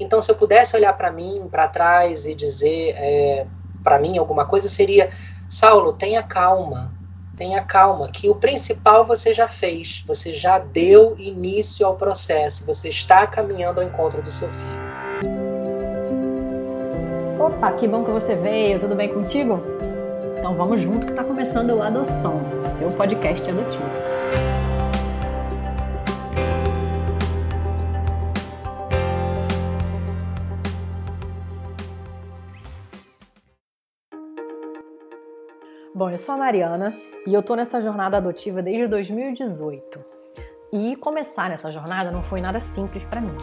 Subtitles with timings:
[0.00, 3.46] Então, se eu pudesse olhar para mim, para trás e dizer é,
[3.84, 5.10] para mim alguma coisa, seria:
[5.46, 6.90] Saulo, tenha calma,
[7.36, 12.88] tenha calma, que o principal você já fez, você já deu início ao processo, você
[12.88, 14.90] está caminhando ao encontro do seu filho.
[17.38, 19.62] Opa, que bom que você veio, tudo bem contigo?
[20.38, 22.40] Então vamos junto que está começando o Adoção,
[22.76, 24.19] seu podcast adotivo.
[36.00, 36.94] Bom, eu sou a Mariana
[37.26, 40.00] e eu tô nessa jornada adotiva desde 2018.
[40.72, 43.36] E começar nessa jornada não foi nada simples para mim.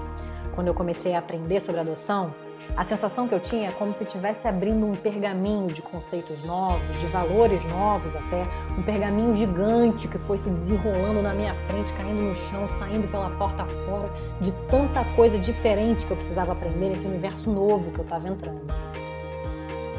[0.55, 2.33] Quando eu comecei a aprender sobre adoção,
[2.75, 6.99] a sensação que eu tinha é como se estivesse abrindo um pergaminho de conceitos novos,
[6.99, 8.43] de valores novos até,
[8.75, 13.29] um pergaminho gigante que foi se desenrolando na minha frente, caindo no chão, saindo pela
[13.37, 14.09] porta fora,
[14.41, 18.65] de tanta coisa diferente que eu precisava aprender nesse universo novo que eu estava entrando.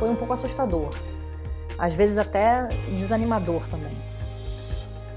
[0.00, 0.90] Foi um pouco assustador,
[1.78, 3.96] às vezes até desanimador também.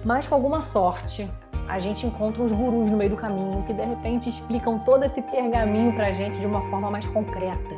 [0.03, 1.29] Mas com alguma sorte,
[1.67, 5.21] a gente encontra uns gurus no meio do caminho que de repente explicam todo esse
[5.21, 7.75] pergaminho pra gente de uma forma mais concreta,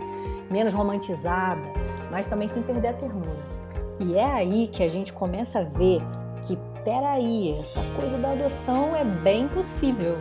[0.49, 1.61] menos romantizada,
[2.09, 3.53] mas também sem perder a ternura.
[3.99, 6.01] E é aí que a gente começa a ver
[6.41, 10.17] que, peraí, essa coisa da adoção é bem possível.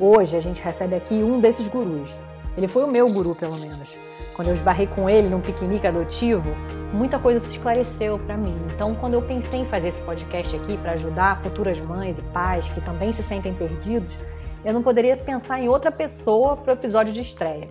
[0.00, 2.10] Hoje a gente recebe aqui um desses gurus.
[2.56, 3.96] Ele foi o meu guru, pelo menos.
[4.34, 6.50] Quando eu esbarrei com ele num piquenique adotivo,
[6.92, 8.56] muita coisa se esclareceu para mim.
[8.74, 12.68] Então, quando eu pensei em fazer esse podcast aqui para ajudar futuras mães e pais
[12.68, 14.18] que também se sentem perdidos,
[14.64, 17.68] eu não poderia pensar em outra pessoa para o episódio de estreia.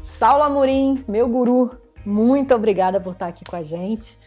[0.00, 4.18] Saulo Amorim, meu guru, muito obrigada por estar aqui com a gente.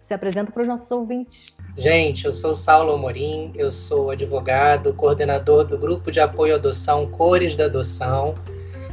[0.00, 1.56] Se apresenta para os nossos ouvintes.
[1.76, 7.06] Gente, eu sou Saulo Amorim, eu sou advogado, coordenador do grupo de apoio à adoção
[7.06, 8.34] Cores da Adoção,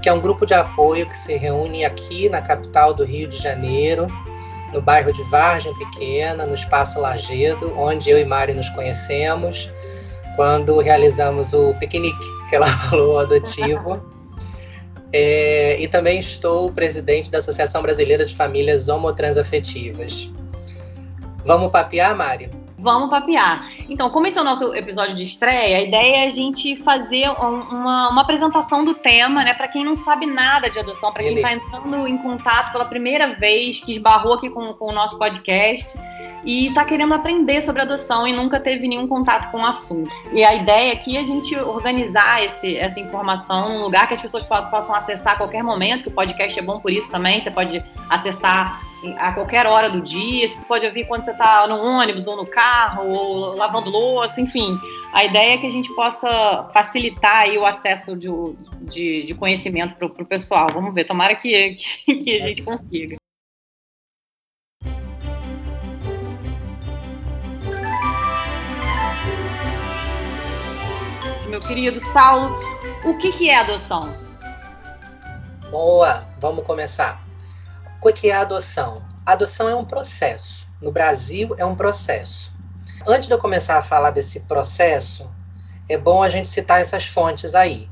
[0.01, 3.37] que é um grupo de apoio que se reúne aqui na capital do Rio de
[3.37, 4.07] Janeiro,
[4.73, 9.69] no bairro de Vargem Pequena, no Espaço Lagedo, onde eu e Mari nos conhecemos,
[10.35, 14.01] quando realizamos o piquenique que ela falou adotivo.
[15.13, 20.29] É, e também estou presidente da Associação Brasileira de Famílias Homotransafetivas.
[21.45, 22.60] Vamos papear, Mari?
[22.81, 23.67] Vamos papear.
[23.87, 27.29] Então, como esse é o nosso episódio de estreia, a ideia é a gente fazer
[27.29, 29.53] uma, uma apresentação do tema, né?
[29.53, 33.35] Para quem não sabe nada de adoção, para quem está entrando em contato pela primeira
[33.35, 35.95] vez, que esbarrou aqui com, com o nosso podcast
[36.43, 40.11] e está querendo aprender sobre adoção e nunca teve nenhum contato com o assunto.
[40.31, 44.21] E a ideia aqui é a gente organizar esse, essa informação num lugar que as
[44.21, 47.41] pessoas possam acessar a qualquer momento, que o podcast é bom por isso também.
[47.41, 48.81] Você pode acessar
[49.17, 52.45] a qualquer hora do dia, você pode ouvir quando você está no ônibus ou no
[52.45, 54.77] carro ou lavando louça, enfim.
[55.13, 58.27] A ideia é que a gente possa facilitar o acesso de,
[58.81, 60.67] de, de conhecimento para o pessoal.
[60.71, 61.73] Vamos ver, tomara que,
[62.05, 63.15] que, que a gente consiga.
[71.47, 72.55] Meu querido Saulo,
[73.03, 74.15] o que, que é adoção?
[75.69, 77.30] Boa, vamos começar.
[78.01, 79.01] O que é a adoção?
[79.23, 80.67] A adoção é um processo.
[80.81, 82.51] No Brasil, é um processo.
[83.05, 85.29] Antes de eu começar a falar desse processo,
[85.87, 87.87] é bom a gente citar essas fontes aí.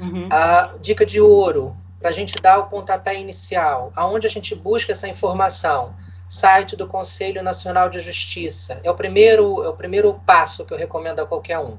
[0.00, 0.26] Uhum.
[0.28, 4.90] A dica de ouro, para a gente dar o pontapé inicial, aonde a gente busca
[4.90, 5.94] essa informação?
[6.28, 8.80] Site do Conselho Nacional de Justiça.
[8.82, 11.78] É o primeiro, é o primeiro passo que eu recomendo a qualquer um.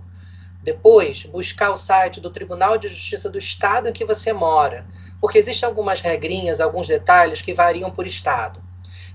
[0.66, 4.84] Depois, buscar o site do Tribunal de Justiça do Estado em que você mora
[5.20, 8.62] porque existem algumas regrinhas, alguns detalhes que variam por estado.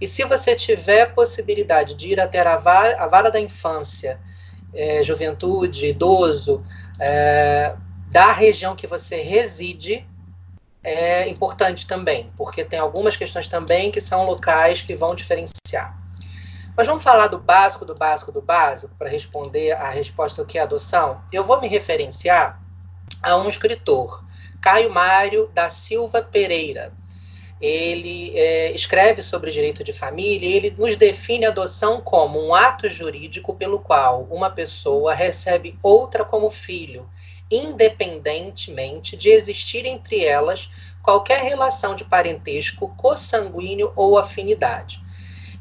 [0.01, 4.19] E se você tiver possibilidade de ir até a vara, a vara da infância,
[4.75, 6.65] é, juventude, idoso,
[6.99, 7.75] é,
[8.11, 10.05] da região que você reside,
[10.83, 16.00] é importante também, porque tem algumas questões também que são locais que vão diferenciar.
[16.81, 20.57] Mas vamos falar do básico, do básico, do básico, para responder a resposta do que
[20.57, 21.21] é adoção.
[21.31, 22.59] Eu vou me referenciar
[23.23, 24.25] a um escritor
[24.63, 26.91] Caio Mário da Silva Pereira.
[27.61, 32.55] Ele é, escreve sobre direito de família e ele nos define a adoção como um
[32.55, 37.07] ato jurídico pelo qual uma pessoa recebe outra como filho,
[37.51, 40.71] independentemente de existir entre elas
[41.03, 45.10] qualquer relação de parentesco, consanguíneo ou afinidade.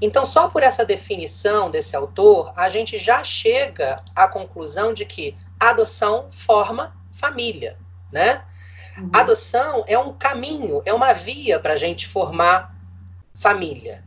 [0.01, 5.36] Então, só por essa definição desse autor, a gente já chega à conclusão de que
[5.60, 7.78] adoção forma família,
[8.12, 8.42] né?
[8.98, 9.10] Uhum.
[9.13, 12.74] Adoção é um caminho, é uma via para a gente formar
[13.36, 14.04] família.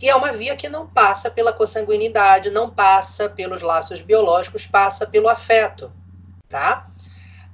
[0.00, 5.06] E é uma via que não passa pela consanguinidade, não passa pelos laços biológicos, passa
[5.06, 5.92] pelo afeto,
[6.48, 6.84] tá?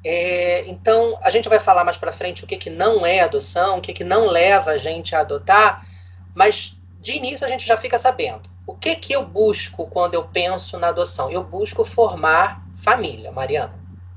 [0.05, 3.79] É, então, a gente vai falar mais para frente o que, que não é adoção,
[3.79, 5.87] o que, que não leva a gente a adotar,
[6.35, 8.49] mas de início a gente já fica sabendo.
[8.67, 11.31] O que, que eu busco quando eu penso na adoção?
[11.31, 13.75] Eu busco formar família, Mariana.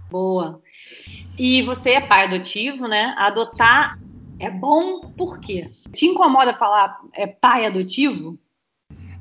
[0.10, 0.62] Boa.
[1.38, 3.16] E você é pai adotivo, né?
[3.18, 3.98] Adotar
[4.40, 5.70] é bom por quê?
[5.94, 8.38] Te incomoda falar é, pai adotivo?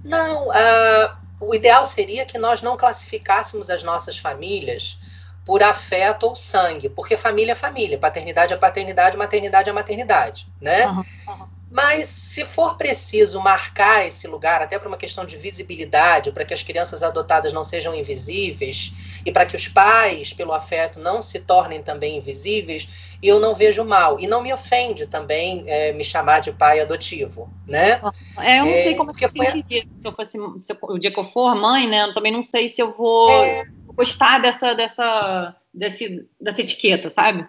[0.03, 4.99] Não, uh, o ideal seria que nós não classificássemos as nossas famílias
[5.45, 10.87] por afeto ou sangue, porque família é família, paternidade é paternidade, maternidade é maternidade, né?
[10.87, 11.49] Uhum, uhum.
[11.71, 16.53] Mas se for preciso marcar esse lugar, até para uma questão de visibilidade, para que
[16.53, 18.93] as crianças adotadas não sejam invisíveis
[19.25, 22.89] e para que os pais, pelo afeto, não se tornem também invisíveis,
[23.23, 24.19] eu não vejo mal.
[24.19, 28.01] E não me ofende também é, me chamar de pai adotivo, né?
[28.37, 30.99] É, eu não é, sei como que eu sentiria se eu fosse se eu, o
[30.99, 32.03] dia que eu for mãe, né?
[32.03, 33.63] Eu também não sei se eu vou é...
[33.95, 37.47] gostar dessa, dessa, desse, dessa etiqueta, sabe?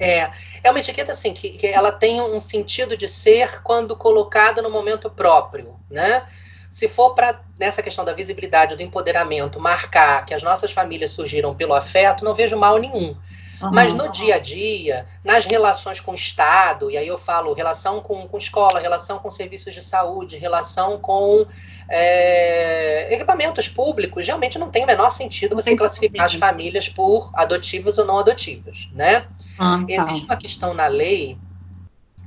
[0.00, 0.30] É,
[0.64, 4.70] é uma etiqueta assim que, que ela tem um sentido de ser quando colocada no
[4.70, 6.26] momento próprio, né?
[6.70, 11.54] Se for para nessa questão da visibilidade, do empoderamento, marcar que as nossas famílias surgiram
[11.54, 13.14] pelo afeto, não vejo mal nenhum.
[13.62, 13.70] Uhum.
[13.72, 18.00] Mas no dia a dia, nas relações com o Estado, e aí eu falo relação
[18.00, 21.46] com, com escola, relação com serviços de saúde, relação com
[21.88, 27.98] é, equipamentos públicos, realmente não tem o menor sentido você classificar as famílias por adotivas
[27.98, 29.24] ou não adotivas, né?
[29.58, 29.84] Ah, tá.
[29.88, 31.38] Existe uma questão na lei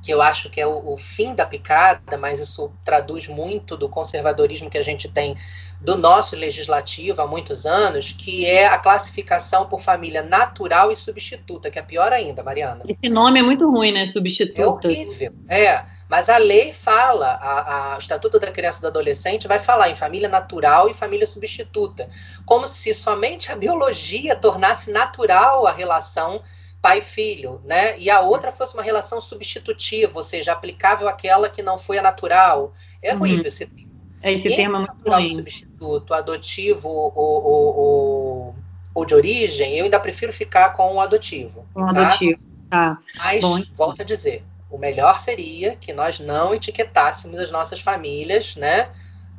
[0.06, 3.90] que eu acho que é o, o, fim da picada, mas isso traduz muito do
[3.90, 5.36] conservadorismo que a gente tem
[5.82, 11.72] do nosso legislativo há muitos anos, que é a classificação por família natural e substituta,
[11.72, 12.84] que é pior ainda, Mariana.
[12.88, 14.06] Esse nome é muito ruim, né?
[14.06, 14.62] Substituta.
[14.62, 15.34] É horrível.
[15.50, 15.82] É.
[16.08, 19.90] Mas a lei fala, a, a, o Estatuto da Criança e do Adolescente vai falar
[19.90, 22.08] em família natural e família substituta,
[22.46, 26.44] como se somente a biologia tornasse natural a relação
[26.86, 27.98] pai-filho, né?
[27.98, 32.02] E a outra fosse uma relação substitutiva, ou seja, aplicável àquela que não foi a
[32.04, 32.72] natural.
[33.02, 33.22] É uhum.
[33.22, 33.92] horrível esse termo.
[34.22, 35.34] É, esse e termo é muito natural ruim.
[35.34, 38.56] substituto, adotivo ou, ou, ou,
[38.94, 41.66] ou, de origem, eu ainda prefiro ficar com o adotivo.
[41.74, 42.06] Com o tá?
[42.06, 42.40] adotivo,
[42.70, 43.00] tá.
[43.18, 43.64] Mas, Bom.
[43.74, 48.90] volto a dizer, o melhor seria que nós não etiquetássemos as nossas famílias, né?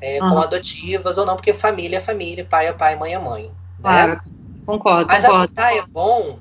[0.01, 0.31] É, uhum.
[0.31, 3.45] Com adotivas ou não, porque família é família, pai é pai, mãe é mãe.
[3.45, 3.53] Né?
[3.83, 4.21] Claro,
[4.67, 5.07] concordo.
[5.07, 5.45] Mas concordo.
[5.45, 6.41] adotar é bom,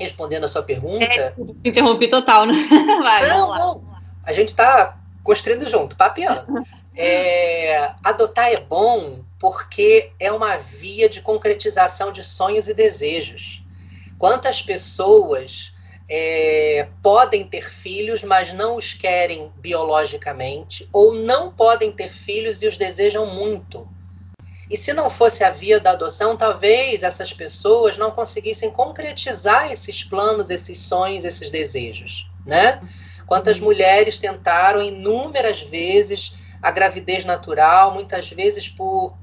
[0.00, 1.04] respondendo a sua pergunta.
[1.04, 2.54] É, interrompi total, né?
[3.02, 3.84] Vai, não, não.
[4.24, 6.46] A gente está construindo junto, papiando.
[7.02, 13.62] É, adotar é bom porque é uma via de concretização de sonhos e desejos.
[14.18, 15.72] Quantas pessoas
[16.06, 22.66] é, podem ter filhos, mas não os querem biologicamente, ou não podem ter filhos e
[22.66, 23.88] os desejam muito?
[24.70, 30.04] E se não fosse a via da adoção, talvez essas pessoas não conseguissem concretizar esses
[30.04, 32.80] planos, esses sonhos, esses desejos, né?
[33.26, 33.64] Quantas uhum.
[33.64, 39.16] mulheres tentaram inúmeras vezes a gravidez natural, muitas vezes por,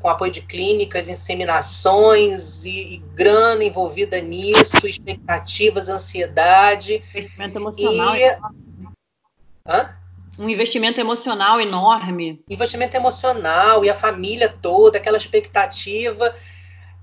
[0.00, 7.02] com apoio de clínicas, inseminações e, e grana envolvida nisso, expectativas, ansiedade.
[7.14, 8.16] Investimento emocional.
[8.16, 8.24] E...
[9.66, 9.90] Hã?
[10.38, 12.42] Um investimento emocional enorme.
[12.48, 16.34] Investimento emocional e a família toda, aquela expectativa.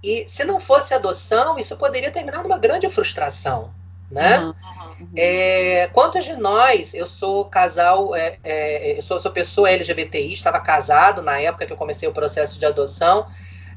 [0.03, 3.71] E se não fosse adoção, isso poderia terminar numa grande frustração,
[4.09, 4.39] né?
[4.39, 5.09] Uhum, uhum.
[5.15, 10.59] É, quantos de nós, eu sou casal, é, é, eu sou, sou pessoa LGBTI, estava
[10.59, 13.27] casado na época que eu comecei o processo de adoção,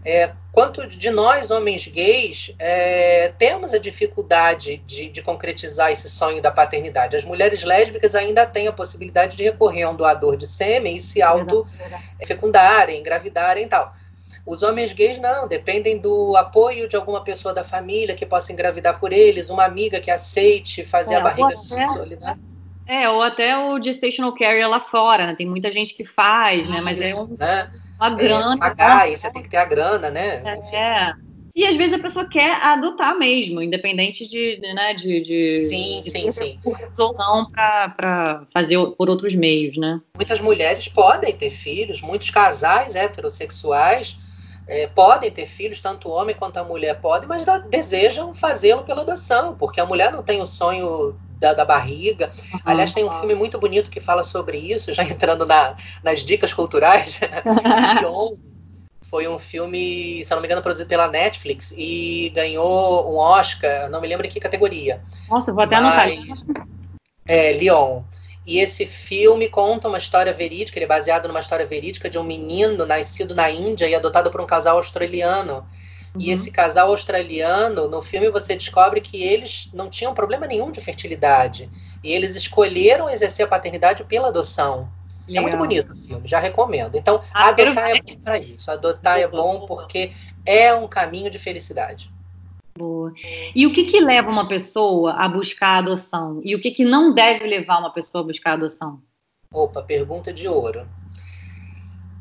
[0.04, 6.42] é, quanto de nós, homens gays, é, temos a dificuldade de, de, concretizar esse sonho
[6.42, 7.16] da paternidade?
[7.16, 11.00] As mulheres lésbicas ainda têm a possibilidade de recorrer a um doador de sêmen e
[11.00, 13.94] se auto-fecundarem, engravidarem e tal.
[14.46, 19.00] Os homens gays não, dependem do apoio de alguma pessoa da família que possa engravidar
[19.00, 22.38] por eles, uma amiga que aceite fazer é, a barriga solidária.
[22.86, 25.34] É, ou até o gestational carrier lá fora, né?
[25.34, 26.82] Tem muita gente que faz, né?
[26.82, 27.72] Mas é um, né?
[28.08, 28.54] Uma é, grana.
[28.54, 29.16] É, pagar, né?
[29.16, 30.42] você tem que ter a grana, né?
[30.72, 31.14] É.
[31.54, 36.10] E às vezes a pessoa quer adotar mesmo, independente de, né, de, de sim, de
[36.10, 36.58] sim, sim.
[36.98, 40.00] ou não para fazer por outros meios, né?
[40.16, 44.18] Muitas mulheres podem ter filhos, muitos casais heterossexuais
[44.66, 49.02] é, podem ter filhos, tanto o homem quanto a mulher podem, mas desejam fazê-lo pela
[49.02, 52.30] adoção, porque a mulher não tem o sonho da, da barriga.
[52.52, 52.60] Uhum.
[52.64, 56.52] Aliás, tem um filme muito bonito que fala sobre isso, já entrando na, nas dicas
[56.52, 57.18] culturais.
[58.00, 58.36] Leon
[59.02, 64.00] foi um filme, se não me engano, produzido pela Netflix e ganhou um Oscar, não
[64.00, 65.00] me lembro em que categoria.
[65.28, 66.08] Nossa, vou até anotar.
[67.26, 68.02] É, Leon.
[68.46, 72.24] E esse filme conta uma história verídica, ele é baseado numa história verídica de um
[72.24, 75.64] menino nascido na Índia e adotado por um casal australiano
[76.14, 76.20] Uhum.
[76.20, 80.80] E esse casal australiano, no filme você descobre que eles não tinham problema nenhum de
[80.80, 81.68] fertilidade.
[82.02, 84.88] E eles escolheram exercer a paternidade pela adoção.
[85.26, 85.44] Legal.
[85.44, 86.96] É muito bonito o filme, já recomendo.
[86.96, 88.70] Então, ah, adotar é bom para isso.
[88.70, 90.12] Adotar é bom porque
[90.44, 92.12] é um caminho de felicidade.
[92.76, 93.12] Boa.
[93.54, 96.40] E o que, que leva uma pessoa a buscar a adoção?
[96.44, 99.00] E o que, que não deve levar uma pessoa a buscar a adoção?
[99.52, 100.86] Opa, pergunta de ouro.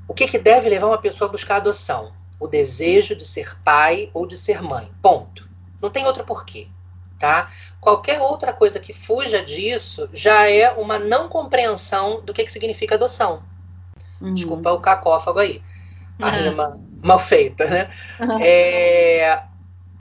[0.07, 2.13] O que, que deve levar uma pessoa a buscar a adoção?
[2.43, 4.91] O desejo de ser pai ou de ser mãe.
[5.01, 5.47] Ponto.
[5.81, 6.67] Não tem outro porquê,
[7.17, 7.50] tá?
[7.79, 12.95] Qualquer outra coisa que fuja disso já é uma não compreensão do que, que significa
[12.95, 13.41] adoção.
[14.19, 14.33] Uhum.
[14.33, 15.62] Desculpa o cacófago aí.
[16.19, 16.31] A uhum.
[16.33, 17.89] rima mal feita, né?
[18.19, 18.39] Uhum.
[18.41, 19.41] É,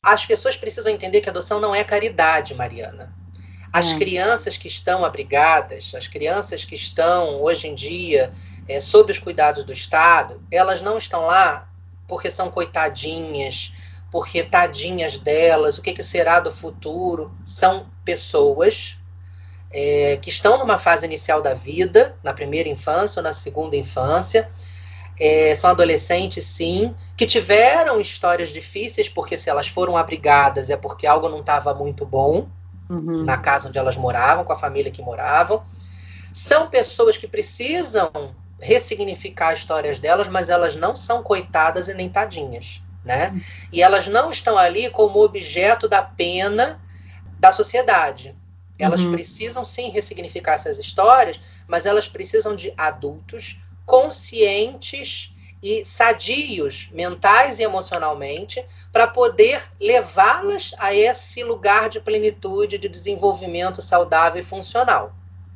[0.04, 3.12] as pessoas precisam entender que adoção não é caridade, Mariana.
[3.72, 8.32] As crianças que estão abrigadas, as crianças que estão hoje em dia
[8.68, 11.68] é, sob os cuidados do Estado, elas não estão lá
[12.12, 13.73] porque são coitadinhas,
[14.11, 17.33] porque tadinhas delas, o que, que será do futuro?
[17.42, 18.99] São pessoas
[19.71, 24.47] é, que estão numa fase inicial da vida, na primeira infância ou na segunda infância.
[25.19, 31.07] É, são adolescentes, sim, que tiveram histórias difíceis, porque se elas foram abrigadas é porque
[31.07, 32.47] algo não estava muito bom
[32.90, 33.25] uhum.
[33.25, 35.62] na casa onde elas moravam, com a família que moravam.
[36.31, 42.81] São pessoas que precisam ressignificar histórias delas, mas elas não são coitadas e nem tadinhas,
[43.04, 43.38] né?
[43.73, 46.81] E elas não estão ali como objeto da pena
[47.40, 48.37] da sociedade.
[48.78, 49.12] Elas uhum.
[49.12, 57.62] precisam sim ressignificar essas histórias, mas elas precisam de adultos conscientes e sadios mentais e
[57.62, 65.12] emocionalmente para poder levá-las a esse lugar de plenitude, de desenvolvimento saudável e funcional.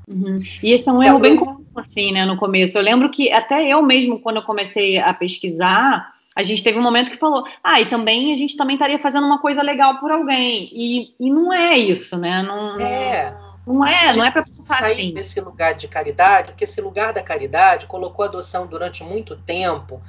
[0.09, 0.37] Uhum.
[0.63, 2.79] E esse é um erro bem comum, assim, né, no começo.
[2.79, 6.83] Eu lembro que até eu mesmo, quando eu comecei a pesquisar, a gente teve um
[6.83, 10.11] momento que falou, ah, e também a gente também estaria fazendo uma coisa legal por
[10.11, 10.71] alguém.
[10.73, 12.43] E, e não é isso, né?
[12.43, 13.37] Não é.
[13.67, 15.13] Não é, não é para sair assim.
[15.13, 20.01] desse lugar de caridade, porque esse lugar da caridade colocou a adoção durante muito tempo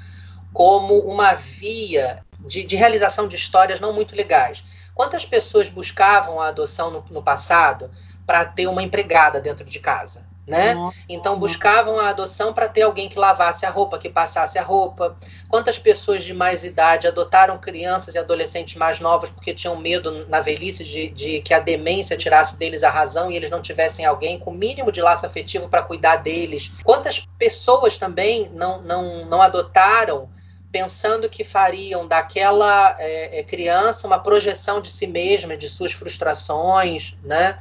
[0.53, 4.63] como uma via de, de realização de histórias não muito legais.
[4.93, 7.89] Quantas pessoas buscavam a adoção no, no passado
[8.27, 10.27] para ter uma empregada dentro de casa.
[10.45, 10.75] Né?
[11.09, 15.17] Então buscavam a adoção para ter alguém que lavasse a roupa, que passasse a roupa.
[15.49, 20.39] Quantas pessoas de mais idade adotaram crianças e adolescentes mais novos porque tinham medo na
[20.39, 24.39] velhice de, de que a demência tirasse deles a razão e eles não tivessem alguém
[24.39, 26.71] com o mínimo de laço afetivo para cuidar deles?
[26.81, 30.29] Quantas pessoas também não, não, não adotaram
[30.71, 37.57] pensando que fariam daquela é, criança uma projeção de si mesma, de suas frustrações, né?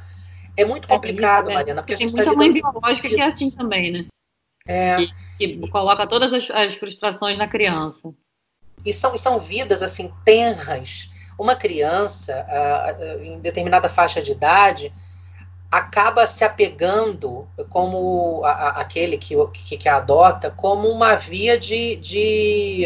[0.57, 3.21] É muito é complicado, é, Mariana, porque tem a gente muita tá mãe biológica que
[3.21, 4.05] é assim também, né?
[4.67, 4.97] É.
[5.37, 8.11] Que, que coloca todas as, as, frustrações na criança.
[8.83, 11.09] E são, e são vidas, assim, tenras.
[11.39, 14.91] Uma criança, uh, em determinada faixa de idade,
[15.71, 21.95] acaba se apegando como a, a, aquele que, que, que, adota como uma via de,
[21.97, 22.85] de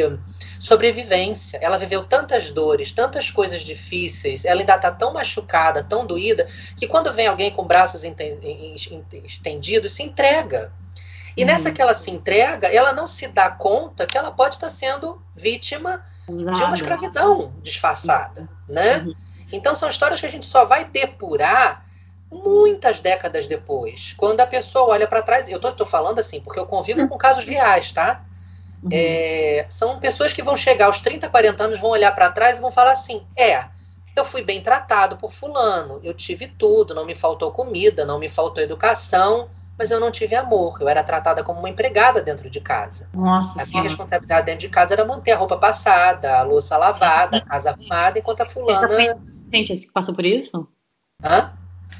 [0.61, 1.57] sobrevivência.
[1.61, 6.87] Ela viveu tantas dores, tantas coisas difíceis, ela ainda está tão machucada, tão doída, que
[6.87, 10.71] quando vem alguém com braços estendidos, se entrega.
[11.35, 11.47] E uhum.
[11.47, 15.19] nessa que ela se entrega, ela não se dá conta que ela pode estar sendo
[15.35, 16.51] vítima Usada.
[16.51, 18.97] de uma escravidão disfarçada, né?
[18.97, 19.13] Uhum.
[19.51, 21.85] Então são histórias que a gente só vai depurar
[22.31, 25.49] muitas décadas depois, quando a pessoa olha para trás.
[25.49, 28.23] Eu estou falando assim porque eu convivo com casos reais, tá?
[28.83, 28.89] Uhum.
[28.91, 32.61] É, são pessoas que vão chegar aos 30, 40 anos, vão olhar para trás e
[32.61, 33.65] vão falar assim: é,
[34.15, 38.27] eu fui bem tratado por Fulano, eu tive tudo, não me faltou comida, não me
[38.27, 39.47] faltou educação,
[39.77, 40.77] mas eu não tive amor.
[40.81, 43.07] Eu era tratada como uma empregada dentro de casa.
[43.13, 47.37] Nossa, a minha responsabilidade dentro de casa era manter a roupa passada, a louça lavada,
[47.37, 49.19] a casa arrumada, enquanto a fulana.
[49.53, 50.67] Gente, que passou por isso?
[51.23, 51.51] Hã?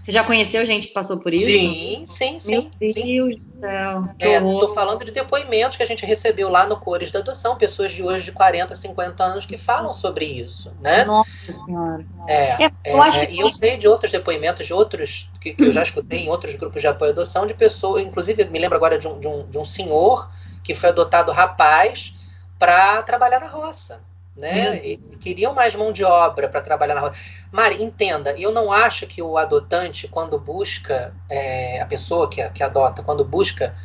[0.04, 1.46] Você já conheceu gente que passou por isso?
[1.46, 2.52] Sim, sim, sim.
[2.52, 4.04] Meu Deus do céu.
[4.04, 7.92] Estou é, falando de depoimentos que a gente recebeu lá no Cores da Adoção, pessoas
[7.92, 11.06] de hoje de 40, 50 anos que falam sobre isso, né?
[11.06, 11.30] Nossa
[11.66, 12.06] Senhora.
[12.28, 15.64] É, é, eu acho é, e eu sei de outros depoimentos, de outros, que, que
[15.64, 18.76] eu já escutei em outros grupos de apoio à adoção, de pessoas, inclusive me lembro
[18.76, 20.30] agora de um, de um, de um senhor
[20.64, 22.16] que foi adotado rapaz
[22.58, 24.00] para trabalhar na roça
[24.36, 24.78] né?
[24.86, 27.20] E queriam mais mão de obra para trabalhar na roça.
[27.52, 32.64] Mari, entenda, eu não acho que o adotante, quando busca, é, a pessoa que, que
[32.64, 33.76] adota, quando busca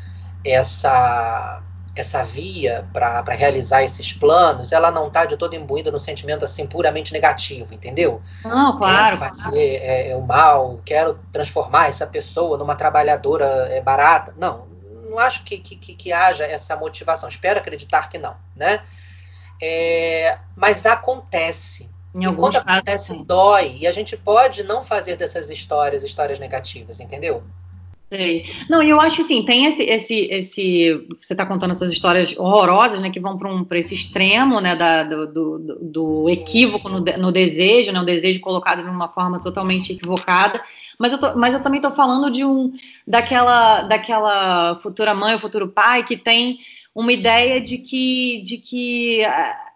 [0.45, 1.63] essa
[1.97, 6.67] essa via para realizar esses planos, ela não está de todo imbuída no sentimento assim
[6.67, 8.21] puramente negativo, entendeu?
[8.45, 9.17] Não, claro.
[9.17, 14.35] Quero fazer é, é, o mal, quero transformar essa pessoa numa trabalhadora é, barata.
[14.37, 14.67] Não,
[15.09, 17.31] não acho que, que, que haja essa motivação.
[17.31, 18.83] Espero acreditar que não, né?
[19.61, 21.89] É, mas acontece.
[22.15, 23.77] Em e quando acontece, casos, dói.
[23.81, 27.43] E a gente pode não fazer dessas histórias histórias negativas, entendeu?
[28.09, 28.47] Sei.
[28.71, 31.07] Não, e eu acho que assim, tem esse, esse, esse.
[31.21, 33.11] Você está contando essas histórias horrorosas, né?
[33.11, 34.77] Que vão para um, esse extremo, né?
[34.77, 38.01] Da, do, do, do equívoco no, no, desejo, né?
[38.01, 40.63] O desejo colocado de uma forma totalmente equivocada.
[40.97, 42.71] Mas eu, tô, mas eu também estou falando de um
[43.05, 46.59] daquela, daquela futura mãe ou futuro pai que tem
[46.97, 49.21] uma ideia de que, de que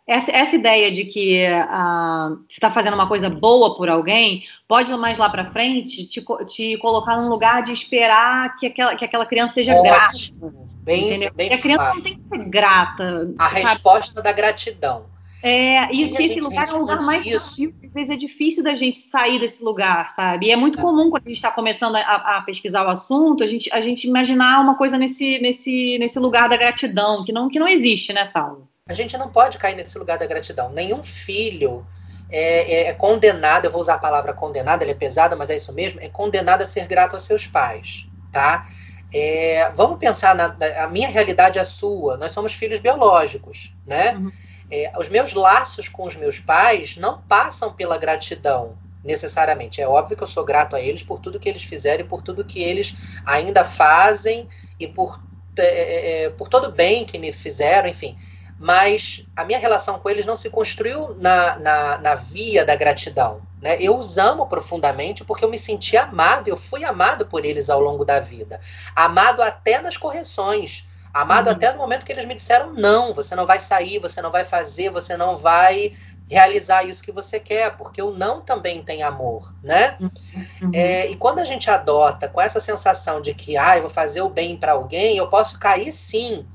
[0.07, 4.91] essa, essa ideia de que uh, você está fazendo uma coisa boa por alguém pode
[4.97, 9.27] mais lá para frente te, te colocar num lugar de esperar que aquela, que aquela
[9.27, 10.41] criança seja Ótimo.
[10.41, 10.71] grata.
[10.83, 11.31] Bem, entendeu?
[11.35, 13.35] bem a criança não tem que ser grata.
[13.39, 13.61] A sabe?
[13.61, 15.03] resposta da gratidão.
[15.43, 18.75] É, e, e esse lugar é um lugar mais difícil, às vezes é difícil da
[18.75, 20.47] gente sair desse lugar, sabe?
[20.47, 20.83] E é muito é.
[20.83, 22.01] comum quando a gente está começando a,
[22.37, 26.49] a, pesquisar o assunto, a gente, a gente imaginar uma coisa nesse, nesse, nesse lugar
[26.49, 28.69] da gratidão, que não, que não existe, né, Saulo?
[28.87, 30.71] A gente não pode cair nesse lugar da gratidão.
[30.71, 31.87] Nenhum filho
[32.31, 35.57] é, é, é, condenado, eu vou usar a palavra condenado, ele é pesada, mas é
[35.57, 38.67] isso mesmo, é condenado a ser grato aos seus pais, tá?
[39.13, 42.17] É, vamos pensar na, a minha realidade é a sua.
[42.17, 44.15] Nós somos filhos biológicos, né?
[44.15, 44.31] Uhum.
[44.71, 49.81] É, os meus laços com os meus pais não passam pela gratidão necessariamente.
[49.81, 52.23] É óbvio que eu sou grato a eles por tudo que eles fizeram e por
[52.23, 54.47] tudo que eles ainda fazem
[54.79, 55.19] e por,
[55.57, 58.17] é, é, é por todo o bem que me fizeram, enfim
[58.61, 63.41] mas a minha relação com eles não se construiu na, na, na, via da gratidão.
[63.62, 63.79] Né?
[63.81, 67.81] Eu os amo profundamente porque eu me senti amado, eu fui amado por eles ao
[67.81, 68.61] longo da vida.
[68.95, 70.87] Amado até nas correções.
[71.12, 71.52] Amado uhum.
[71.52, 74.45] até no momento que eles me disseram não, você não vai sair, você não vai
[74.45, 75.93] fazer, você não vai
[76.31, 79.97] realizar isso que você quer, porque o não também tem amor, né?
[80.00, 80.71] Uhum.
[80.73, 84.23] É, e quando a gente adota com essa sensação de que, ah, eu vou fazer
[84.23, 86.47] o bem para alguém, eu posso cair sim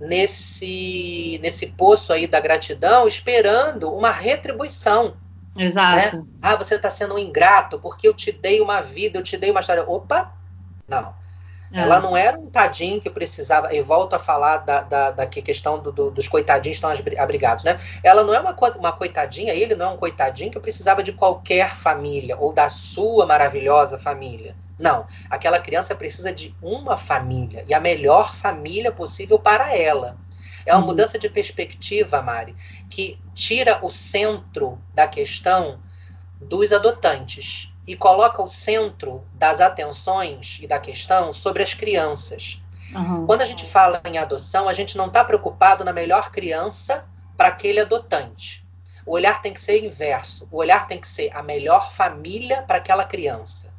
[0.00, 5.14] nesse, nesse poço aí da gratidão, esperando uma retribuição.
[5.56, 6.16] Exato.
[6.16, 6.24] Né?
[6.42, 9.52] Ah, você está sendo um ingrato porque eu te dei uma vida, eu te dei
[9.52, 9.84] uma história.
[9.86, 10.32] Opa,
[10.88, 11.14] não.
[11.72, 11.82] É.
[11.82, 15.78] Ela não era um tadinho que precisava, e volto a falar da, da, da questão
[15.78, 17.78] do, do, dos coitadinhos que estão abrigados, né?
[18.02, 21.74] Ela não é uma, uma coitadinha, ele não é um coitadinho que precisava de qualquer
[21.76, 24.56] família, ou da sua maravilhosa família.
[24.78, 30.16] Não, aquela criança precisa de uma família e a melhor família possível para ela.
[30.66, 30.86] É uma uhum.
[30.86, 32.56] mudança de perspectiva, Mari,
[32.88, 35.78] que tira o centro da questão
[36.40, 42.62] dos adotantes e coloca o centro das atenções e da questão sobre as crianças.
[42.94, 43.26] Uhum.
[43.26, 47.04] Quando a gente fala em adoção, a gente não está preocupado na melhor criança
[47.36, 48.64] para aquele adotante.
[49.04, 50.46] O olhar tem que ser inverso.
[50.52, 53.72] O olhar tem que ser a melhor família para aquela criança.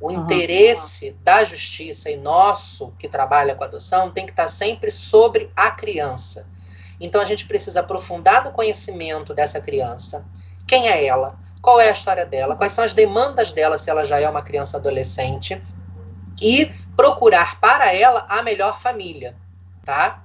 [0.00, 0.22] O uhum.
[0.22, 5.72] interesse da justiça e nosso, que trabalha com adoção, tem que estar sempre sobre a
[5.72, 6.46] criança.
[7.00, 10.24] Então a gente precisa aprofundar no conhecimento dessa criança.
[10.64, 11.36] Quem é ela?
[11.68, 12.56] Qual é a história dela?
[12.56, 15.60] Quais são as demandas dela se ela já é uma criança adolescente?
[16.40, 16.64] E
[16.96, 19.36] procurar para ela a melhor família,
[19.84, 20.24] tá?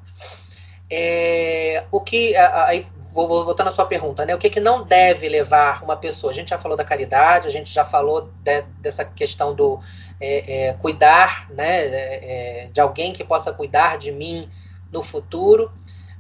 [0.90, 4.34] É, o que aí vou, vou voltando à sua pergunta, né?
[4.34, 6.32] O que, que não deve levar uma pessoa?
[6.32, 9.82] A gente já falou da caridade, a gente já falou de, dessa questão do
[10.22, 11.88] é, é, cuidar, né?
[11.88, 14.50] É, é, de alguém que possa cuidar de mim
[14.90, 15.70] no futuro,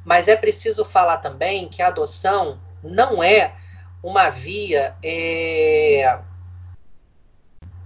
[0.04, 3.54] mas é preciso falar também que a adoção não é
[4.04, 6.20] uma via é,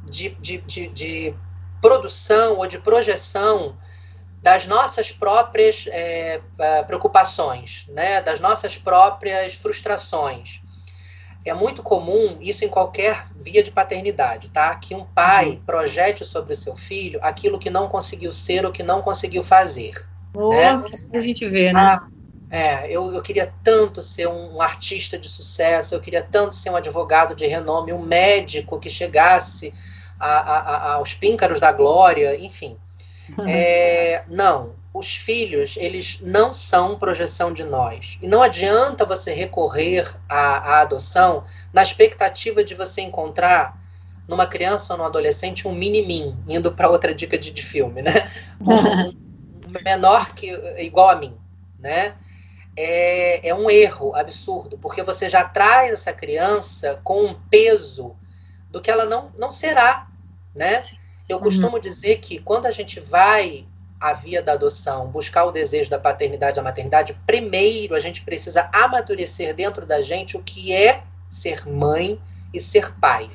[0.03, 1.35] de, de, de, de
[1.79, 3.77] produção ou de projeção
[4.41, 8.21] das nossas próprias é, é, preocupações, né?
[8.21, 10.61] das nossas próprias frustrações.
[11.45, 14.75] É muito comum isso em qualquer via de paternidade, tá?
[14.75, 15.61] Que um pai uhum.
[15.65, 19.93] projete sobre o seu filho aquilo que não conseguiu ser ou que não conseguiu fazer.
[20.33, 20.83] Oh, né?
[21.13, 21.79] a gente vê, né?
[21.79, 22.07] Ah,
[22.49, 26.69] é, eu, eu queria tanto ser um, um, artista de sucesso, eu queria tanto ser
[26.69, 29.73] um advogado de renome, um médico que chegasse
[30.19, 32.77] a, a, a, aos píncaros da glória, enfim.
[33.45, 38.17] É, não, os filhos, eles não são projeção de nós.
[38.21, 43.77] E não adianta você recorrer à, à adoção na expectativa de você encontrar
[44.27, 48.31] numa criança ou no adolescente um mini-mim, indo para outra dica de, de, filme, né?
[48.59, 51.35] Um, um menor que igual a mim,
[51.79, 52.15] né?
[52.79, 58.15] É, é um erro absurdo, porque você já traz essa criança com um peso
[58.69, 60.07] do que ela não, não será,
[60.55, 60.83] né?
[61.27, 61.81] Eu costumo uhum.
[61.81, 63.65] dizer que quando a gente vai
[63.99, 68.69] à via da adoção, buscar o desejo da paternidade da maternidade, primeiro a gente precisa
[68.71, 72.21] amadurecer dentro da gente o que é ser mãe
[72.53, 73.29] e ser pai.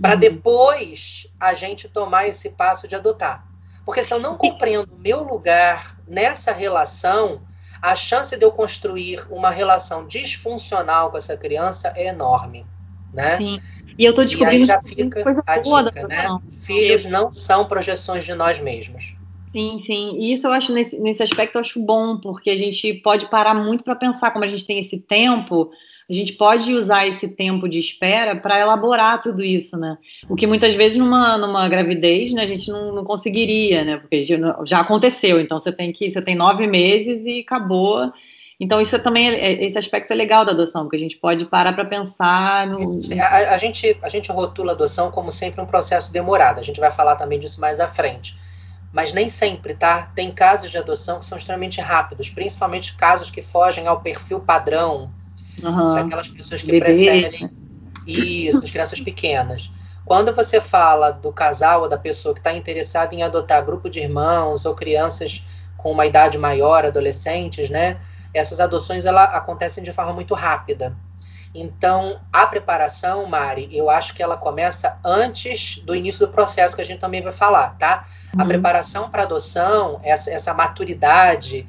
[0.00, 0.20] Para uhum.
[0.20, 3.44] depois a gente tomar esse passo de adotar.
[3.84, 7.40] Porque se eu não compreendo o meu lugar nessa relação,
[7.80, 12.64] a chance de eu construir uma relação disfuncional com essa criança é enorme,
[13.12, 13.36] né?
[13.36, 13.60] Sim.
[13.98, 16.28] E eu tô descobrindo e já fica a dica, né?
[16.60, 19.16] Filhos não são projeções de nós mesmos.
[19.50, 20.16] Sim, sim.
[20.18, 23.54] E isso eu acho, nesse, nesse aspecto, eu acho bom, porque a gente pode parar
[23.54, 25.70] muito para pensar como a gente tem esse tempo,
[26.10, 29.98] a gente pode usar esse tempo de espera para elaborar tudo isso, né?
[30.26, 33.98] O que muitas vezes numa, numa gravidez né, a gente não, não conseguiria, né?
[33.98, 34.24] Porque
[34.64, 38.10] já aconteceu, então você tem que você tem nove meses e acabou.
[38.58, 41.74] Então isso também é, esse aspecto é legal da adoção, porque a gente pode parar
[41.74, 42.78] para pensar no...
[43.20, 46.58] a, a, gente a gente rotula a adoção como sempre um processo demorado.
[46.58, 48.34] A gente vai falar também disso mais à frente.
[48.94, 50.10] Mas nem sempre, tá?
[50.14, 55.10] Tem casos de adoção que são extremamente rápidos, principalmente casos que fogem ao perfil padrão
[55.62, 55.94] uhum.
[55.94, 56.84] daquelas pessoas que Bebê.
[56.84, 57.50] preferem
[58.06, 59.70] isso, as crianças pequenas.
[60.04, 64.00] Quando você fala do casal ou da pessoa que está interessada em adotar grupo de
[64.00, 65.44] irmãos ou crianças
[65.76, 67.98] com uma idade maior, adolescentes, né?
[68.32, 70.96] Essas adoções ela acontecem de forma muito rápida.
[71.54, 76.82] Então, a preparação, Mari, eu acho que ela começa antes do início do processo que
[76.82, 78.06] a gente também vai falar, tá?
[78.34, 78.42] Uhum.
[78.42, 81.66] A preparação para adoção, essa, essa maturidade,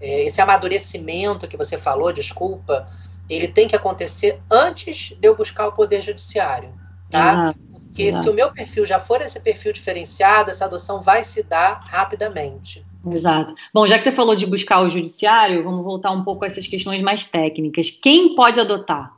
[0.00, 2.86] é, esse amadurecimento que você falou, desculpa,
[3.28, 6.72] ele tem que acontecer antes de eu buscar o poder judiciário,
[7.10, 7.48] tá?
[7.48, 7.68] Uhum.
[7.98, 11.80] Porque se o meu perfil já for esse perfil diferenciado, essa adoção vai se dar
[11.84, 12.84] rapidamente.
[13.04, 13.54] Exato.
[13.74, 16.66] Bom, já que você falou de buscar o judiciário, vamos voltar um pouco a essas
[16.66, 17.90] questões mais técnicas.
[17.90, 19.16] Quem pode adotar?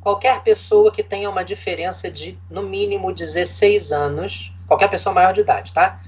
[0.00, 5.40] Qualquer pessoa que tenha uma diferença de, no mínimo, 16 anos, qualquer pessoa maior de
[5.40, 5.98] idade, tá?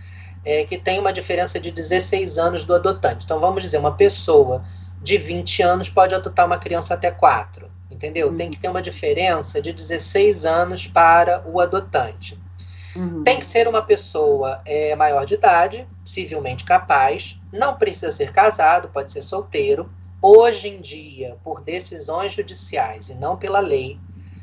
[0.45, 3.25] É, que tem uma diferença de 16 anos do adotante.
[3.25, 4.65] Então, vamos dizer, uma pessoa
[5.03, 8.29] de 20 anos pode adotar uma criança até 4, entendeu?
[8.29, 8.37] Uhum.
[8.37, 12.39] Tem que ter uma diferença de 16 anos para o adotante.
[12.97, 13.23] Uhum.
[13.23, 18.89] Tem que ser uma pessoa é, maior de idade, civilmente capaz, não precisa ser casado,
[18.89, 19.89] pode ser solteiro.
[20.21, 23.99] Hoje em dia, por decisões judiciais e não pela lei,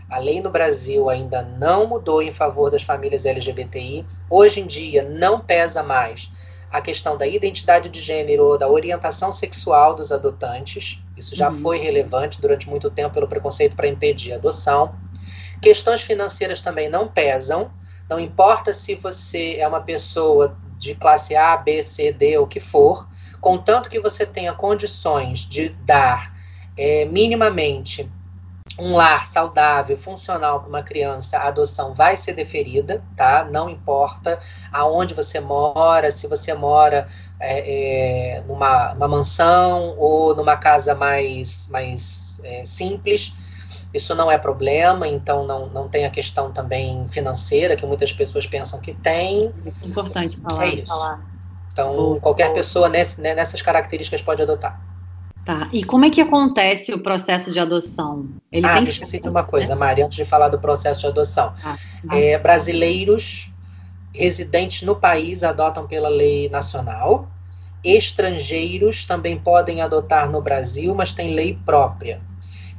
[0.09, 4.05] a lei no Brasil ainda não mudou em favor das famílias LGBTI.
[4.29, 6.29] Hoje em dia não pesa mais
[6.77, 10.99] a questão da identidade de gênero ou da orientação sexual dos adotantes.
[11.17, 11.57] Isso já uhum.
[11.59, 14.95] foi relevante durante muito tempo pelo preconceito para impedir a adoção.
[15.61, 17.71] Questões financeiras também não pesam.
[18.09, 22.47] Não importa se você é uma pessoa de classe A, B, C, D, ou o
[22.47, 23.07] que for,
[23.41, 26.35] contanto que você tenha condições de dar
[26.77, 28.07] é, minimamente
[28.77, 33.47] um lar saudável, funcional para uma criança, a adoção vai ser deferida, tá?
[33.49, 34.39] Não importa
[34.71, 37.07] aonde você mora, se você mora
[37.39, 43.33] é, é, numa, mansão ou numa casa mais, mais é, simples,
[43.93, 48.45] isso não é problema, então não, não tem a questão também financeira, que muitas pessoas
[48.45, 49.53] pensam que tem.
[49.83, 50.65] É importante falar.
[50.65, 50.87] É isso.
[50.87, 51.35] Falar.
[51.71, 54.79] Então, qualquer pessoa nesse, né, nessas características pode adotar.
[55.45, 55.69] Tá.
[55.71, 58.27] E como é que acontece o processo de adoção?
[58.51, 59.79] Ele ah, tem esqueci de uma coisa, né?
[59.79, 61.53] Mari, antes de falar do processo de adoção.
[61.63, 61.77] Ah,
[62.09, 62.17] ah.
[62.17, 63.51] É, brasileiros
[64.11, 67.27] residentes no país adotam pela lei nacional.
[67.83, 72.19] Estrangeiros também podem adotar no Brasil, mas tem lei própria.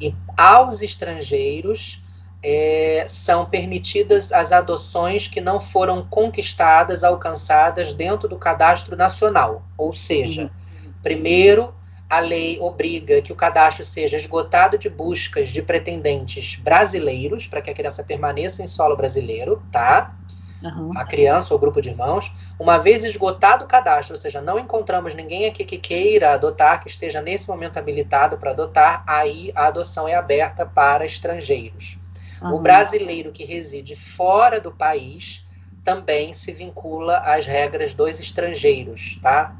[0.01, 2.03] E aos estrangeiros
[2.43, 9.63] é, são permitidas as adoções que não foram conquistadas, alcançadas dentro do cadastro nacional.
[9.79, 10.93] Ou seja, uhum.
[11.01, 11.73] primeiro
[12.09, 17.71] a lei obriga que o cadastro seja esgotado de buscas de pretendentes brasileiros, para que
[17.71, 20.15] a criança permaneça em solo brasileiro, tá?
[20.63, 20.93] Uhum.
[20.97, 22.33] A criança ou grupo de irmãos.
[22.59, 26.89] Uma vez esgotado o cadastro, ou seja, não encontramos ninguém aqui que queira adotar, que
[26.89, 31.99] esteja nesse momento habilitado para adotar, aí a adoção é aberta para estrangeiros.
[32.41, 32.55] Uhum.
[32.55, 35.45] O brasileiro que reside fora do país
[35.83, 39.55] também se vincula às regras dos estrangeiros, tá?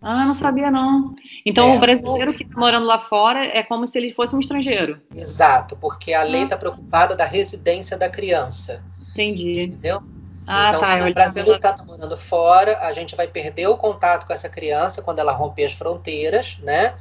[0.00, 1.14] Ah, não sabia não.
[1.44, 4.40] Então é, o brasileiro que está morando lá fora é como se ele fosse um
[4.40, 5.00] estrangeiro.
[5.14, 6.58] Exato, porque a lei está ah.
[6.58, 8.82] preocupada da residência da criança.
[9.10, 9.62] Entendi.
[9.62, 10.02] Entendeu?
[10.46, 14.26] Ah, então, tá, se o brasileiro está morando fora, a gente vai perder o contato
[14.26, 16.94] com essa criança quando ela romper as fronteiras, né?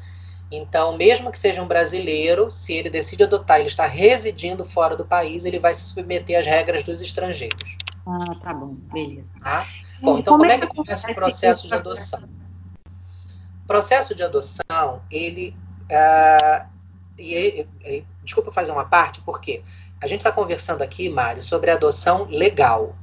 [0.52, 5.06] Então, mesmo que seja um brasileiro, se ele decide adotar, ele está residindo fora do
[5.06, 7.78] país, ele vai se submeter às regras dos estrangeiros.
[8.06, 9.28] Ah, tá bom, beleza.
[9.42, 9.66] Tá?
[10.02, 12.24] Bom, então como, como é que começa o processo de adoção?
[13.68, 15.56] Processo de adoção, ele.
[15.92, 16.66] Uh,
[17.20, 19.62] e, e, desculpa fazer uma parte, porque
[20.02, 22.96] a gente está conversando aqui, Mário, sobre adoção legal.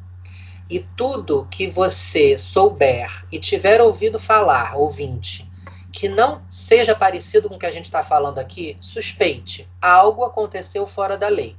[0.71, 5.47] E tudo que você souber e tiver ouvido falar, ouvinte,
[5.93, 9.69] que não seja parecido com o que a gente está falando aqui, suspeite.
[9.81, 11.57] Algo aconteceu fora da lei.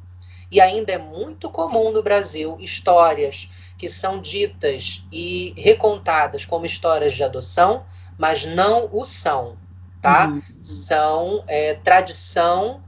[0.52, 7.13] E ainda é muito comum no Brasil histórias que são ditas e recontadas como histórias
[7.13, 7.86] de adoção
[8.17, 9.58] mas não o são,
[10.01, 10.28] tá?
[10.28, 10.41] Uhum.
[10.62, 12.84] São é, tradição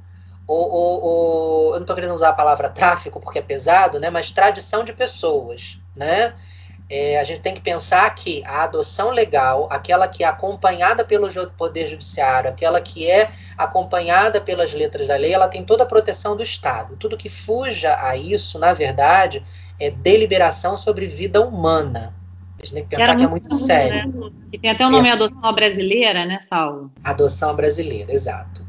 [0.47, 4.09] ou, ou, ou, eu não estou querendo usar a palavra tráfico porque é pesado, né?
[4.09, 6.33] Mas tradição de pessoas, né?
[6.89, 11.27] É, a gente tem que pensar que a adoção legal, aquela que é acompanhada pelo
[11.57, 16.37] Poder Judiciário, aquela que é acompanhada pelas letras da lei, ela tem toda a proteção
[16.37, 16.95] do Estado.
[16.95, 19.43] Tudo que fuja a isso, na verdade,
[19.77, 22.13] é deliberação sobre vida humana.
[22.59, 24.07] A gente tem que pensar que é muito sério.
[24.07, 24.31] Né?
[24.51, 25.11] E tem até o nome é.
[25.11, 26.91] adoção brasileira, né, Saulo?
[27.03, 28.65] Adoção brasileira, exato.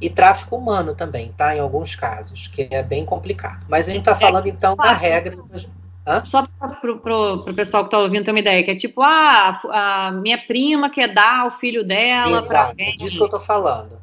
[0.00, 1.56] E tráfico humano também, tá?
[1.56, 3.64] Em alguns casos, que é bem complicado.
[3.68, 5.34] Mas a gente está é, falando, então, da regra.
[6.06, 6.24] Hã?
[6.26, 10.10] Só para o pessoal que está ouvindo ter uma ideia, que é tipo, ah, a
[10.10, 13.96] minha prima quer dar o filho dela Exato, é disso que eu estou falando.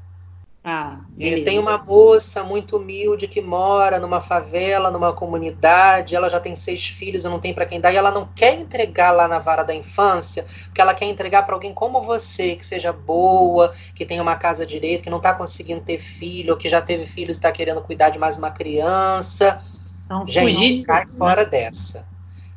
[0.71, 6.55] Ah, tem uma moça muito humilde que mora numa favela, numa comunidade, ela já tem
[6.55, 9.39] seis filhos e não tem para quem dar, e ela não quer entregar lá na
[9.39, 14.05] vara da infância, porque ela quer entregar para alguém como você, que seja boa, que
[14.05, 17.37] tenha uma casa direito, que não está conseguindo ter filho, ou que já teve filhos
[17.37, 19.57] e está querendo cuidar de mais uma criança.
[20.05, 21.11] Então, Gente, fugir, cai né?
[21.17, 22.05] fora dessa.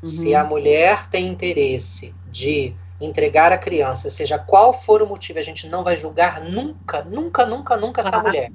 [0.02, 0.08] Uhum.
[0.08, 5.42] Se a mulher tem interesse de entregar a criança, seja qual for o motivo, a
[5.42, 8.50] gente não vai julgar nunca, nunca, nunca, nunca essa mulher.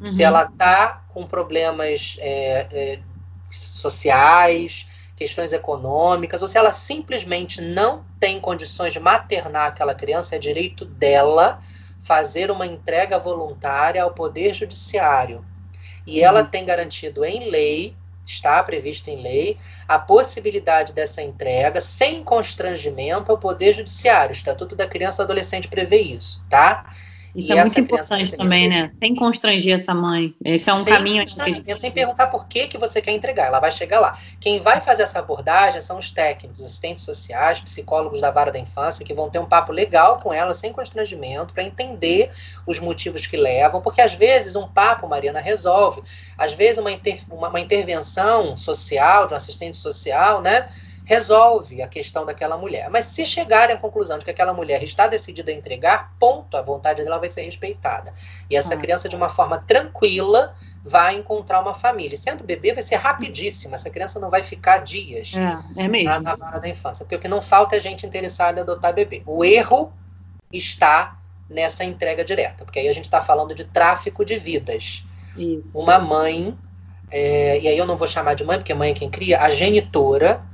[0.00, 0.08] Uhum.
[0.08, 2.98] Se ela está com problemas é, é,
[3.50, 10.38] sociais, questões econômicas, ou se ela simplesmente não tem condições de maternar aquela criança, é
[10.38, 11.58] direito dela
[12.00, 15.44] fazer uma entrega voluntária ao Poder Judiciário.
[16.06, 16.26] E uhum.
[16.26, 17.96] ela tem garantido em lei
[18.28, 24.30] está previsto em lei a possibilidade dessa entrega sem constrangimento ao Poder Judiciário.
[24.30, 26.84] O Estatuto da Criança e do Adolescente prevê isso, tá?
[27.38, 28.90] Isso e é muito importante também, né?
[28.98, 30.34] Sem constranger essa mãe.
[30.44, 31.24] Esse é um sem caminho.
[31.78, 33.46] Sem perguntar por que, que você quer entregar.
[33.46, 34.18] Ela vai chegar lá.
[34.40, 39.04] Quem vai fazer essa abordagem são os técnicos, assistentes sociais, psicólogos da vara da infância,
[39.04, 42.32] que vão ter um papo legal com ela, sem constrangimento, para entender
[42.66, 43.80] os motivos que levam.
[43.80, 46.02] Porque às vezes um papo, Mariana, resolve.
[46.36, 50.68] Às vezes uma, inter, uma, uma intervenção social, de um assistente social, né?
[51.08, 52.90] Resolve a questão daquela mulher.
[52.90, 56.60] Mas se chegarem à conclusão de que aquela mulher está decidida a entregar, ponto, a
[56.60, 58.12] vontade dela vai ser respeitada.
[58.50, 58.76] E essa ah.
[58.76, 62.14] criança, de uma forma tranquila, vai encontrar uma família.
[62.14, 63.74] sendo bebê, vai ser rapidíssimo.
[63.74, 67.06] Essa criança não vai ficar dias é, é na, na vara da infância.
[67.06, 69.22] Porque o que não falta é gente interessada em adotar bebê.
[69.24, 69.90] O erro
[70.52, 71.16] está
[71.48, 72.66] nessa entrega direta.
[72.66, 75.02] Porque aí a gente está falando de tráfico de vidas.
[75.38, 75.70] Isso.
[75.72, 76.54] Uma mãe,
[77.10, 79.48] é, e aí eu não vou chamar de mãe, porque mãe é quem cria, a
[79.48, 80.46] genitora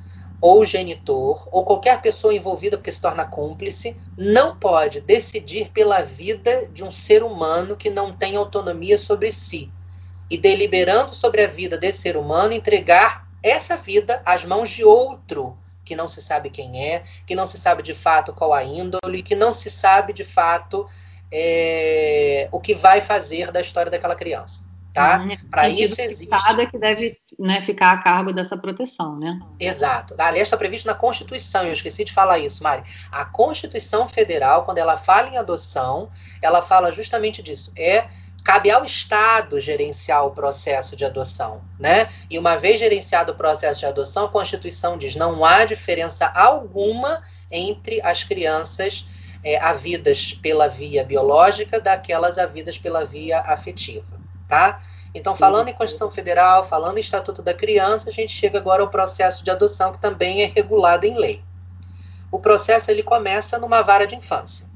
[0.44, 6.66] ou genitor, ou qualquer pessoa envolvida porque se torna cúmplice, não pode decidir pela vida
[6.66, 9.72] de um ser humano que não tem autonomia sobre si.
[10.30, 15.56] E deliberando sobre a vida desse ser humano, entregar essa vida às mãos de outro
[15.82, 19.22] que não se sabe quem é, que não se sabe de fato qual a índole,
[19.22, 20.86] que não se sabe de fato
[21.32, 25.18] é, o que vai fazer da história daquela criança tá?
[25.18, 25.36] Uhum.
[25.50, 26.30] Para isso existe.
[26.70, 29.40] Que deve né, ficar a cargo dessa proteção, né?
[29.58, 30.14] Exato.
[30.18, 32.82] Aliás, está previsto na Constituição, eu esqueci de falar isso, Mari.
[33.10, 36.08] A Constituição Federal, quando ela fala em adoção,
[36.40, 37.72] ela fala justamente disso.
[37.76, 38.06] É
[38.44, 42.10] cabe ao Estado gerenciar o processo de adoção, né?
[42.28, 47.22] E uma vez gerenciado o processo de adoção, a Constituição diz não há diferença alguma
[47.50, 49.06] entre as crianças
[49.42, 54.80] é, havidas pela via biológica daquelas havidas pela via afetiva tá?
[55.14, 58.90] Então, falando em Constituição Federal, falando em Estatuto da Criança, a gente chega agora ao
[58.90, 61.40] processo de adoção, que também é regulado em lei.
[62.32, 64.66] O processo ele começa numa vara de infância.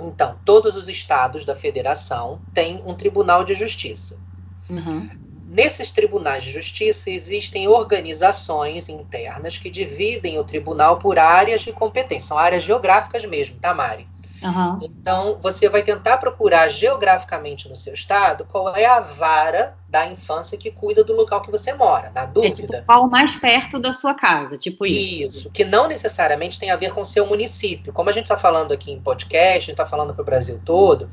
[0.00, 4.18] Então, todos os estados da federação têm um tribunal de justiça.
[4.70, 5.10] Uhum.
[5.48, 12.28] Nesses tribunais de justiça existem organizações internas que dividem o tribunal por áreas de competência,
[12.28, 14.06] são áreas geográficas mesmo, tá, Mari?
[14.42, 14.78] Uhum.
[14.82, 20.56] Então, você vai tentar procurar geograficamente no seu estado qual é a vara da infância
[20.56, 22.76] que cuida do local que você mora, na dúvida.
[22.76, 25.38] É tipo, qual mais perto da sua casa, tipo isso.
[25.38, 27.92] Isso, que não necessariamente tem a ver com o seu município.
[27.92, 30.60] Como a gente está falando aqui em podcast, a gente está falando para o Brasil
[30.64, 31.08] todo,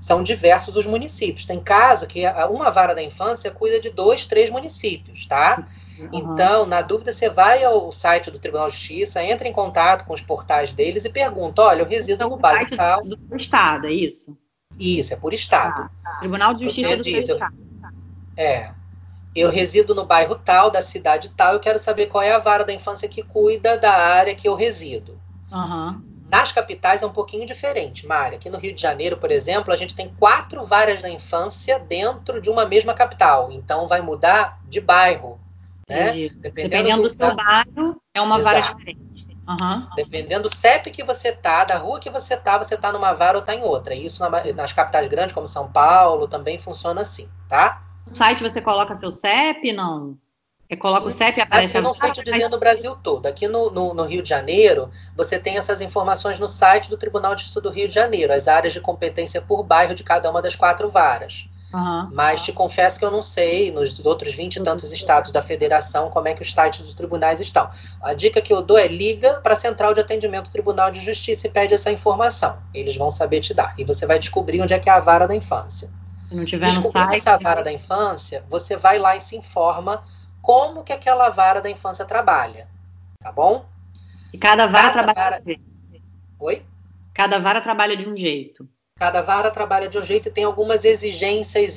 [0.00, 1.46] são diversos os municípios.
[1.46, 5.56] Tem caso que uma vara da infância cuida de dois, três municípios, tá?
[5.58, 5.85] Uhum.
[6.12, 10.12] Então, na dúvida, você vai ao site do Tribunal de Justiça, entra em contato com
[10.12, 13.04] os portais deles e pergunta: olha, eu resido então, no bairro tal.
[13.04, 14.36] Do, do Estado, é isso?
[14.78, 15.90] Isso, é por Estado.
[16.04, 17.56] Ah, Tribunal de Justiça você do diz, eu, Estado.
[18.36, 18.70] É.
[19.34, 22.64] Eu resido no bairro tal, da cidade tal, eu quero saber qual é a vara
[22.64, 25.18] da infância que cuida da área que eu resido.
[25.52, 26.00] Uhum.
[26.30, 28.36] Nas capitais é um pouquinho diferente, Mária.
[28.36, 32.40] Aqui no Rio de Janeiro, por exemplo, a gente tem quatro varas da infância dentro
[32.40, 33.52] de uma mesma capital.
[33.52, 35.38] Então vai mudar de bairro.
[35.88, 36.12] Né?
[36.12, 38.60] Dependendo, Dependendo do, do seu bairro, é uma Exato.
[38.60, 39.06] vara diferente.
[39.48, 39.86] Uhum.
[39.94, 43.38] Dependendo do CEP que você tá, da rua que você tá, você tá numa vara
[43.38, 43.94] ou tá em outra.
[43.94, 47.80] E isso na, nas capitais grandes, como São Paulo, também funciona assim, tá?
[48.04, 50.18] No site você coloca seu CEP, não?
[50.68, 51.76] Você coloca o CEP e aparece...
[51.76, 53.26] Assim, não sei te dizer no Brasil todo.
[53.26, 57.36] Aqui no, no, no, Rio de Janeiro, você tem essas informações no site do Tribunal
[57.36, 60.42] de Justiça do Rio de Janeiro, as áreas de competência por bairro de cada uma
[60.42, 61.48] das quatro varas.
[61.76, 62.08] Uhum.
[62.10, 66.08] Mas te confesso que eu não sei, nos outros 20 e tantos estados da federação,
[66.08, 67.68] como é que os sites dos tribunais estão.
[68.02, 71.00] A dica que eu dou é liga para a Central de Atendimento do Tribunal de
[71.00, 72.56] Justiça e pede essa informação.
[72.72, 73.74] Eles vão saber te dar.
[73.76, 75.90] E você vai descobrir onde é que é a vara da infância.
[76.30, 80.02] Se não tiver site, essa vara da infância, você vai lá e se informa
[80.40, 82.68] como que aquela vara da infância trabalha.
[83.20, 83.66] Tá bom?
[84.32, 85.42] E cada vara cada trabalha.
[85.44, 85.60] Vara...
[86.40, 86.64] Oi?
[87.12, 88.66] Cada vara trabalha de um jeito.
[88.98, 91.76] Cada vara trabalha de um jeito e tem algumas exigências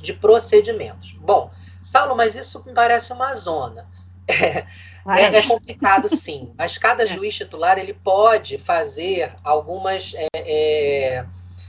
[0.00, 1.10] de procedimentos.
[1.18, 1.50] Bom,
[1.82, 3.86] Saulo, mas isso me parece uma zona.
[5.08, 6.52] É, é, é complicado, sim.
[6.58, 7.06] Mas cada é.
[7.06, 11.24] juiz titular ele pode fazer algumas, é, é,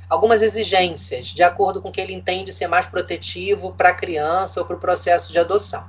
[0.09, 4.59] algumas exigências de acordo com o que ele entende ser mais protetivo para a criança
[4.59, 5.87] ou para o processo de adoção.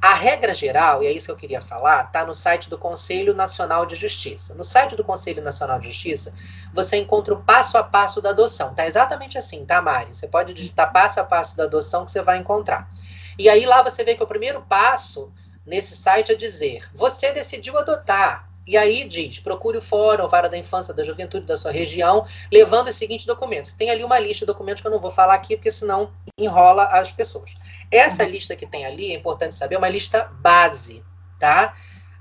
[0.00, 3.34] A regra geral, e é isso que eu queria falar, está no site do Conselho
[3.34, 4.54] Nacional de Justiça.
[4.54, 6.32] No site do Conselho Nacional de Justiça,
[6.72, 8.74] você encontra o passo a passo da adoção.
[8.74, 10.14] Tá exatamente assim, tá, Mari?
[10.14, 12.88] Você pode digitar passo a passo da adoção que você vai encontrar.
[13.36, 15.32] E aí lá você vê que o primeiro passo
[15.66, 18.47] nesse site é dizer: você decidiu adotar.
[18.68, 22.88] E aí diz: procure o fórum, vara da infância, da juventude da sua região, levando
[22.88, 23.72] os seguintes documentos.
[23.72, 26.84] Tem ali uma lista de documentos que eu não vou falar aqui, porque senão enrola
[26.84, 27.54] as pessoas.
[27.90, 28.28] Essa uhum.
[28.28, 31.02] lista que tem ali, é importante saber, é uma lista base,
[31.40, 31.72] tá?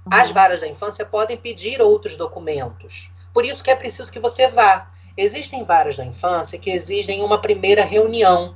[0.05, 0.13] Uhum.
[0.17, 3.11] As varas da infância podem pedir outros documentos.
[3.33, 4.89] Por isso que é preciso que você vá.
[5.17, 8.55] Existem varas da infância que exigem uma primeira reunião.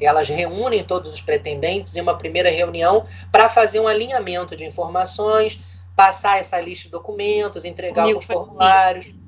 [0.00, 5.60] Elas reúnem todos os pretendentes em uma primeira reunião para fazer um alinhamento de informações,
[5.96, 8.32] passar essa lista de documentos, entregar Comigo alguns assim.
[8.34, 9.06] formulários.
[9.06, 9.18] Assim.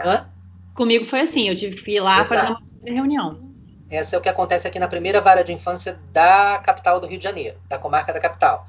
[0.00, 0.28] Hã?
[0.74, 2.28] Comigo foi assim, eu tive que ir lá Exato.
[2.28, 3.40] fazer uma reunião.
[3.90, 7.18] Essa é o que acontece aqui na primeira vara de infância da capital do Rio
[7.18, 8.64] de Janeiro, da comarca da capital.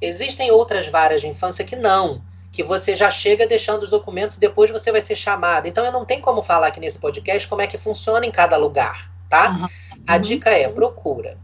[0.00, 4.40] Existem outras varas de infância que não, que você já chega deixando os documentos e
[4.40, 5.68] depois você vai ser chamado.
[5.68, 8.56] Então eu não tenho como falar aqui nesse podcast como é que funciona em cada
[8.56, 9.52] lugar, tá?
[9.52, 9.68] Uhum.
[10.06, 11.38] A dica é procura.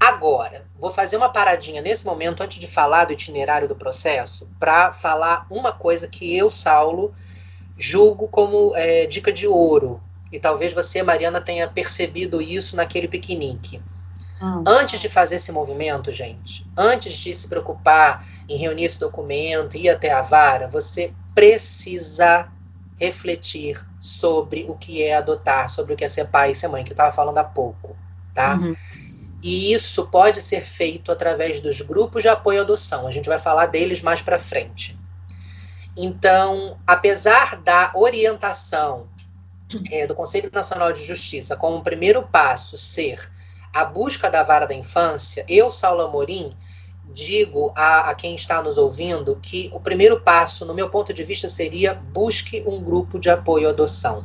[0.00, 4.92] Agora, vou fazer uma paradinha nesse momento antes de falar do itinerário do processo, para
[4.92, 7.14] falar uma coisa que eu, Saulo,
[7.76, 10.00] julgo como é, dica de ouro.
[10.32, 13.78] E talvez você, Mariana, tenha percebido isso naquele piquenique.
[14.40, 14.64] Hum.
[14.66, 19.90] Antes de fazer esse movimento, gente, antes de se preocupar em reunir esse documento, ir
[19.90, 22.48] até a vara, você precisa
[22.98, 26.84] refletir sobre o que é adotar, sobre o que é ser pai e ser mãe,
[26.84, 27.94] que eu estava falando há pouco,
[28.34, 28.54] tá?
[28.54, 28.74] Uhum.
[29.42, 33.06] E isso pode ser feito através dos grupos de apoio à adoção.
[33.06, 34.96] A gente vai falar deles mais para frente.
[35.96, 39.08] Então, apesar da orientação
[39.90, 43.30] é, do Conselho Nacional de Justiça como primeiro passo ser
[43.72, 46.50] a busca da vara da infância, eu, Saulo Amorim,
[47.12, 51.24] digo a, a, quem está nos ouvindo que o primeiro passo, no meu ponto de
[51.24, 54.24] vista, seria busque um grupo de apoio à adoção.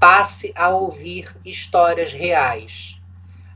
[0.00, 2.97] Passe a ouvir histórias reais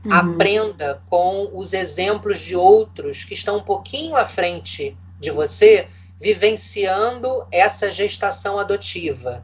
[0.05, 0.13] Uhum.
[0.13, 5.87] Aprenda com os exemplos de outros que estão um pouquinho à frente de você,
[6.19, 9.43] vivenciando essa gestação adotiva.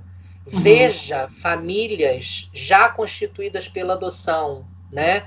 [0.52, 0.60] Uhum.
[0.60, 5.26] Veja famílias já constituídas pela adoção, né?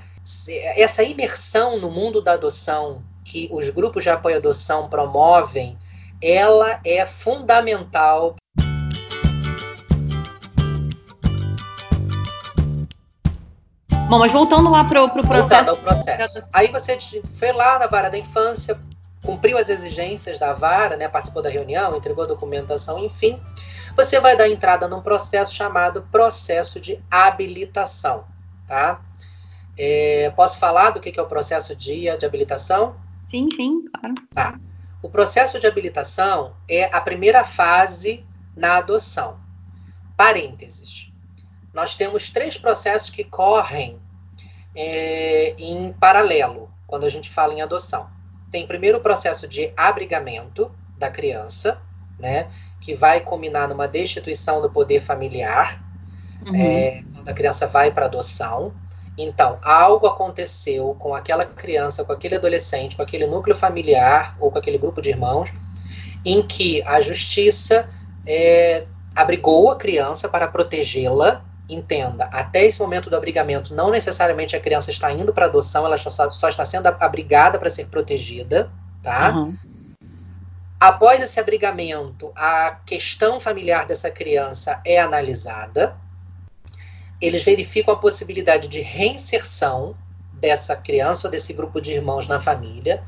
[0.75, 5.77] Essa imersão no mundo da adoção que os grupos de apoio à adoção promovem,
[6.21, 8.35] ela é fundamental
[14.13, 15.49] Bom, mas voltando lá para o pro processo.
[15.49, 16.43] Voltando ao processo.
[16.53, 16.99] Aí você
[17.39, 18.79] foi lá na vara da infância,
[19.23, 23.41] cumpriu as exigências da vara, né, participou da reunião, entregou a documentação, enfim.
[23.95, 28.25] Você vai dar entrada num processo chamado processo de habilitação.
[28.67, 28.99] Tá?
[29.75, 32.95] É, posso falar do que é o processo de, de habilitação?
[33.31, 34.13] Sim, sim, claro.
[34.31, 34.59] Tá.
[35.01, 38.23] O processo de habilitação é a primeira fase
[38.55, 39.37] na adoção.
[40.15, 41.11] Parênteses.
[41.73, 44.02] Nós temos três processos que correm
[44.75, 48.07] é, em paralelo quando a gente fala em adoção.
[48.51, 51.77] Tem primeiro o processo de abrigamento da criança,
[52.19, 52.47] né,
[52.79, 55.81] que vai culminar numa destituição do poder familiar,
[56.45, 56.55] uhum.
[56.55, 58.73] é, quando a criança vai para adoção.
[59.17, 64.57] Então, algo aconteceu com aquela criança, com aquele adolescente, com aquele núcleo familiar ou com
[64.57, 65.51] aquele grupo de irmãos,
[66.25, 67.87] em que a justiça
[68.25, 74.59] é, abrigou a criança para protegê-la entenda, até esse momento do abrigamento, não necessariamente a
[74.59, 78.69] criança está indo para adoção, ela só, só, está sendo abrigada para ser protegida,
[79.01, 79.31] tá?
[79.35, 79.55] Uhum.
[80.79, 85.95] Após esse abrigamento, a questão familiar dessa criança é analisada.
[87.21, 89.95] Eles verificam a possibilidade de reinserção
[90.33, 93.01] dessa criança ou desse grupo de irmãos na família.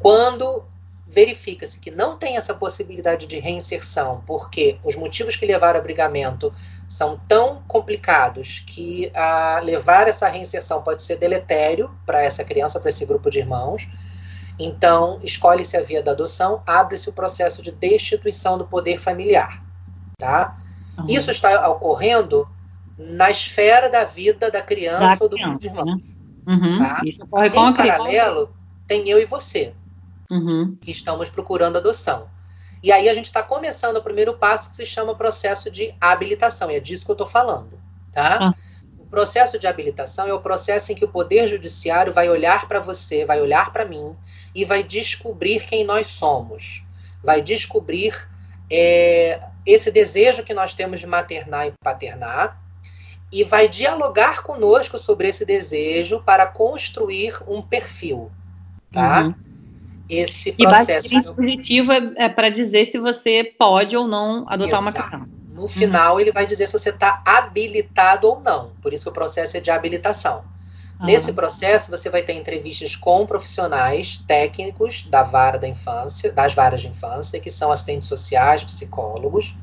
[0.00, 0.64] Quando
[1.06, 6.52] verifica-se que não tem essa possibilidade de reinserção, porque os motivos que levaram ao abrigamento
[6.92, 12.90] são tão complicados que a levar essa reinserção pode ser deletério para essa criança, para
[12.90, 13.88] esse grupo de irmãos.
[14.58, 19.58] Então, escolhe-se a via da adoção, abre-se o processo de destituição do poder familiar.
[20.18, 20.54] Tá?
[20.98, 21.06] Uhum.
[21.08, 22.46] Isso está ocorrendo
[22.98, 26.14] na esfera da vida da criança da ou do criança, grupo de irmãos.
[26.46, 26.54] Né?
[26.54, 26.78] Uhum.
[26.78, 27.00] Tá?
[27.06, 28.54] Isso ocorre em paralelo,
[28.86, 29.72] tem eu e você,
[30.30, 30.76] uhum.
[30.78, 32.26] que estamos procurando adoção.
[32.82, 36.70] E aí a gente está começando o primeiro passo que se chama processo de habilitação,
[36.70, 37.78] e é disso que eu estou falando.
[38.10, 38.38] Tá?
[38.40, 38.54] Ah.
[38.98, 42.80] O processo de habilitação é o processo em que o Poder Judiciário vai olhar para
[42.80, 44.16] você, vai olhar para mim
[44.54, 46.82] e vai descobrir quem nós somos.
[47.22, 48.28] Vai descobrir
[48.70, 52.60] é, esse desejo que nós temos de maternar e paternar
[53.30, 58.30] e vai dialogar conosco sobre esse desejo para construir um perfil,
[58.90, 59.22] tá?
[59.22, 59.51] Uhum.
[60.08, 61.14] Esse processo.
[61.14, 64.82] E o dispositivo é, é para dizer se você pode ou não adotar Exato.
[64.82, 65.30] uma criança.
[65.54, 66.20] No final, uhum.
[66.20, 68.70] ele vai dizer se você está habilitado ou não.
[68.80, 70.42] Por isso que o processo é de habilitação.
[70.98, 71.06] Uhum.
[71.06, 76.80] Nesse processo, você vai ter entrevistas com profissionais técnicos da vara da infância, das varas
[76.80, 79.54] de infância, que são assistentes sociais, psicólogos,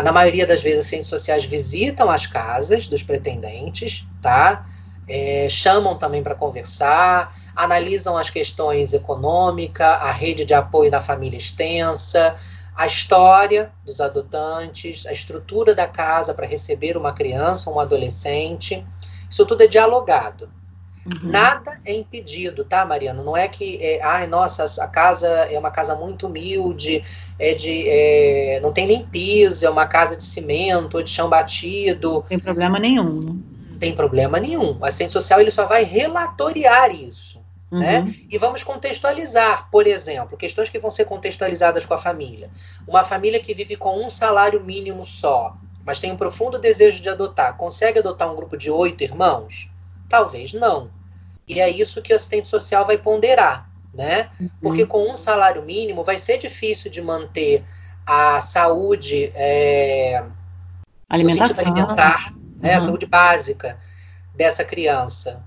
[0.00, 4.64] na maioria das vezes, as ciências sociais visitam as casas dos pretendentes, tá?
[5.06, 11.38] É, chamam também para conversar, analisam as questões econômicas, a rede de apoio da família
[11.38, 12.34] extensa,
[12.74, 18.84] a história dos adotantes, a estrutura da casa para receber uma criança, um adolescente.
[19.28, 20.48] Isso tudo é dialogado.
[21.04, 21.30] Uhum.
[21.30, 23.24] Nada é impedido, tá, Mariana?
[23.24, 27.02] Não é que, é, ai, nossa, a casa é uma casa muito humilde,
[27.38, 31.28] é de, é, não tem nem piso, é uma casa de cimento ou de chão
[31.28, 32.12] batido.
[32.12, 33.20] Não tem problema nenhum.
[33.20, 33.32] Né?
[33.70, 34.78] Não tem problema nenhum.
[34.78, 37.31] O assistente social ele só vai relatoriar isso.
[37.72, 37.78] Uhum.
[37.78, 38.14] Né?
[38.30, 42.50] E vamos contextualizar, por exemplo, questões que vão ser contextualizadas com a família.
[42.86, 47.08] Uma família que vive com um salário mínimo só, mas tem um profundo desejo de
[47.08, 49.70] adotar, consegue adotar um grupo de oito irmãos?
[50.06, 50.90] Talvez não.
[51.48, 54.28] E é isso que o assistente social vai ponderar, né?
[54.38, 54.50] Uhum.
[54.60, 57.64] Porque com um salário mínimo vai ser difícil de manter
[58.06, 60.22] a saúde é,
[61.08, 61.56] alimentação.
[61.58, 62.74] alimentar, né?
[62.74, 62.84] a uhum.
[62.84, 63.78] saúde básica
[64.34, 65.42] dessa criança,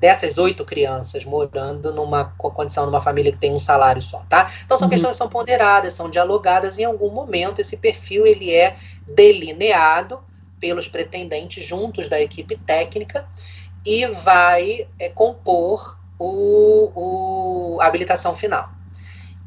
[0.00, 4.50] dessas oito crianças morando numa condição numa família que tem um salário só, tá?
[4.64, 4.90] Então são uhum.
[4.90, 8.76] questões que são ponderadas, são dialogadas em algum momento esse perfil ele é
[9.06, 10.20] delineado
[10.60, 13.24] pelos pretendentes juntos da equipe técnica
[13.84, 18.68] e vai é, compor o, o, a habilitação final.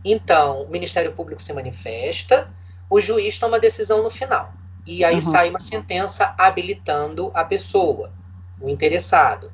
[0.03, 2.49] Então, o Ministério Público se manifesta,
[2.89, 4.51] o juiz toma a decisão no final.
[4.85, 5.21] E aí uhum.
[5.21, 8.11] sai uma sentença habilitando a pessoa,
[8.59, 9.51] o interessado.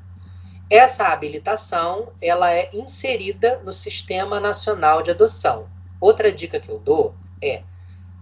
[0.70, 5.66] Essa habilitação ela é inserida no Sistema Nacional de Adoção.
[6.00, 7.62] Outra dica que eu dou é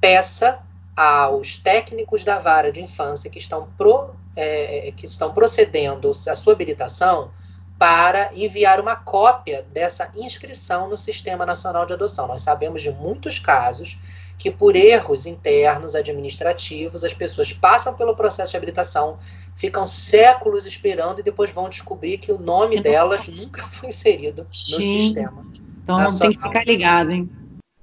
[0.01, 0.59] peça
[0.97, 6.53] aos técnicos da vara de infância que estão, pro, é, que estão procedendo a sua
[6.53, 7.31] habilitação
[7.79, 12.27] para enviar uma cópia dessa inscrição no Sistema Nacional de Adoção.
[12.27, 13.99] Nós sabemos de muitos casos
[14.39, 19.19] que, por erros internos administrativos, as pessoas passam pelo processo de habilitação,
[19.55, 24.55] ficam séculos esperando e depois vão descobrir que o nome delas nunca foi inserido no
[24.55, 25.01] Sim.
[25.01, 25.45] sistema.
[25.83, 26.31] Então nacional.
[26.31, 27.31] tem que ficar ligado, hein?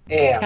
[0.10, 0.40] É.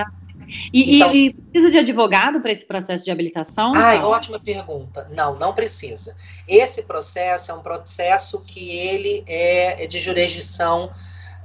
[0.71, 3.73] E, então, e, precisa de advogado para esse processo de habilitação?
[3.75, 5.09] Ah, ótima pergunta.
[5.11, 6.15] Não, não precisa.
[6.47, 10.89] Esse processo é um processo que ele é, de jurisdição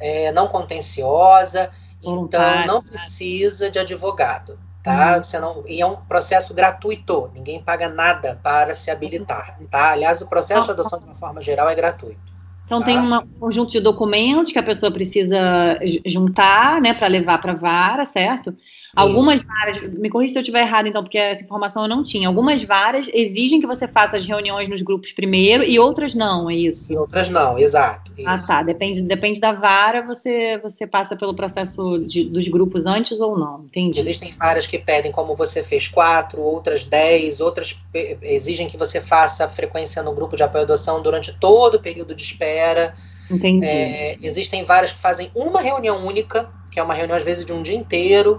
[0.00, 1.70] é, não contenciosa,
[2.02, 4.58] então não precisa de advogado.
[4.82, 5.14] Tá?
[5.14, 5.22] Uhum.
[5.22, 9.56] Você não, e é um processo gratuito, ninguém paga nada para se habilitar.
[9.70, 9.92] Tá?
[9.92, 12.20] Aliás, o processo de adoção, de uma forma geral, é gratuito.
[12.66, 12.86] Então tá.
[12.86, 17.56] tem um conjunto de documentos que a pessoa precisa juntar, né, para levar para a
[17.56, 18.56] vara, certo?
[18.94, 22.28] Algumas varas, me corrija se eu estiver errado, então, porque essa informação eu não tinha.
[22.28, 26.54] Algumas varas exigem que você faça as reuniões nos grupos primeiro e outras não, é
[26.54, 26.92] isso?
[26.92, 28.12] E outras não, exato.
[28.12, 28.28] Ah, isso.
[28.28, 28.62] Ah, tá.
[28.62, 33.64] Depende, depende da vara, você, você passa pelo processo de, dos grupos antes ou não.
[33.64, 33.98] Entendi.
[33.98, 37.74] Existem varas que pedem, como você fez, quatro, outras dez, outras
[38.20, 42.14] exigem que você faça frequência no grupo de apoio à adoção durante todo o período
[42.14, 42.92] de espera.
[43.30, 43.64] Entendi.
[43.64, 47.54] É, existem varas que fazem uma reunião única, que é uma reunião, às vezes, de
[47.54, 48.38] um dia inteiro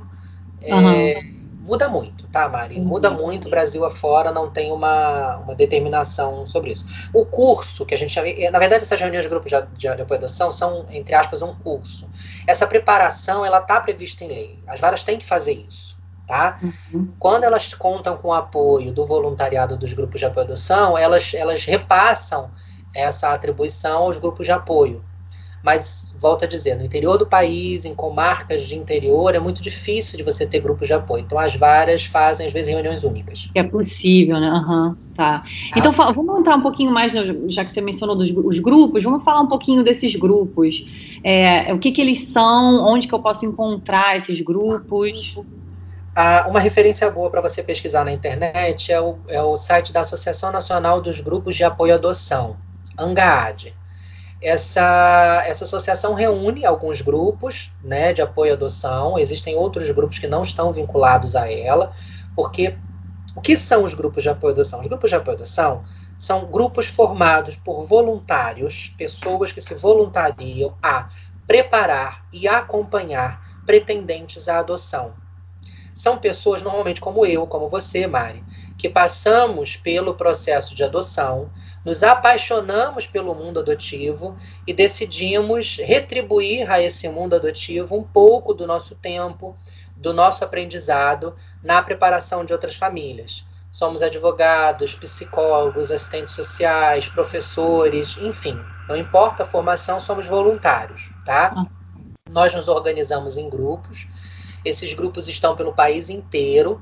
[0.68, 1.44] Uhum.
[1.64, 2.78] Muda muito, tá, Mari?
[2.78, 2.84] Uhum.
[2.84, 6.86] Muda muito, Brasil afora não tem uma, uma determinação sobre isso.
[7.14, 9.88] O curso que a gente chama, na verdade, essas reuniões de grupo de, de, de
[9.88, 12.08] apoio à adoção são, entre aspas, um curso.
[12.46, 14.60] Essa preparação, ela está prevista em lei.
[14.68, 15.96] As varas têm que fazer isso,
[16.28, 16.60] tá?
[16.62, 17.08] Uhum.
[17.18, 21.34] Quando elas contam com o apoio do voluntariado dos grupos de apoio à adoção, elas,
[21.34, 22.52] elas repassam
[22.94, 25.02] essa atribuição aos grupos de apoio.
[25.64, 30.18] Mas, volto a dizer, no interior do país, em comarcas de interior, é muito difícil
[30.18, 31.24] de você ter grupos de apoio.
[31.24, 33.50] Então, as varas fazem, às vezes, reuniões únicas.
[33.56, 34.52] É possível, né?
[34.52, 35.40] Uhum, tá.
[35.40, 35.44] tá.
[35.78, 37.14] Então, vamos entrar um pouquinho mais,
[37.48, 40.86] já que você mencionou dos, os grupos, vamos falar um pouquinho desses grupos.
[41.24, 45.38] É, o que, que eles são, onde que eu posso encontrar esses grupos?
[46.14, 50.02] Ah, uma referência boa para você pesquisar na internet é o, é o site da
[50.02, 52.58] Associação Nacional dos Grupos de Apoio à Adoção,
[52.98, 53.74] ANGAAD.
[54.44, 60.28] Essa, essa associação reúne alguns grupos né, de apoio à adoção, existem outros grupos que
[60.28, 61.94] não estão vinculados a ela,
[62.36, 62.76] porque
[63.34, 64.82] o que são os grupos de apoio à adoção?
[64.82, 65.86] Os grupos de apoio à adoção
[66.20, 71.10] são grupos formados por voluntários, pessoas que se voluntariam a
[71.48, 75.14] preparar e acompanhar pretendentes à adoção.
[75.94, 78.44] São pessoas, normalmente como eu, como você, Mari,
[78.78, 81.50] que passamos pelo processo de adoção,
[81.84, 88.66] nos apaixonamos pelo mundo adotivo e decidimos retribuir a esse mundo adotivo um pouco do
[88.66, 89.56] nosso tempo,
[89.96, 93.46] do nosso aprendizado na preparação de outras famílias.
[93.72, 101.54] Somos advogados, psicólogos, assistentes sociais, professores, enfim, não importa a formação, somos voluntários, tá?
[101.58, 101.66] Ah.
[102.30, 104.08] Nós nos organizamos em grupos.
[104.64, 106.82] Esses grupos estão pelo país inteiro,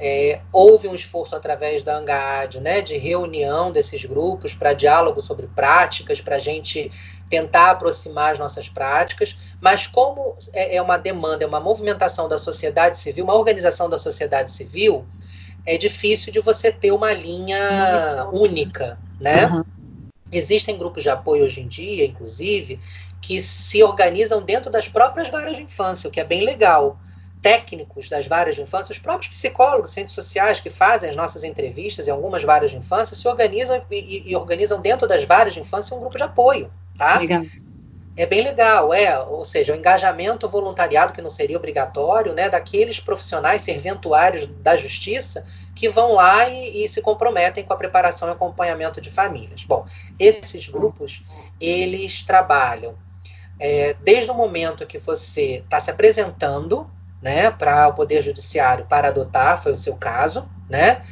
[0.00, 5.46] é, houve um esforço através da ANGAD, né, de reunião desses grupos para diálogo sobre
[5.46, 6.90] práticas, para a gente
[7.28, 12.38] tentar aproximar as nossas práticas, mas como é, é uma demanda, é uma movimentação da
[12.38, 15.04] sociedade civil, uma organização da sociedade civil,
[15.66, 19.46] é difícil de você ter uma linha única, né?
[19.46, 19.62] Uhum.
[20.32, 22.80] Existem grupos de apoio hoje em dia, inclusive,
[23.20, 26.96] que se organizam dentro das próprias varas de infância, o que é bem legal
[27.42, 32.06] técnicos das várias de infância, os próprios psicólogos, ciências sociais que fazem as nossas entrevistas
[32.06, 35.96] em algumas várias de infância, se organizam e, e organizam dentro das várias de infância
[35.96, 37.18] um grupo de apoio, tá?
[37.18, 37.42] Legal.
[38.16, 43.00] É bem legal, é, ou seja, o engajamento voluntariado que não seria obrigatório, né, daqueles
[43.00, 48.32] profissionais serventuários da justiça que vão lá e, e se comprometem com a preparação e
[48.32, 49.64] acompanhamento de famílias.
[49.64, 49.86] Bom,
[50.18, 51.22] esses grupos,
[51.58, 52.94] eles trabalham
[53.58, 56.86] é, desde o momento que você está se apresentando
[57.22, 61.02] né, para o Poder Judiciário para adotar, foi o seu caso, né?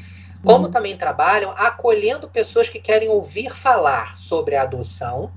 [0.45, 0.71] Como uhum.
[0.71, 5.31] também trabalham acolhendo pessoas que querem ouvir falar sobre a adoção,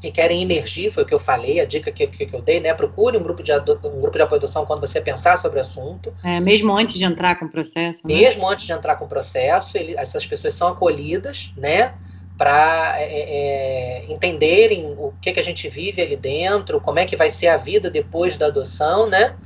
[0.00, 2.60] que querem emergir, foi o que eu falei, a dica que, que, que eu dei,
[2.60, 2.72] né?
[2.72, 5.60] Procure um grupo, de um grupo de apoio à adoção quando você pensar sobre o
[5.60, 6.14] assunto.
[6.24, 8.06] É, mesmo antes de entrar com o processo.
[8.06, 8.14] Né?
[8.14, 11.92] Mesmo antes de entrar com o processo, ele, essas pessoas são acolhidas, né?
[12.40, 17.04] para é, é, é, entenderem o que, que a gente vive ali dentro, como é
[17.04, 19.36] que vai ser a vida depois da adoção, né?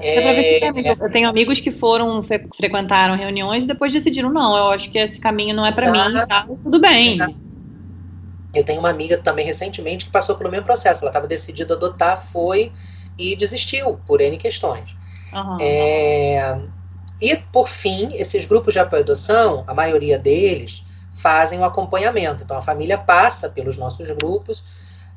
[0.00, 4.90] É, é, eu tenho amigos que foram, frequentaram reuniões e depois decidiram, não, eu acho
[4.90, 6.46] que esse caminho não é para mim, tá?
[6.62, 7.14] tudo bem.
[7.14, 7.34] Exato.
[8.54, 11.76] Eu tenho uma amiga também recentemente que passou pelo mesmo processo, ela estava decidida a
[11.76, 12.72] adotar, foi
[13.16, 14.96] e desistiu por N questões.
[15.32, 15.58] Uhum.
[15.60, 16.58] É,
[17.20, 22.42] e, por fim, esses grupos de apoio à adoção, a maioria deles, fazem o acompanhamento.
[22.42, 24.64] Então a família passa pelos nossos grupos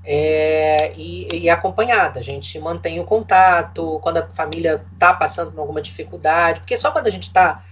[0.04, 2.20] é, e, e acompanhada.
[2.20, 6.91] A gente mantém o contato quando a família está passando por alguma dificuldade, porque só
[6.91, 7.64] quando a gente está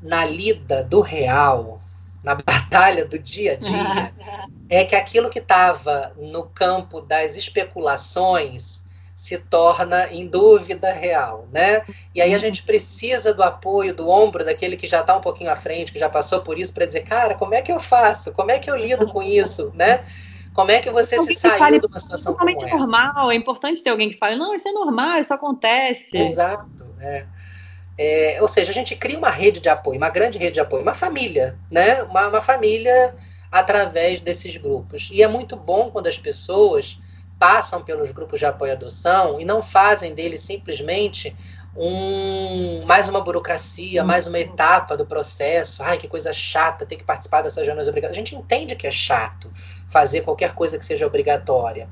[0.00, 1.80] na lida do real,
[2.22, 4.12] na batalha do dia a dia,
[4.68, 8.82] é que aquilo que estava no campo das especulações
[9.14, 11.82] se torna em dúvida real, né?
[12.12, 12.40] E aí a uhum.
[12.40, 15.98] gente precisa do apoio, do ombro daquele que já está um pouquinho à frente, que
[15.98, 18.32] já passou por isso, para dizer, cara, como é que eu faço?
[18.32, 20.02] Como é que eu lido com isso, né?
[20.52, 22.74] Como é que você se saiu fale, de uma situação como essa?
[22.74, 26.10] É normal, é importante ter alguém que fale, não, isso é normal, isso acontece.
[26.12, 27.24] Exato, é.
[27.98, 30.82] É, ou seja, a gente cria uma rede de apoio, uma grande rede de apoio,
[30.82, 32.02] uma família, né?
[32.02, 33.14] Uma, uma família
[33.50, 35.10] através desses grupos.
[35.12, 36.98] E é muito bom quando as pessoas
[37.38, 41.34] passam pelos grupos de apoio à adoção e não fazem dele simplesmente
[41.76, 45.82] um, mais uma burocracia, mais uma etapa do processo.
[45.82, 48.16] Ai, que coisa chata ter que participar dessas reuniões obrigatórias.
[48.16, 49.50] A gente entende que é chato
[49.88, 51.88] fazer qualquer coisa que seja obrigatória.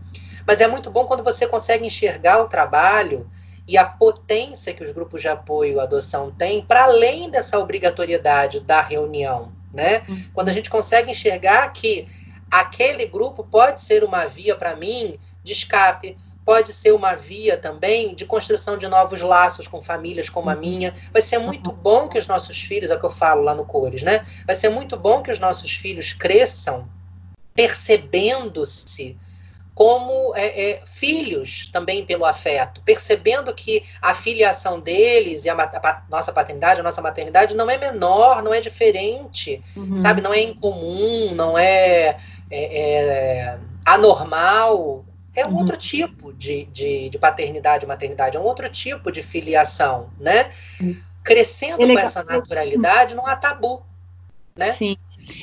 [0.46, 3.28] Mas é muito bom quando você consegue enxergar o trabalho
[3.66, 8.60] e a potência que os grupos de apoio à adoção têm para além dessa obrigatoriedade
[8.60, 9.52] da reunião.
[9.72, 10.02] Né?
[10.08, 10.24] Uhum.
[10.34, 12.08] Quando a gente consegue enxergar que
[12.50, 16.16] aquele grupo pode ser uma via para mim de escape,
[16.50, 20.58] pode ser uma via também de construção de novos laços com famílias como a uhum.
[20.58, 20.92] minha.
[21.12, 23.64] Vai ser muito bom que os nossos filhos, é o que eu falo lá no
[23.64, 24.26] Cores, né?
[24.44, 26.88] Vai ser muito bom que os nossos filhos cresçam
[27.54, 29.16] percebendo-se
[29.76, 36.02] como é, é, filhos também pelo afeto, percebendo que a filiação deles e a, a,
[36.10, 39.96] nossa paternidade, a nossa maternidade não é menor, não é diferente, uhum.
[39.96, 40.20] sabe?
[40.20, 42.18] Não é incomum, não é,
[42.50, 45.04] é, é anormal.
[45.34, 45.58] É um uhum.
[45.58, 50.50] outro tipo de, de, de, paternidade e maternidade, é um outro tipo de filiação, né?
[50.80, 50.96] Uhum.
[51.22, 53.82] Crescendo com essa naturalidade, não há tabu,
[54.56, 54.72] né?
[54.72, 54.96] Sim.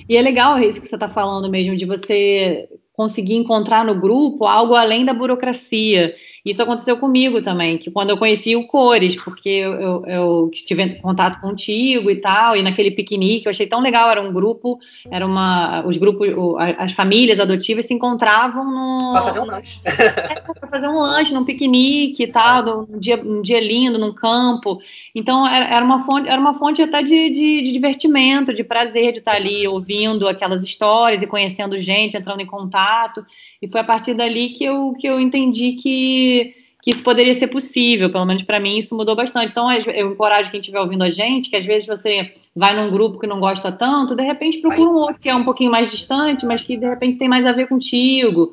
[0.10, 4.46] E é legal isso que você está falando mesmo, de você conseguir encontrar no grupo
[4.46, 6.16] algo além da burocracia.
[6.50, 10.96] Isso aconteceu comigo também, que quando eu conheci o Cores, porque eu, eu, eu tive
[11.02, 14.80] contato contigo e tal, e naquele piquenique eu achei tão legal, era um grupo,
[15.12, 16.30] era uma, os grupos,
[16.78, 19.12] as famílias adotivas se encontravam no...
[19.12, 19.80] Para fazer um lanche.
[19.86, 24.14] É, para fazer um lanche, num piquenique e tal, um dia, um dia lindo, num
[24.14, 24.80] campo.
[25.14, 29.12] Então era, era, uma, fonte, era uma fonte até de, de, de divertimento, de prazer
[29.12, 33.26] de estar ali ouvindo aquelas histórias e conhecendo gente, entrando em contato,
[33.62, 36.37] e foi a partir dali que eu, que eu entendi que,
[36.82, 38.12] que isso poderia ser possível.
[38.12, 39.52] Pelo menos para mim, isso mudou bastante.
[39.52, 43.20] Então, eu encorajo quem estiver ouvindo a gente, que às vezes você vai num grupo
[43.20, 46.46] que não gosta tanto, de repente procura um outro que é um pouquinho mais distante,
[46.46, 48.52] mas que de repente tem mais a ver contigo.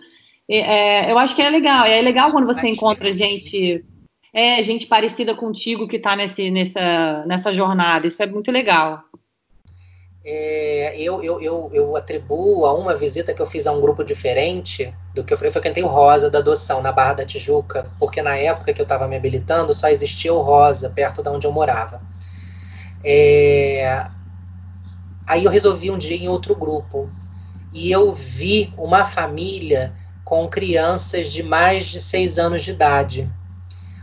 [0.49, 1.85] É, eu acho que é legal.
[1.85, 3.85] É legal quando você encontra gente.
[4.33, 8.09] É, gente parecida contigo que está nessa, nessa jornada.
[8.09, 9.05] Isso é muito legal
[10.25, 14.03] é, eu, eu, eu, eu, atribuo a uma visita que eu fiz a um grupo
[14.03, 18.37] diferente do que eu, frequentei o Rosa da adoção na Barra da Tijuca, porque na
[18.37, 22.01] época que eu estava me habilitando só existia o Rosa perto de onde eu morava.
[23.05, 24.07] É,
[25.27, 27.09] aí eu resolvi um dia em outro grupo.
[27.73, 29.93] E eu vi uma família
[30.25, 33.29] com crianças de mais de seis anos de idade,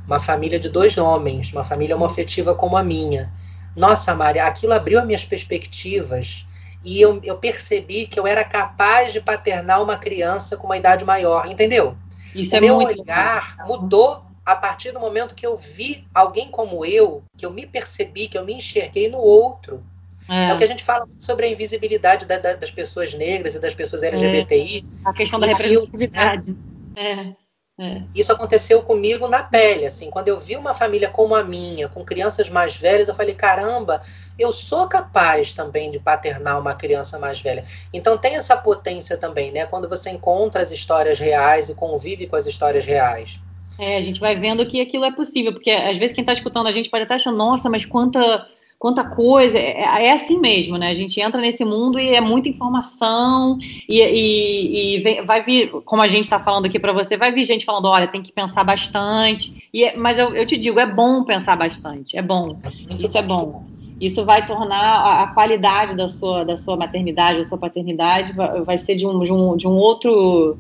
[0.06, 3.32] uma família de dois homens, uma família homoafetiva como a minha.
[3.76, 6.46] Nossa, Maria, aquilo abriu as minhas perspectivas
[6.84, 11.06] e eu, eu percebi que eu era capaz de paternar uma criança com uma idade
[11.06, 11.96] maior, entendeu?
[12.34, 13.68] Isso o é meu muito olhar legal.
[13.68, 18.28] mudou a partir do momento que eu vi alguém como eu, que eu me percebi,
[18.28, 19.84] que eu me enxerguei no outro.
[20.30, 23.54] É, é o que a gente fala sobre a invisibilidade da, da, das pessoas negras
[23.56, 24.86] e das pessoas LGBTI.
[25.06, 26.52] É, a questão da representatividade.
[26.96, 27.36] Né?
[27.36, 27.41] É.
[27.82, 28.00] É.
[28.14, 32.06] Isso aconteceu comigo na pele, assim, quando eu vi uma família como a minha, com
[32.06, 34.04] crianças mais velhas, eu falei, caramba,
[34.38, 37.64] eu sou capaz também de paternar uma criança mais velha.
[37.92, 39.66] Então tem essa potência também, né?
[39.66, 43.40] Quando você encontra as histórias reais e convive com as histórias reais.
[43.80, 46.68] É, a gente vai vendo que aquilo é possível, porque às vezes quem está escutando
[46.68, 48.48] a gente pode até achar, nossa, mas quanta
[48.82, 49.60] quanta coisa.
[49.60, 50.90] É, é, assim mesmo, né?
[50.90, 55.70] A gente entra nesse mundo e é muita informação, e, e, e vem, vai vir,
[55.86, 58.32] como a gente está falando aqui para você, vai vir gente falando: olha, tem que
[58.32, 59.70] pensar bastante.
[59.72, 62.56] E é, mas eu, eu, te digo, é bom pensar bastante, é bom.
[63.00, 63.64] Isso é bom.
[64.00, 68.62] Isso vai tornar a, a qualidade da sua, da sua maternidade, da sua paternidade, vai,
[68.64, 70.58] vai ser de um, de um, de um outro.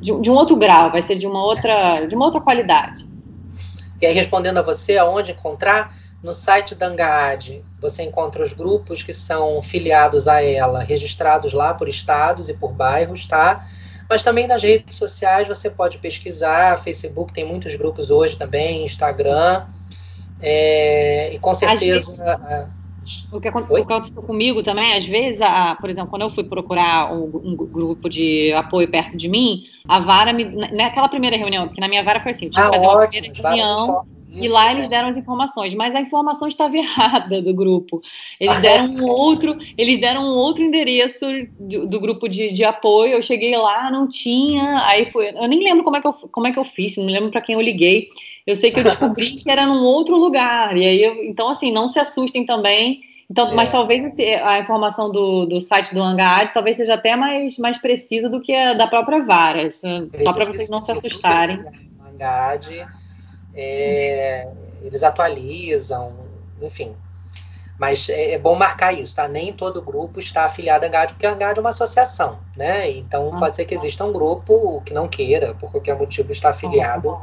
[0.00, 3.06] De de um outro grau, vai ser de uma outra, de uma outra qualidade.
[4.00, 9.02] E aí, respondendo a você, aonde encontrar, no site da Angaad, você encontra os grupos
[9.02, 13.66] que são filiados a ela, registrados lá por estados e por bairros, tá?
[14.08, 19.64] Mas também nas redes sociais você pode pesquisar, Facebook tem muitos grupos hoje também, Instagram,
[20.40, 22.70] é, e com certeza...
[23.32, 27.24] O que, aconteceu comigo também, às vezes, a, por exemplo, quando eu fui procurar um,
[27.24, 30.44] um, grupo de apoio perto de mim, a vara me.
[30.44, 33.32] Naquela primeira reunião, porque na minha vara foi assim, tinha ah, que fazer ótimo, uma
[33.32, 37.52] primeira reunião isso, e lá eles deram as informações, mas a informação estava errada do
[37.52, 38.00] grupo.
[38.40, 41.26] Eles deram um outro, eles deram um outro endereço
[41.60, 43.14] do, do grupo de, de, apoio.
[43.14, 44.84] Eu cheguei lá, não tinha.
[44.86, 47.06] Aí foi, eu nem lembro como é que eu, como é que eu fiz, não
[47.06, 48.08] lembro para quem eu liguei.
[48.46, 50.76] Eu sei que eu descobri que era num outro lugar.
[50.76, 53.02] E aí, eu, então assim, não se assustem também.
[53.30, 53.54] Então, é.
[53.54, 58.28] mas talvez a informação do, do site do Hangaad talvez seja até mais, mais precisa
[58.28, 59.62] do que a da própria vara.
[59.62, 59.86] Isso,
[60.22, 61.64] só para vocês não se assustarem.
[62.06, 62.86] Hangaad
[63.54, 64.48] é,
[64.82, 66.12] eles atualizam,
[66.60, 66.94] enfim.
[67.78, 69.26] Mas é, é, bom marcar isso, tá?
[69.26, 72.90] Nem todo grupo está afiliado a GAD, porque a GAD é uma associação, né?
[72.90, 76.50] Então ah, pode ser que exista um grupo que não queira, por qualquer motivo, estar
[76.50, 77.18] afiliado.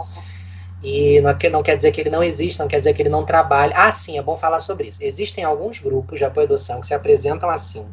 [0.81, 3.25] E não, não quer dizer que ele não existe, não quer dizer que ele não
[3.25, 3.73] trabalhe.
[3.75, 5.03] Ah, sim, é bom falar sobre isso.
[5.03, 7.85] Existem alguns grupos de apoio à adoção que se apresentam assim,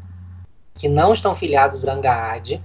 [0.74, 2.60] que não estão filiados à GAD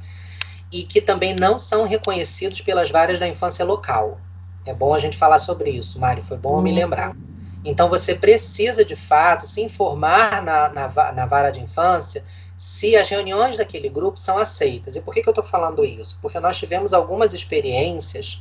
[0.72, 4.17] e que também não são reconhecidos pelas várias da infância local.
[4.66, 7.16] É bom a gente falar sobre isso, Mari, foi bom me lembrar.
[7.64, 12.24] Então você precisa, de fato, se informar na, na, na, vara de infância
[12.57, 14.95] se as reuniões daquele grupo são aceitas.
[14.95, 16.18] E por que, que eu estou falando isso?
[16.22, 18.39] Porque nós tivemos algumas experiências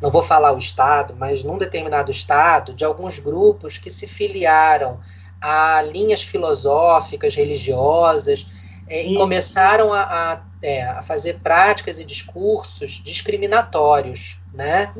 [0.00, 4.98] não vou falar o estado, mas num determinado estado, de alguns grupos que se filiaram
[5.40, 8.46] a linhas filosóficas, religiosas,
[8.88, 14.92] é, e começaram a, a, é, a, fazer práticas e discursos discriminatórios, né?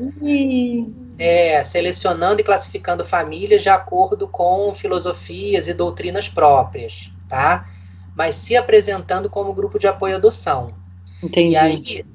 [1.19, 7.65] É, selecionando e classificando famílias de acordo com filosofias e doutrinas próprias, tá?
[8.15, 10.71] Mas se apresentando como grupo de apoio à adoção.
[11.23, 11.53] Entendi.
[11.53, 12.05] E aí,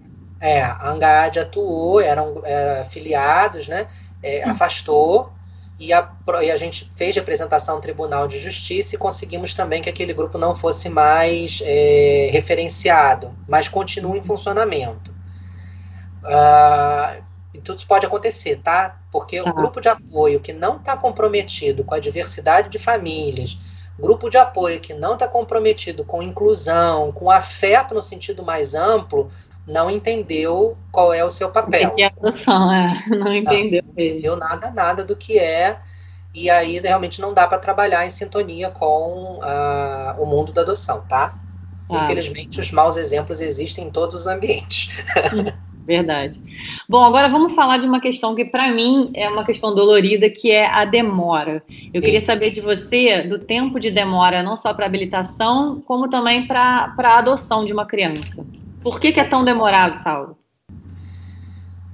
[0.40, 3.86] é, a Angad atuou, eram, eram afiliados, né?
[4.22, 5.30] É, afastou
[5.78, 6.10] e a,
[6.42, 10.38] e a gente fez representação no Tribunal de Justiça e conseguimos também que aquele grupo
[10.38, 15.14] não fosse mais é, referenciado, mas continue em funcionamento.
[16.24, 17.22] Uh,
[17.56, 18.98] e tudo isso pode acontecer, tá?
[19.10, 19.50] Porque tá.
[19.50, 23.58] o grupo de apoio que não está comprometido com a diversidade de famílias,
[23.98, 29.30] grupo de apoio que não está comprometido com inclusão, com afeto no sentido mais amplo,
[29.66, 31.94] não entendeu qual é o seu papel.
[31.94, 32.92] Que é adoção, é.
[33.08, 33.82] Não entendeu.
[33.82, 35.78] Não, entendeu nada, nada do que é.
[36.32, 41.00] E aí realmente não dá para trabalhar em sintonia com uh, o mundo da adoção,
[41.08, 41.34] tá?
[41.90, 42.04] Ah.
[42.04, 45.02] Infelizmente, os maus exemplos existem em todos os ambientes.
[45.86, 46.40] Verdade.
[46.88, 50.50] Bom, agora vamos falar de uma questão que, para mim, é uma questão dolorida, que
[50.50, 51.62] é a demora.
[51.94, 52.06] Eu Sim.
[52.06, 56.92] queria saber de você do tempo de demora, não só para habilitação, como também para
[56.98, 58.44] a adoção de uma criança.
[58.82, 60.36] Por que, que é tão demorado, Saulo?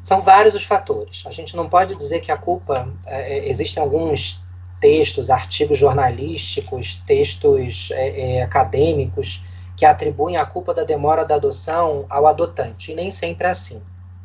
[0.02, 1.24] São vários os fatores.
[1.26, 2.88] A gente não pode dizer que a culpa.
[3.06, 4.40] É, é existem alguns
[4.80, 9.42] textos, artigos jornalísticos, textos é, é, acadêmicos
[9.76, 12.92] que atribuem a culpa da demora da adoção ao adotante.
[12.92, 13.82] E nem sempre é assim,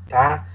[0.07, 0.47] tá?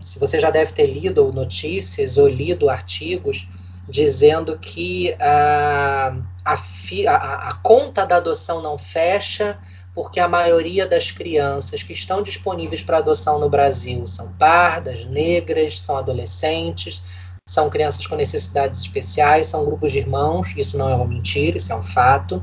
[0.00, 3.48] Se você já deve ter lido notícias ou lido artigos
[3.88, 6.14] dizendo que a,
[6.44, 9.58] a, a, a conta da adoção não fecha
[9.94, 15.80] porque a maioria das crianças que estão disponíveis para adoção no Brasil são pardas, negras,
[15.80, 17.02] são adolescentes,
[17.44, 21.72] são crianças com necessidades especiais, são grupos de irmãos, isso não é uma mentira, isso
[21.72, 22.40] é um fato.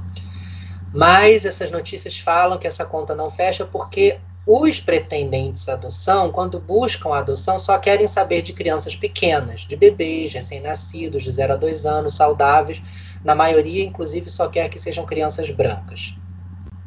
[0.96, 4.18] Mas essas notícias falam que essa conta não fecha porque
[4.48, 9.76] os pretendentes à adoção, quando buscam a adoção, só querem saber de crianças pequenas, de
[9.76, 12.82] bebês recém-nascidos, de 0 a 2 anos, saudáveis.
[13.26, 16.16] Na maioria, inclusive, só quer que sejam crianças brancas.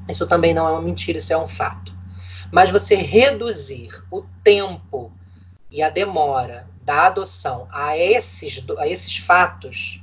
[0.09, 1.93] Isso também não é uma mentira, isso é um fato.
[2.51, 5.13] Mas você reduzir o tempo
[5.71, 10.01] e a demora da adoção a esses, a esses fatos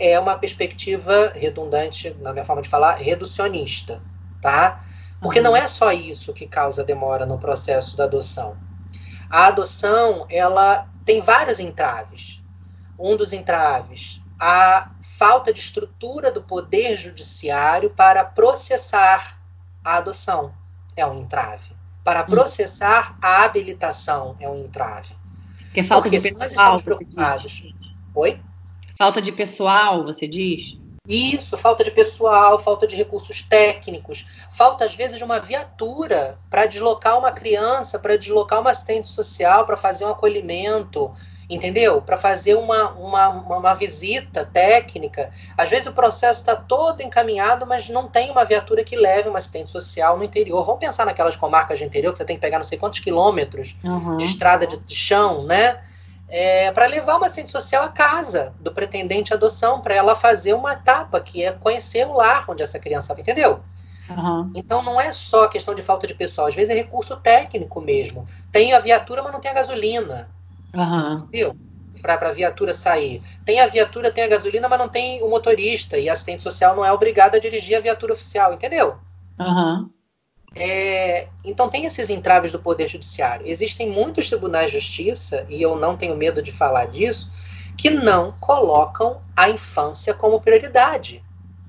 [0.00, 4.00] é uma perspectiva redundante, na minha forma de falar, reducionista,
[4.40, 4.82] tá?
[5.20, 5.44] Porque uhum.
[5.44, 8.56] não é só isso que causa demora no processo da adoção.
[9.28, 12.42] A adoção, ela tem vários entraves.
[12.98, 19.38] Um dos entraves, a falta de estrutura do poder judiciário para processar
[19.84, 20.54] a adoção
[20.96, 21.72] é um entrave.
[22.02, 22.26] Para hum.
[22.26, 25.14] processar a habilitação é um entrave.
[25.74, 27.62] Que é falta Porque de pessoal, nós estamos preocupados.
[28.14, 28.40] Oi?
[29.00, 30.76] Falta de pessoal, você diz?
[31.08, 36.66] Isso, falta de pessoal, falta de recursos técnicos, falta às vezes de uma viatura para
[36.66, 41.10] deslocar uma criança, para deslocar uma assistente social, para fazer um acolhimento,
[41.48, 42.02] entendeu?
[42.02, 45.30] Para fazer uma, uma, uma, visita técnica.
[45.56, 49.38] Às vezes o processo está todo encaminhado, mas não tem uma viatura que leve uma
[49.38, 50.62] assistente social no interior.
[50.62, 53.74] Vamos pensar naquelas comarcas de interior que você tem que pegar não sei quantos quilômetros
[53.82, 54.18] uhum.
[54.18, 55.80] de estrada de, de chão, né?
[56.32, 60.74] É, para levar uma assistente social à casa do pretendente adoção, para ela fazer uma
[60.74, 63.60] etapa, que é conhecer o lar onde essa criança entendeu?
[64.08, 64.50] Uhum.
[64.54, 68.28] Então não é só questão de falta de pessoal, às vezes é recurso técnico mesmo.
[68.52, 70.28] Tem a viatura, mas não tem a gasolina.
[70.74, 71.24] Uhum.
[71.24, 71.56] Entendeu?
[72.00, 73.22] Para a viatura sair.
[73.44, 75.98] Tem a viatura, tem a gasolina, mas não tem o motorista.
[75.98, 78.96] E a assistente social não é obrigada a dirigir a viatura oficial, entendeu?
[79.38, 79.90] Uhum.
[80.56, 83.46] É, então tem esses entraves do Poder Judiciário.
[83.46, 87.30] Existem muitos tribunais de justiça, e eu não tenho medo de falar disso,
[87.76, 91.22] que não colocam a infância como prioridade.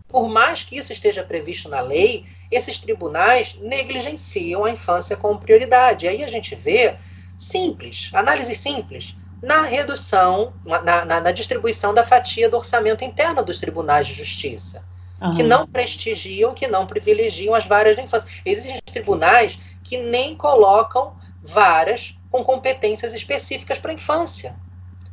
[0.07, 6.05] Por mais que isso esteja previsto na lei, esses tribunais negligenciam a infância como prioridade.
[6.05, 6.95] E aí a gente vê
[7.37, 13.59] simples, análise simples, na redução, na, na, na, distribuição da fatia do orçamento interno dos
[13.59, 14.83] tribunais de justiça,
[15.21, 15.31] uhum.
[15.31, 18.29] que não prestigiam, que não privilegiam as varas da infância.
[18.45, 21.13] Existem tribunais que nem colocam
[21.43, 24.55] varas com competências específicas para a infância.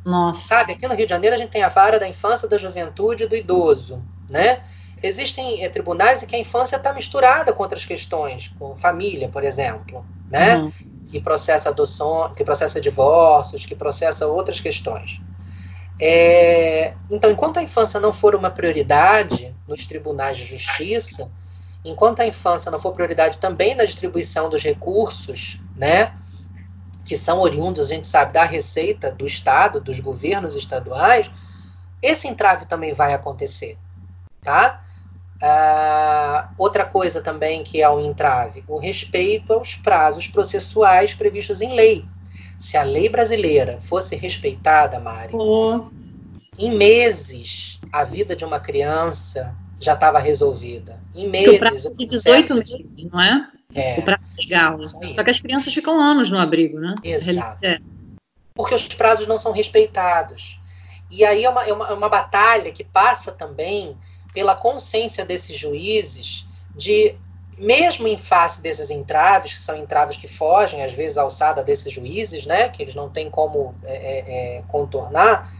[0.05, 0.41] Nossa.
[0.41, 3.25] Sabe, aqui no Rio de Janeiro a gente tem a vara da infância, da juventude
[3.25, 4.61] e do idoso, né?
[5.01, 9.43] Existem é, tribunais em que a infância está misturada com outras questões, com família, por
[9.43, 10.57] exemplo, né?
[10.57, 10.71] Uhum
[11.09, 15.19] que processa adoção, que processa divórcios, que processa outras questões.
[15.99, 21.29] É, então, enquanto a infância não for uma prioridade nos tribunais de justiça,
[21.83, 26.13] enquanto a infância não for prioridade também na distribuição dos recursos, né,
[27.05, 31.29] que são oriundos, a gente sabe, da receita do Estado, dos governos estaduais,
[32.01, 33.77] esse entrave também vai acontecer,
[34.41, 34.81] tá?
[35.41, 41.73] Uh, outra coisa também que é um entrave, o respeito aos prazos processuais previstos em
[41.73, 42.05] lei.
[42.59, 45.89] Se a lei brasileira fosse respeitada, Mari, uhum.
[46.57, 50.99] em meses a vida de uma criança já estava resolvida.
[51.15, 51.85] Em meses.
[51.85, 53.49] O de 18 meses, não é?
[53.73, 53.99] É.
[53.99, 54.83] O prazo legal.
[54.83, 56.95] Só que as crianças ficam anos no abrigo, né?
[57.03, 57.65] Exato.
[57.65, 57.79] É.
[58.53, 60.59] Porque os prazos não são respeitados.
[61.09, 63.97] E aí é uma, é uma, é uma batalha que passa também
[64.33, 66.45] pela consciência desses juízes
[66.75, 67.15] de,
[67.59, 71.91] mesmo em face desses entraves, que são entraves que fogem, às vezes, à alçada desses
[71.91, 75.51] juízes, né, que eles não têm como é, é, é, contornar,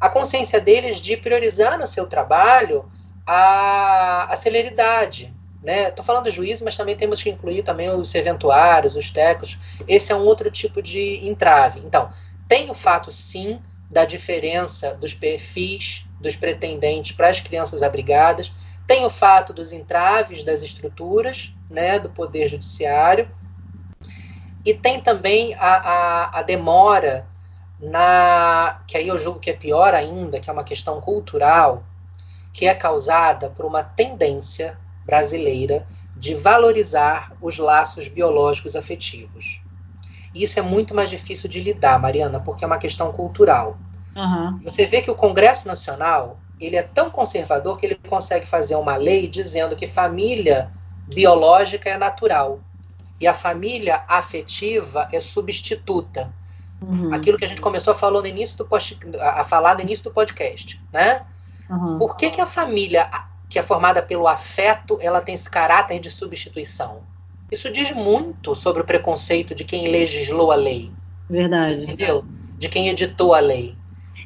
[0.00, 2.84] a consciência deles de priorizar no seu trabalho
[3.26, 5.32] a, a celeridade.
[5.56, 5.92] Estou né?
[6.04, 9.58] falando do juízes, mas também temos que incluir também os serventuários, os tecos.
[9.88, 11.80] Esse é um outro tipo de entrave.
[11.84, 12.12] Então,
[12.46, 18.52] tem o fato, sim, da diferença dos perfis dos pretendentes para as crianças abrigadas,
[18.88, 23.28] tem o fato dos entraves das estruturas né, do Poder Judiciário,
[24.64, 27.26] e tem também a, a, a demora
[27.78, 28.80] na.
[28.86, 31.84] que aí eu julgo que é pior ainda, que é uma questão cultural,
[32.52, 35.86] que é causada por uma tendência brasileira
[36.16, 39.60] de valorizar os laços biológicos afetivos.
[40.34, 43.76] Isso é muito mais difícil de lidar, Mariana, porque é uma questão cultural.
[44.16, 44.58] Uhum.
[44.62, 48.96] Você vê que o Congresso Nacional ele é tão conservador que ele consegue fazer uma
[48.96, 50.70] lei dizendo que família
[51.06, 52.60] biológica é natural
[53.20, 56.32] e a família afetiva é substituta.
[56.80, 57.12] Uhum.
[57.12, 58.68] Aquilo que a gente começou a falar no início do
[59.20, 61.24] a falar no início do podcast, né?
[61.68, 61.98] Uhum.
[61.98, 63.08] Por que, que a família
[63.48, 67.00] que é formada pelo afeto ela tem esse caráter de substituição?
[67.50, 70.92] Isso diz muito sobre o preconceito de quem legislou a lei.
[71.28, 71.82] Verdade.
[71.82, 72.24] Entendeu?
[72.56, 73.74] De quem editou a lei.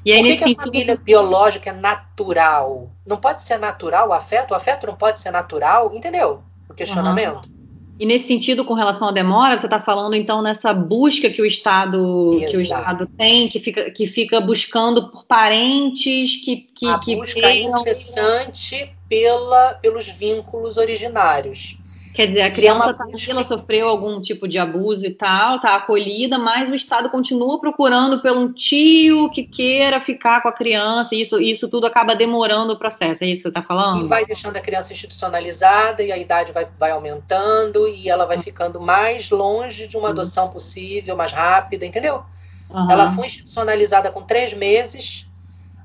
[0.04, 2.90] E aí, Por que, que a família biológica é natural?
[3.06, 4.50] Não pode ser natural o afeto?
[4.50, 5.92] O afeto não pode ser natural?
[5.94, 6.40] Entendeu?
[6.68, 7.46] O questionamento.
[7.46, 7.62] Uhum.
[8.00, 11.46] E nesse sentido, com relação à demora, você está falando então nessa busca que o
[11.46, 16.98] Estado que o Estado tem, que fica, que fica buscando por parentes que que, a
[16.98, 21.76] que busca incessante pela, pelos vínculos originários.
[22.14, 25.58] Quer dizer, a criança é tá ali, ela sofreu algum tipo de abuso e tal,
[25.58, 31.14] tá acolhida, mas o Estado continua procurando pelo tio que queira ficar com a criança,
[31.14, 34.04] e isso, isso tudo acaba demorando o processo, é isso que você está falando?
[34.04, 38.36] E vai deixando a criança institucionalizada, e a idade vai, vai aumentando, e ela vai
[38.36, 40.12] ficando mais longe de uma uhum.
[40.12, 42.22] adoção possível, mais rápida, entendeu?
[42.68, 42.90] Uhum.
[42.90, 45.26] Ela foi institucionalizada com três meses,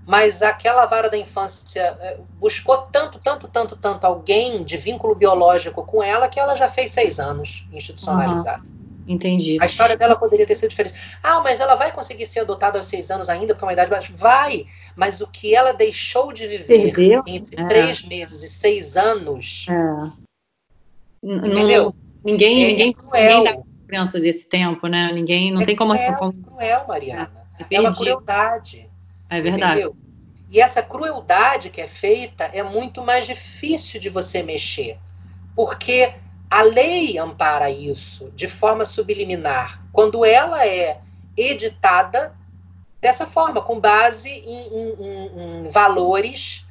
[0.08, 5.86] mas aquela vara da infância eh, buscou tanto, tanto, tanto, tanto alguém de vínculo biológico
[5.86, 8.64] com ela que ela já fez seis anos institucionalizada.
[8.64, 8.78] Uhum.
[9.06, 9.58] Entendi.
[9.62, 10.96] A história dela poderia ter sido diferente.
[11.22, 13.90] Ah, mas ela vai conseguir ser adotada aos seis anos ainda, porque é uma idade
[13.90, 14.14] baixa?
[14.16, 14.66] Vai!
[14.96, 17.24] Mas o que ela deixou de viver Perdeu?
[17.28, 17.68] entre é.
[17.68, 19.66] três meses e seis anos.
[19.70, 20.28] É.
[21.22, 21.94] Entendeu?
[22.24, 23.38] Ninguém, é, ninguém, cruel.
[23.40, 25.12] ninguém dá criança desse tempo, né?
[25.14, 25.94] Ninguém, não é tem como.
[25.94, 26.34] Cruel, como...
[26.44, 27.48] cruel, Mariana.
[27.60, 28.87] É, é uma crueldade.
[29.30, 29.80] É verdade.
[29.80, 29.96] Entendeu?
[30.50, 34.98] E essa crueldade que é feita é muito mais difícil de você mexer,
[35.56, 36.14] porque
[36.50, 41.00] a lei ampara isso de forma subliminar, quando ela é
[41.36, 42.34] editada
[43.02, 46.66] dessa forma, com base em, em, em valores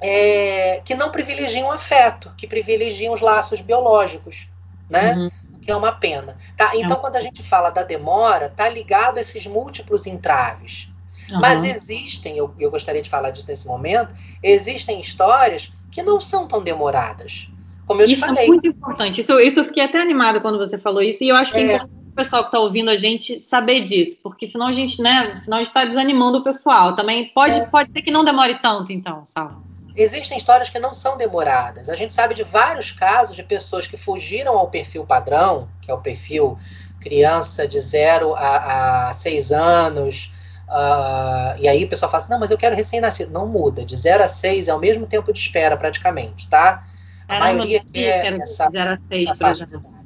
[0.00, 4.48] é, que não privilegiam o afeto, que privilegiam os laços biológicos,
[4.88, 5.14] né?
[5.14, 5.30] Uhum.
[5.62, 6.36] Que é uma pena.
[6.56, 6.72] Tá?
[6.74, 7.00] Então, é.
[7.00, 10.89] quando a gente fala da demora, tá ligado a esses múltiplos entraves.
[11.30, 11.40] Uhum.
[11.40, 14.12] Mas existem, eu, eu gostaria de falar disso nesse momento,
[14.42, 17.48] existem histórias que não são tão demoradas.
[17.86, 18.44] Como eu isso te falei.
[18.44, 19.20] é muito importante.
[19.20, 21.62] Isso, isso eu fiquei até animada quando você falou isso, e eu acho que é,
[21.62, 25.00] é importante o pessoal que está ouvindo a gente saber disso, porque senão a gente,
[25.00, 26.94] né, senão a gente está desanimando o pessoal.
[26.94, 27.66] Também pode, é.
[27.66, 29.62] pode ser que não demore tanto, então, Sal.
[29.96, 31.88] Existem histórias que não são demoradas.
[31.88, 35.94] A gente sabe de vários casos de pessoas que fugiram ao perfil padrão, que é
[35.94, 36.56] o perfil
[37.00, 40.32] criança de 0 a 6 anos,
[40.70, 43.32] Uh, e aí o pessoal fala assim, não, mas eu quero recém-nascido.
[43.32, 46.84] Não muda, de 0 a 6 é o mesmo tempo de espera praticamente, tá?
[47.26, 49.98] A Caramba, maioria quer essa, 0 a 6, essa faixa de idade.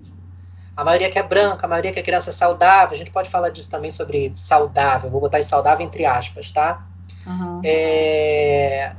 [0.74, 2.94] A maioria quer branca, a maioria quer criança saudável.
[2.94, 5.10] A gente pode falar disso também sobre saudável.
[5.10, 6.82] Vou botar saudável entre aspas, tá?
[7.26, 7.60] Uhum.
[7.62, 8.92] É,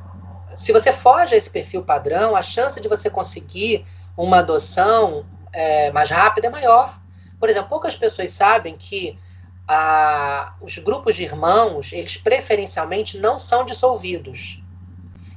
[0.55, 3.86] se você foge a esse perfil padrão, a chance de você conseguir
[4.16, 6.97] uma adoção é, mais rápida é maior.
[7.39, 9.18] Por exemplo, poucas pessoas sabem que
[9.68, 14.61] a, os grupos de irmãos, eles preferencialmente não são dissolvidos.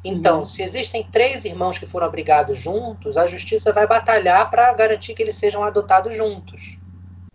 [0.04, 0.44] Então, uhum.
[0.44, 5.22] se existem três irmãos que foram abrigados juntos, a justiça vai batalhar para garantir que
[5.22, 6.78] eles sejam adotados juntos,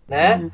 [0.07, 0.37] né?
[0.37, 0.51] Uhum.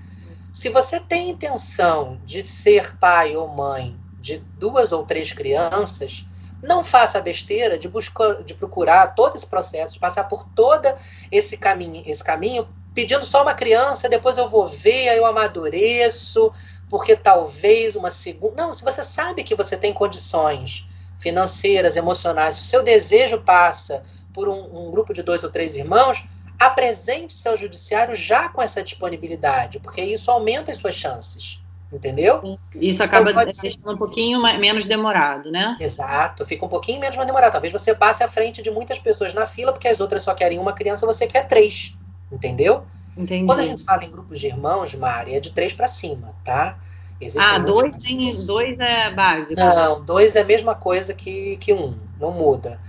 [0.51, 6.25] Se você tem intenção de ser pai ou mãe de duas ou três crianças,
[6.61, 10.87] não faça a besteira de buscar, de procurar todo esse processo, de passar por todo
[11.31, 12.67] esse caminho, esse caminho,
[12.99, 16.51] pedindo só uma criança, depois eu vou ver, aí eu amadureço,
[16.89, 18.63] porque talvez uma segunda.
[18.63, 20.85] Não, se você sabe que você tem condições
[21.17, 25.77] financeiras, emocionais, se o seu desejo passa por um, um grupo de dois ou três
[25.77, 26.25] irmãos,
[26.59, 31.61] apresente-se ao judiciário já com essa disponibilidade, porque isso aumenta as suas chances.
[31.91, 32.59] Entendeu?
[32.75, 33.73] Isso acaba então, ser...
[33.83, 35.75] um pouquinho menos demorado, né?
[35.79, 37.53] Exato, fica um pouquinho menos demorado.
[37.53, 40.59] Talvez você passe à frente de muitas pessoas na fila, porque as outras só querem
[40.59, 41.95] uma criança, você quer três.
[42.31, 42.83] Entendeu?
[43.17, 43.45] Entendi.
[43.45, 46.77] Quando a gente fala em grupos de irmãos, Mari, é de três para cima, tá?
[47.19, 49.59] Existem ah, dois, tem, dois é básico.
[49.59, 52.79] Não, dois é a mesma coisa que, que um, não muda.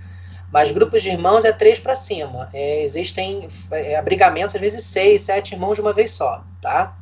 [0.51, 2.49] Mas grupos de irmãos é três para cima.
[2.53, 6.95] É, existem é, abrigamentos, às vezes seis, sete irmãos de uma vez só, tá?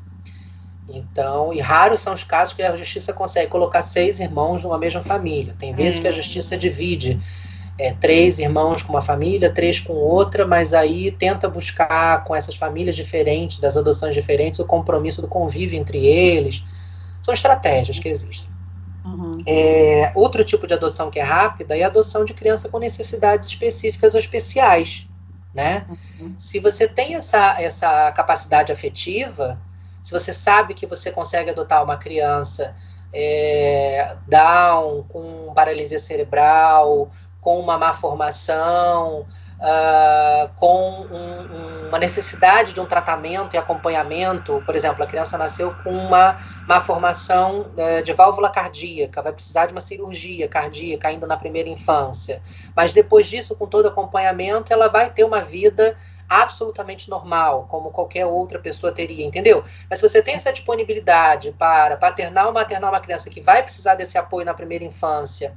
[0.88, 5.04] Então, e raros são os casos que a justiça consegue colocar seis irmãos numa mesma
[5.04, 5.56] família.
[5.58, 6.14] Tem vezes que a hum.
[6.14, 7.20] justiça divide
[7.80, 12.56] é, três irmãos com uma família, três com outra, mas aí tenta buscar com essas
[12.56, 16.66] famílias diferentes, das adoções diferentes, o compromisso do convívio entre eles.
[17.22, 18.50] São estratégias que existem.
[19.06, 19.32] Uhum.
[19.48, 23.48] É, outro tipo de adoção que é rápida é a adoção de criança com necessidades
[23.48, 25.08] específicas ou especiais.
[25.54, 25.86] Né?
[26.20, 26.36] Uhum.
[26.38, 29.58] Se você tem essa, essa capacidade afetiva,
[30.04, 32.76] se você sabe que você consegue adotar uma criança
[33.14, 37.10] é, down, com paralisia cerebral,
[37.42, 39.26] com uma má formação,
[39.60, 45.74] uh, com um, uma necessidade de um tratamento e acompanhamento, por exemplo, a criança nasceu
[45.84, 46.38] com uma
[46.68, 51.70] má formação uh, de válvula cardíaca, vai precisar de uma cirurgia cardíaca ainda na primeira
[51.70, 52.42] infância,
[52.76, 55.96] mas depois disso, com todo acompanhamento, ela vai ter uma vida
[56.28, 59.64] absolutamente normal, como qualquer outra pessoa teria, entendeu?
[59.90, 63.96] Mas se você tem essa disponibilidade para paternar ou maternar uma criança que vai precisar
[63.96, 65.56] desse apoio na primeira infância,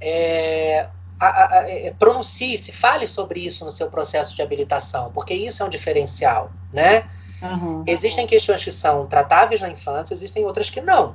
[0.00, 0.88] é,
[1.20, 6.50] é, pronuncie-se, fale sobre isso no seu processo de habilitação, porque isso é um diferencial,
[6.72, 7.04] né?
[7.42, 7.84] Uhum.
[7.86, 11.14] Existem questões que são tratáveis na infância, existem outras que não,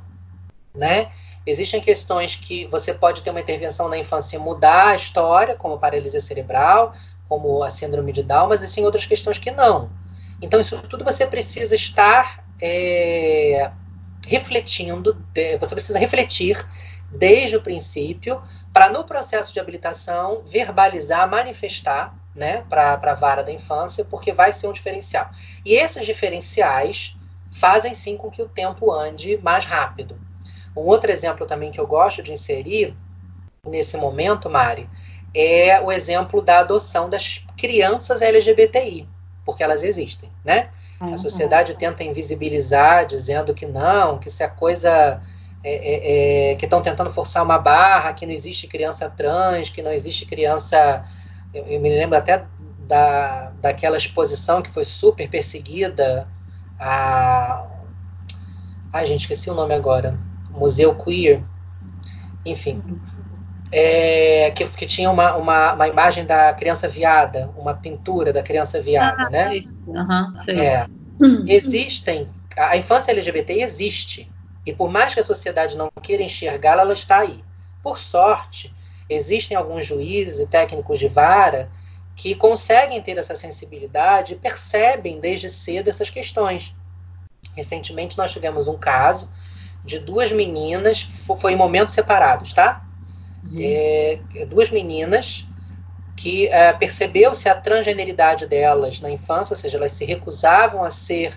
[0.73, 1.09] né?
[1.45, 5.79] Existem questões que você pode ter uma intervenção na infância e mudar a história, como
[5.79, 6.93] paralisia cerebral,
[7.27, 9.89] como a síndrome de Down, mas existem outras questões que não.
[10.41, 13.71] Então, isso tudo você precisa estar é,
[14.27, 15.17] refletindo,
[15.59, 16.57] você precisa refletir
[17.11, 18.41] desde o princípio,
[18.73, 24.53] para no processo de habilitação verbalizar, manifestar né, para a vara da infância, porque vai
[24.53, 25.29] ser um diferencial.
[25.65, 27.15] E esses diferenciais
[27.51, 30.19] fazem sim com que o tempo ande mais rápido.
[30.75, 32.95] Um outro exemplo também que eu gosto de inserir
[33.65, 34.87] nesse momento, Mari,
[35.33, 39.07] é o exemplo da adoção das crianças LGBTI,
[39.45, 40.69] porque elas existem, né?
[41.01, 41.13] Uhum.
[41.13, 45.21] A sociedade tenta invisibilizar, dizendo que não, que isso é coisa
[45.63, 49.81] é, é, é, que estão tentando forçar uma barra, que não existe criança trans, que
[49.81, 51.03] não existe criança.
[51.53, 52.45] Eu, eu, me lembro até
[52.87, 56.27] da, daquela exposição que foi super perseguida.
[56.79, 57.65] A,
[58.93, 60.17] ai, gente, esqueci o nome agora.
[60.51, 61.43] Museu Queer.
[62.45, 62.81] Enfim,
[63.71, 68.81] é, que, que, tinha uma, uma, uma, imagem da criança viada, uma pintura da criança
[68.81, 69.61] viada, ah, né?
[69.85, 70.87] Uhum, é.
[71.45, 74.29] Existem, a infância LGBT existe,
[74.69, 77.43] e por mais que a sociedade não queira enxergá-la, ela está aí.
[77.81, 78.71] Por sorte,
[79.09, 81.71] existem alguns juízes e técnicos de vara
[82.15, 86.75] que conseguem ter essa sensibilidade e percebem desde cedo essas questões.
[87.55, 89.31] Recentemente nós tivemos um caso
[89.83, 92.85] de duas meninas, foi em momentos separados, tá?
[93.43, 93.57] Uhum.
[93.59, 95.47] É, duas meninas
[96.15, 101.33] que é, percebeu-se a transgeneridade delas na infância, ou seja, elas se recusavam a ser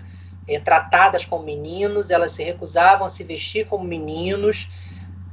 [0.47, 4.69] é, tratadas como meninos, elas se recusavam a se vestir como meninos,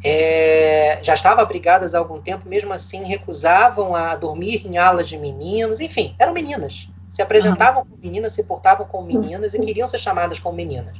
[0.02, 5.18] é, já estavam abrigadas há algum tempo, mesmo assim recusavam a dormir em alas de
[5.18, 6.88] meninos, enfim, eram meninas.
[7.11, 7.88] Se apresentavam uhum.
[7.88, 10.96] como meninas, se portavam como meninas e queriam ser chamadas como meninas.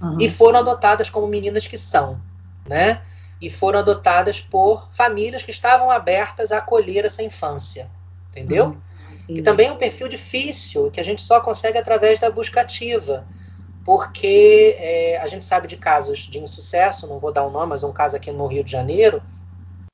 [0.00, 0.20] Uhum.
[0.20, 2.20] E foram adotadas como meninas que são,
[2.66, 3.00] né?
[3.42, 7.90] e foram adotadas por famílias que estavam abertas a acolher essa infância,
[8.30, 8.76] entendeu?
[9.28, 9.34] Uhum.
[9.34, 13.26] Que também é um perfil difícil, que a gente só consegue através da busca ativa,
[13.84, 17.70] porque é, a gente sabe de casos de insucesso, não vou dar o um nome,
[17.70, 19.22] mas um caso aqui no Rio de Janeiro,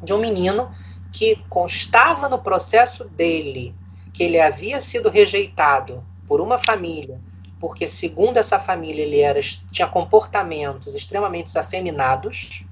[0.03, 0.71] de um menino
[1.13, 3.75] que constava no processo dele
[4.13, 7.21] que ele havia sido rejeitado por uma família,
[7.61, 9.41] porque segundo essa família ele era,
[9.73, 12.65] tinha comportamentos extremamente afeminados,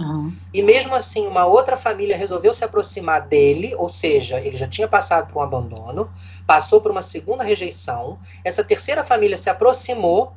[0.00, 0.32] Uhum.
[0.52, 4.88] E mesmo assim, uma outra família resolveu se aproximar dele, ou seja, ele já tinha
[4.88, 6.08] passado por um abandono,
[6.46, 8.18] passou por uma segunda rejeição.
[8.42, 10.32] Essa terceira família se aproximou,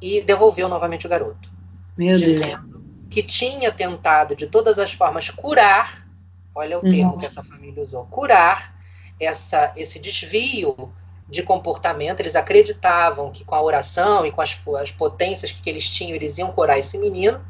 [0.00, 1.50] e devolveu novamente o garoto.
[1.96, 2.82] Meu dizendo Deus.
[3.10, 6.06] que tinha tentado de todas as formas curar,
[6.54, 7.18] olha o termo Nossa.
[7.18, 8.74] que essa família usou, curar
[9.20, 10.92] essa, esse desvio
[11.28, 12.20] de comportamento.
[12.20, 16.38] Eles acreditavam que com a oração e com as, as potências que eles tinham, eles
[16.38, 17.40] iam curar esse menino.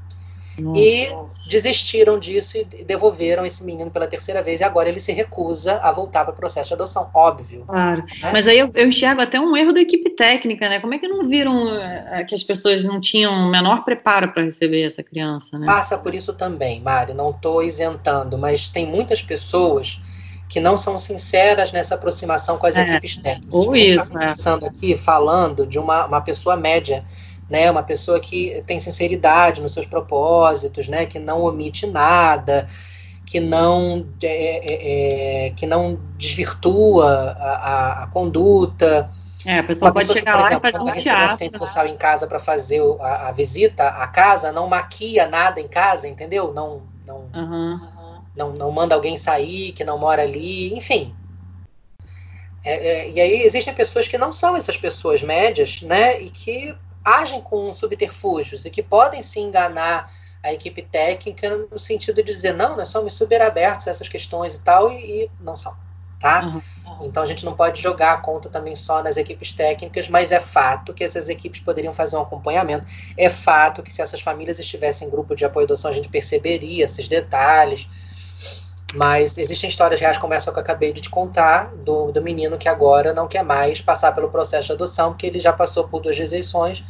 [0.77, 1.09] E
[1.49, 4.61] desistiram disso e devolveram esse menino pela terceira vez.
[4.61, 7.65] E agora ele se recusa a voltar para o processo de adoção, óbvio.
[7.67, 8.05] Claro.
[8.23, 8.31] né?
[8.33, 10.81] Mas aí eu, eu enxergo até um erro da equipe técnica, né?
[10.81, 14.43] Como é que não viram eh, que as pessoas não tinham o menor preparo para
[14.43, 15.67] receber essa criança, né?
[15.67, 17.15] Passa por isso também, Mari.
[17.15, 20.01] Não estou isentando, mas tem muitas pessoas
[20.49, 23.53] que não são sinceras nessa aproximação com as É, equipes técnicas.
[23.67, 24.29] ou a gente isso, está é.
[24.29, 27.05] pensando aqui, falando de uma, uma pessoa média,
[27.51, 27.71] né?
[27.71, 31.07] Uma pessoa que tem sinceridade nos seus propósitos, né?
[31.07, 32.69] Que não omite nada,
[33.27, 37.07] que não é, é, é, que não desvirtua
[37.39, 39.11] a, a- a conduta.
[39.45, 41.27] É, a pessoa Uma pode pessoa que, chegar por lá exemplo, e fazer um teatro.
[41.27, 45.69] assistente social em casa para fazer a, a visita à casa, não maquia nada em
[45.69, 46.53] casa, entendeu?
[46.53, 47.81] Não, não, Aham.
[48.35, 51.15] não, não manda alguém sair, que não mora ali, enfim.
[52.65, 52.73] É,
[53.05, 56.21] é, e aí existem pessoas que não são essas pessoas médias, né?
[56.21, 56.75] E que
[57.09, 62.55] agem com subterfúgios e que podem se enganar a equipe técnica no sentido de dizer,
[62.55, 65.75] não, nós somos super abertos a essas questões e tal, e, e não são,
[66.21, 66.45] tá?
[66.45, 67.07] Uhum.
[67.07, 70.39] Então a gente não pode jogar a conta também só nas equipes técnicas, mas é
[70.39, 72.85] fato que essas equipes poderiam fazer um acompanhamento.
[73.17, 76.09] É fato que se essas famílias estivessem em grupo de apoio à adoção, a gente
[76.09, 77.89] perceberia esses detalhes.
[78.95, 82.57] Mas existem histórias reais, como essa que eu acabei de te contar, do, do menino
[82.57, 86.01] que agora não quer mais passar pelo processo de adoção, porque ele já passou por
[86.01, 86.83] duas rejeições.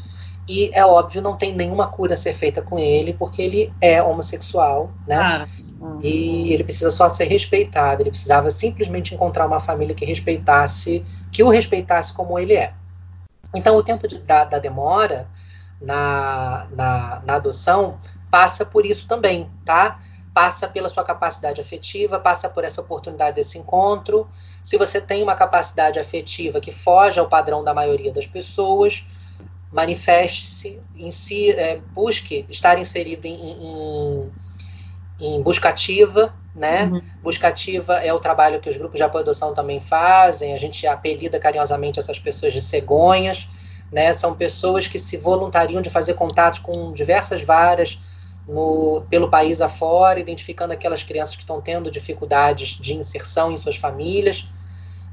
[0.49, 4.03] E é óbvio, não tem nenhuma cura a ser feita com ele, porque ele é
[4.03, 5.47] homossexual, né?
[5.81, 6.01] Uhum.
[6.03, 8.03] E ele precisa só ser respeitado.
[8.03, 12.73] Ele precisava simplesmente encontrar uma família que respeitasse, que o respeitasse como ele é.
[13.55, 15.29] Então, o tempo de, da, da demora
[15.81, 17.99] na, na, na adoção
[18.31, 19.99] passa por isso também, tá?
[20.39, 24.25] Passa pela sua capacidade afetiva, passa por essa oportunidade desse encontro.
[24.63, 29.05] Se você tem uma capacidade afetiva que foge ao padrão da maioria das pessoas,
[29.73, 34.33] manifeste-se, em si, é, busque estar inserido em, em,
[35.19, 36.85] em busca ativa, né?
[36.85, 37.03] Uhum.
[37.21, 40.55] Busca ativa é o trabalho que os grupos de apoio à adoção também fazem.
[40.55, 43.49] A gente apelida carinhosamente essas pessoas de cegonhas,
[43.91, 44.13] né?
[44.13, 47.99] São pessoas que se voluntariam de fazer contatos com diversas varas
[48.49, 53.77] no, pelo país afora, identificando aquelas crianças que estão tendo dificuldades de inserção em suas
[53.77, 54.47] famílias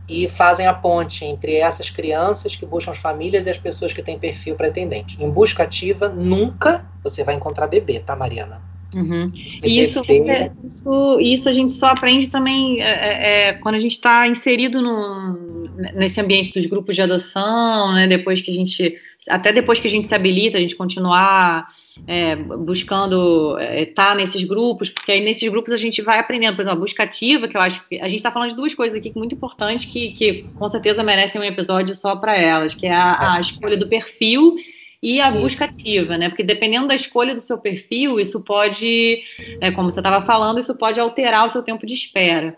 [0.08, 4.02] e fazem a ponte entre essas crianças que buscam as famílias e as pessoas que
[4.02, 5.22] têm perfil pretendente.
[5.22, 8.62] Em busca ativa, nunca você vai encontrar bebê, tá, Mariana?
[8.94, 9.30] Uhum.
[9.62, 13.94] E isso, bebê- isso, isso a gente só aprende também é, é, quando a gente
[13.94, 18.08] está inserido no, nesse ambiente dos grupos de adoção, né?
[18.08, 18.96] Depois que a gente,
[19.30, 21.68] até depois que a gente se habilita, a gente continuar
[22.08, 26.62] é, buscando estar tá nesses grupos, porque aí nesses grupos a gente vai aprendendo, por
[26.62, 28.98] exemplo, a busca ativa, que eu acho que a gente está falando de duas coisas
[28.98, 32.94] aqui muito importantes que, que com certeza merecem um episódio só para elas, que é
[32.94, 34.56] a, a escolha do perfil
[35.02, 36.30] e a busca ativa, né?
[36.30, 39.22] Porque dependendo da escolha do seu perfil, isso pode,
[39.62, 42.56] é, como você estava falando, isso pode alterar o seu tempo de espera.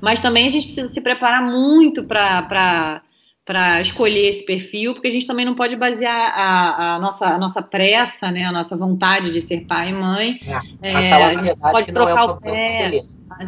[0.00, 3.00] Mas também a gente precisa se preparar muito para
[3.46, 7.38] para escolher esse perfil, porque a gente também não pode basear a, a, nossa, a
[7.38, 10.40] nossa pressa, né, a nossa vontade de ser pai e mãe.
[10.82, 13.04] É, É, a ansiedade pode não é trocar o o pé.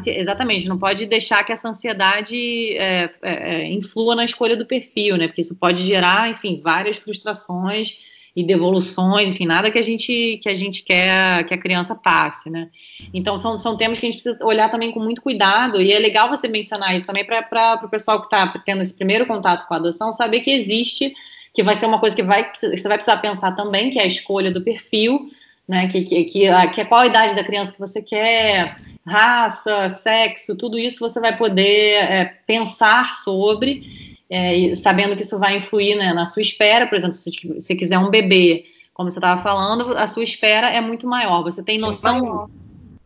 [0.07, 5.17] Exatamente, não pode deixar que essa ansiedade é, é, é, influa na escolha do perfil,
[5.17, 5.27] né?
[5.27, 7.97] Porque isso pode gerar, enfim, várias frustrações
[8.39, 12.49] e devoluções, enfim, nada que a gente que a gente quer que a criança passe,
[12.49, 12.69] né?
[13.13, 15.99] Então são, são temas que a gente precisa olhar também com muito cuidado e é
[15.99, 19.75] legal você mencionar isso também para o pessoal que está tendo esse primeiro contato com
[19.75, 21.13] a adoção saber que existe,
[21.53, 24.03] que vai ser uma coisa que vai que você vai precisar pensar também, que é
[24.03, 25.31] a escolha do perfil,
[25.67, 25.89] né?
[25.89, 28.77] Que, que, que, a- que é qual a idade da criança que você quer,
[29.07, 33.83] raça, sexo, tudo isso você vai poder é, pensar sobre,
[34.31, 36.87] é, sabendo que isso vai influir né, na sua espera.
[36.87, 37.31] Por exemplo, se
[37.61, 41.43] você quiser um bebê, como você estava falando, a sua espera é muito maior.
[41.43, 42.49] Você tem noção Maior.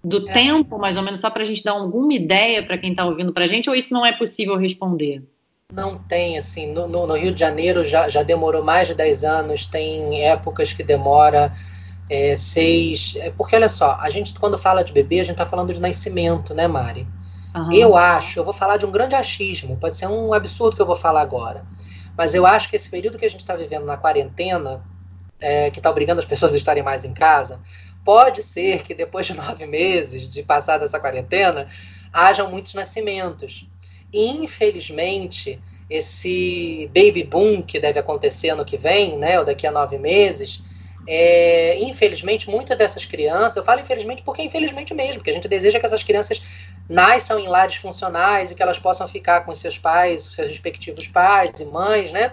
[0.04, 0.32] do É.
[0.32, 3.32] tempo, mais ou menos, só para a gente dar alguma ideia para quem está ouvindo
[3.32, 5.22] para a gente, ou isso não é possível responder?
[5.72, 9.24] Não tem, assim, no, no- no Rio de Janeiro já, já demorou mais de 10
[9.24, 11.50] anos, tem épocas que demora
[12.10, 13.14] é, seis.
[13.16, 15.80] é, Porque olha só, a gente quando fala de bebê, a gente está falando de
[15.80, 17.06] nascimento, né, Mari?
[17.54, 17.72] Aham.
[17.72, 20.86] Eu acho, eu vou falar de um grande achismo, pode ser um absurdo que eu
[20.86, 21.66] vou falar agora,
[22.16, 24.82] mas eu acho que esse período que a gente está vivendo na quarentena,
[25.40, 27.60] é, que está obrigando as pessoas a estarem mais em casa,
[28.04, 31.68] pode ser que depois de nove meses de passar dessa quarentena,
[32.12, 33.68] hajam muitos nascimentos.
[34.12, 39.98] infelizmente, esse baby boom que deve acontecer ano que vem, né, ou daqui a nove
[39.98, 40.62] meses,
[41.06, 45.80] é, infelizmente, muitas dessas crianças, eu falo infelizmente porque infelizmente mesmo, porque a gente deseja
[45.80, 46.40] que essas crianças
[46.88, 51.60] nasçam em lares funcionais e que elas possam ficar com seus pais, seus respectivos pais
[51.60, 52.32] e mães, né?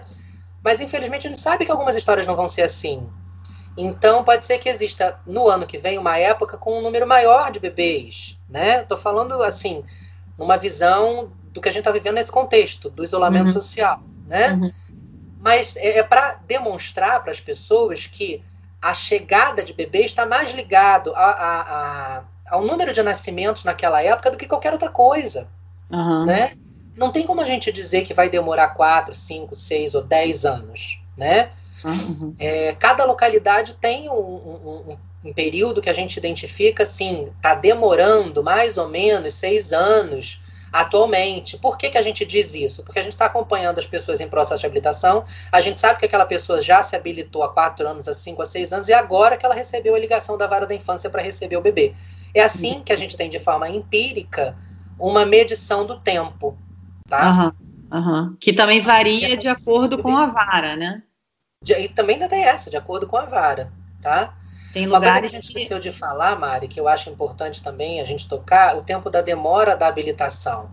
[0.62, 3.08] Mas infelizmente a gente sabe que algumas histórias não vão ser assim.
[3.76, 7.50] Então pode ser que exista no ano que vem uma época com um número maior
[7.50, 8.82] de bebês, né?
[8.82, 9.84] Estou falando assim,
[10.36, 13.52] numa visão do que a gente está vivendo nesse contexto do isolamento uhum.
[13.52, 14.52] social, né?
[14.52, 14.72] Uhum.
[15.40, 18.42] Mas é, é para demonstrar para as pessoas que
[18.82, 24.02] a chegada de bebês está mais ligado a, a, a, ao número de nascimentos naquela
[24.02, 25.48] época do que qualquer outra coisa,
[25.90, 26.24] uhum.
[26.26, 26.52] né?
[26.96, 31.02] Não tem como a gente dizer que vai demorar 4, 5, 6 ou 10 anos,
[31.16, 31.50] né?
[31.84, 32.34] Uhum.
[32.38, 38.42] É, cada localidade tem um, um, um, período que a gente identifica assim, está demorando
[38.42, 40.40] mais ou menos seis anos
[40.72, 41.56] atualmente.
[41.56, 42.82] Por que, que a gente diz isso?
[42.82, 46.06] Porque a gente está acompanhando as pessoas em processo de habilitação, a gente sabe que
[46.06, 49.36] aquela pessoa já se habilitou há quatro anos, há cinco, a seis anos, e agora
[49.36, 51.94] que ela recebeu a ligação da vara da infância para receber o bebê.
[52.34, 54.56] É assim que a gente tem de forma empírica
[54.98, 56.56] uma medição do tempo.
[57.08, 57.54] Tá?
[57.90, 58.36] Uhum, uhum.
[58.38, 61.00] Que também varia de acordo com a vara, né?
[61.66, 63.70] E também ainda tem essa, de acordo com a vara,
[64.00, 64.34] tá?
[64.72, 68.00] Tem Uma coisa que a gente esqueceu de falar, Mari, que eu acho importante também
[68.00, 70.70] a gente tocar, o tempo da demora da habilitação.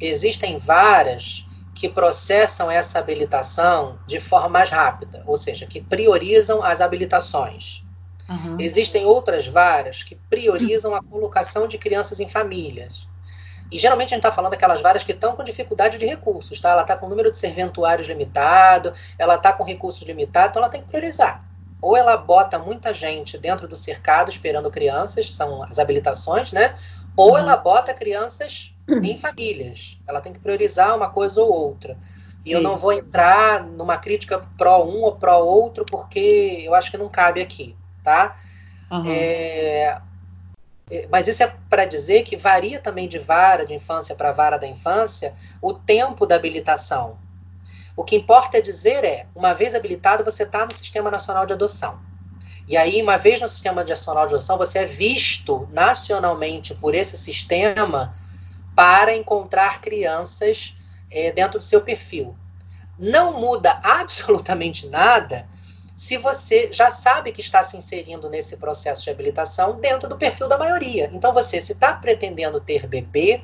[0.00, 1.44] Existem varas
[1.74, 7.82] que processam essa habilitação de forma mais rápida, ou seja, que priorizam as habilitações.
[8.28, 8.56] Uhum.
[8.58, 13.08] Existem outras varas que priorizam a colocação de crianças em famílias.
[13.70, 16.70] E geralmente a gente está falando daquelas varas que estão com dificuldade de recursos, tá?
[16.70, 20.70] Ela está com o número de serventuários limitado, ela está com recursos limitados, então ela
[20.70, 21.40] tem que priorizar
[21.80, 26.74] ou ela bota muita gente dentro do cercado esperando crianças, são as habilitações, né?
[27.16, 27.38] Ou uhum.
[27.38, 29.98] ela bota crianças em famílias.
[30.06, 31.96] Ela tem que priorizar uma coisa ou outra.
[32.44, 32.56] E Sim.
[32.56, 36.98] eu não vou entrar numa crítica pró um ou pró outro, porque eu acho que
[36.98, 37.76] não cabe aqui,
[38.06, 38.36] tá?
[38.88, 39.02] Uhum.
[39.04, 39.98] É,
[41.10, 44.68] mas isso é para dizer que varia também de vara de infância para vara da
[44.68, 47.18] infância o tempo da habilitação.
[47.96, 51.52] O que importa é dizer é, uma vez habilitado, você está no Sistema Nacional de
[51.52, 51.98] Adoção.
[52.68, 57.16] E aí, uma vez no Sistema Nacional de Adoção, você é visto nacionalmente por esse
[57.16, 58.14] sistema
[58.76, 60.76] para encontrar crianças
[61.10, 62.36] é, dentro do seu perfil.
[62.96, 65.44] Não muda absolutamente nada
[65.96, 70.46] se você já sabe que está se inserindo nesse processo de habilitação dentro do perfil
[70.46, 71.10] da maioria.
[71.12, 73.42] Então, você, se está pretendendo ter bebê,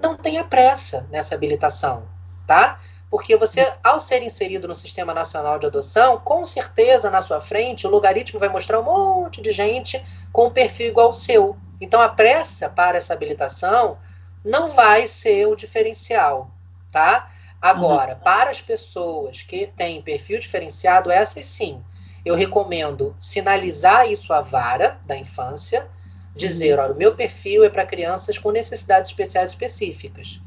[0.00, 2.04] não tenha pressa nessa habilitação,
[2.46, 2.78] tá?
[3.10, 7.86] Porque você, ao ser inserido no Sistema Nacional de Adoção, com certeza na sua frente
[7.86, 10.02] o logaritmo vai mostrar um monte de gente
[10.32, 11.56] com um perfil igual ao seu.
[11.78, 13.98] Então a pressa para essa habilitação
[14.42, 16.50] não vai ser o diferencial,
[16.90, 17.30] tá?
[17.62, 18.20] Agora, uhum.
[18.20, 21.80] para as pessoas que têm perfil diferenciado, essas sim,
[22.24, 25.86] eu recomendo sinalizar isso à vara da infância,
[26.34, 26.84] dizer, uhum.
[26.84, 30.40] olha, o meu perfil é para crianças com necessidades especiais específicas.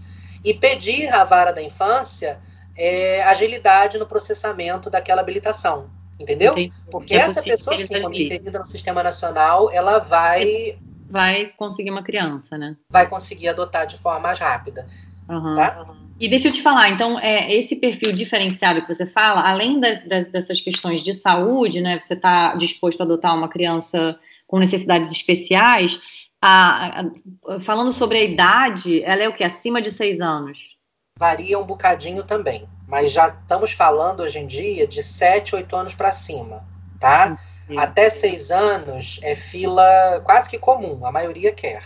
[0.43, 2.37] E pedir à vara da infância
[2.75, 5.89] é, agilidade no processamento daquela habilitação.
[6.19, 6.51] Entendeu?
[6.51, 6.77] Entendi.
[6.91, 10.77] Porque é essa pessoa, sim, quando inserida no sistema nacional, ela vai.
[11.09, 12.75] Vai conseguir uma criança, né?
[12.89, 14.87] Vai conseguir adotar de forma mais rápida.
[15.29, 15.53] Uhum.
[15.53, 15.85] Tá?
[16.19, 20.07] E deixa eu te falar, então, é, esse perfil diferenciado que você fala, além das,
[20.07, 21.99] das, dessas questões de saúde, né?
[21.99, 25.99] Você está disposto a adotar uma criança com necessidades especiais.
[26.41, 29.43] A, a, falando sobre a idade, ela é o que?
[29.43, 30.75] Acima de seis anos?
[31.17, 35.95] varia um bocadinho também, mas já estamos falando hoje em dia de 7, 8 anos
[35.95, 36.61] para cima,
[36.99, 37.37] tá?
[37.63, 37.79] Entendi.
[37.79, 41.83] Até 6 anos é fila quase que comum, a maioria quer.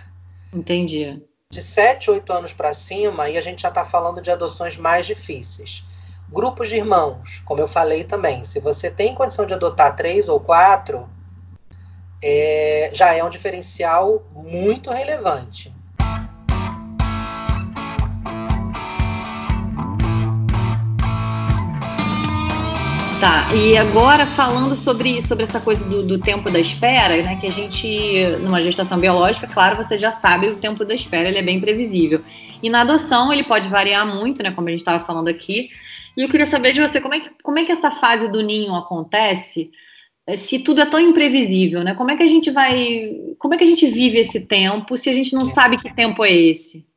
[0.51, 1.21] Entendi.
[1.51, 5.07] De 7, 8 anos para cima, aí a gente já está falando de adoções mais
[5.07, 5.83] difíceis.
[6.31, 10.39] Grupos de irmãos, como eu falei também, se você tem condição de adotar três ou
[10.39, 11.09] quatro,
[12.21, 15.73] é, já é um diferencial muito relevante.
[23.19, 27.35] Tá, e agora falando sobre, sobre essa coisa do, do, tempo da espera, né?
[27.35, 31.37] Que a gente, numa gestação biológica, claro, você já sabe o tempo da espera, ele
[31.37, 32.21] é bem previsível.
[32.63, 34.51] E na adoção ele pode variar muito, né?
[34.51, 35.69] Como a gente estava falando aqui.
[36.15, 38.41] E eu queria saber de você como é que, como é que essa fase do
[38.41, 39.69] ninho acontece
[40.25, 41.95] eh, se tudo é tão imprevisível, né?
[41.95, 43.17] Como é que a gente vai.
[43.37, 46.23] Como é que a gente vive esse tempo se a gente não sabe que tempo
[46.23, 46.88] é esse?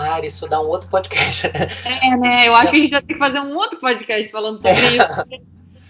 [0.00, 1.46] Mari, isso dá um outro podcast.
[1.46, 2.48] É, né?
[2.48, 4.96] Eu acho que a gente já tem que fazer um outro podcast falando sobre é.
[4.96, 5.24] isso.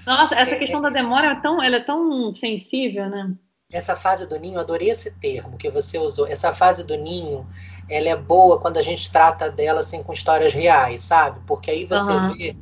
[0.04, 3.32] Nossa, essa questão da demora é tão, ela é tão sensível, né?
[3.72, 6.26] essa fase do ninho, adorei esse termo que você usou.
[6.26, 7.46] Essa fase do ninho,
[7.88, 11.38] ela é boa quando a gente trata dela assim com histórias reais, sabe?
[11.46, 12.32] Porque aí você uhum.
[12.34, 12.56] vê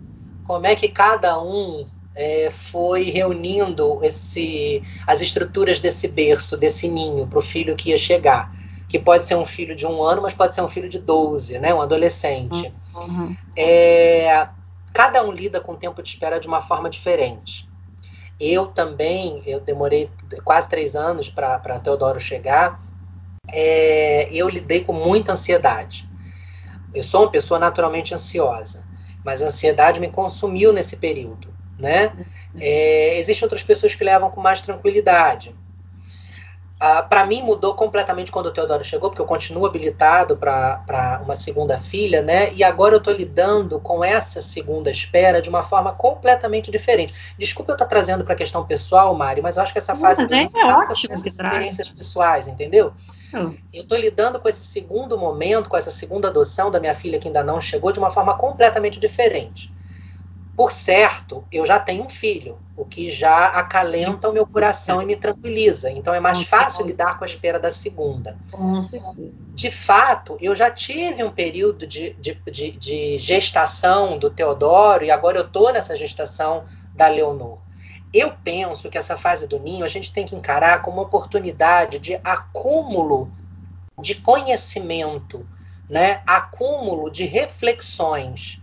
[0.46, 7.26] como é que cada um é, foi reunindo esse, as estruturas desse berço, desse ninho,
[7.26, 8.52] para o filho que ia chegar.
[8.88, 11.58] Que pode ser um filho de um ano, mas pode ser um filho de 12,
[11.58, 11.74] né?
[11.74, 12.72] um adolescente.
[12.94, 13.36] Uhum.
[13.56, 14.48] É,
[14.92, 17.68] cada um lida com o tempo de espera de uma forma diferente.
[18.40, 20.10] Eu também, eu demorei
[20.44, 22.80] quase três anos para Teodoro chegar,
[23.48, 26.08] é, eu lidei com muita ansiedade.
[26.94, 28.84] Eu sou uma pessoa naturalmente ansiosa,
[29.24, 31.48] mas a ansiedade me consumiu nesse período,
[31.78, 32.12] né?
[32.58, 35.54] É, existem outras pessoas que levam com mais tranquilidade.
[36.80, 41.34] Ah, para mim mudou completamente quando o Teodoro chegou, porque eu continuo habilitado para uma
[41.34, 42.52] segunda filha, né?
[42.52, 47.34] E agora eu estou lidando com essa segunda espera de uma forma completamente diferente.
[47.36, 49.96] Desculpa eu estar tá trazendo para a questão pessoal, Mari, mas eu acho que essa
[49.96, 52.92] fase é, é por essas experiências pessoais, entendeu?
[53.34, 53.56] Hum.
[53.74, 57.26] Eu estou lidando com esse segundo momento, com essa segunda adoção da minha filha que
[57.26, 59.72] ainda não chegou, de uma forma completamente diferente.
[60.58, 65.06] Por certo, eu já tenho um filho, o que já acalenta o meu coração e
[65.06, 65.88] me tranquiliza.
[65.88, 68.36] Então é mais fácil lidar com a espera da segunda.
[69.54, 75.12] De fato, eu já tive um período de, de, de, de gestação do Teodoro e
[75.12, 77.58] agora eu estou nessa gestação da Leonor.
[78.12, 82.00] Eu penso que essa fase do ninho a gente tem que encarar como uma oportunidade
[82.00, 83.30] de acúmulo
[83.96, 85.46] de conhecimento,
[85.88, 86.20] né?
[86.26, 88.57] acúmulo de reflexões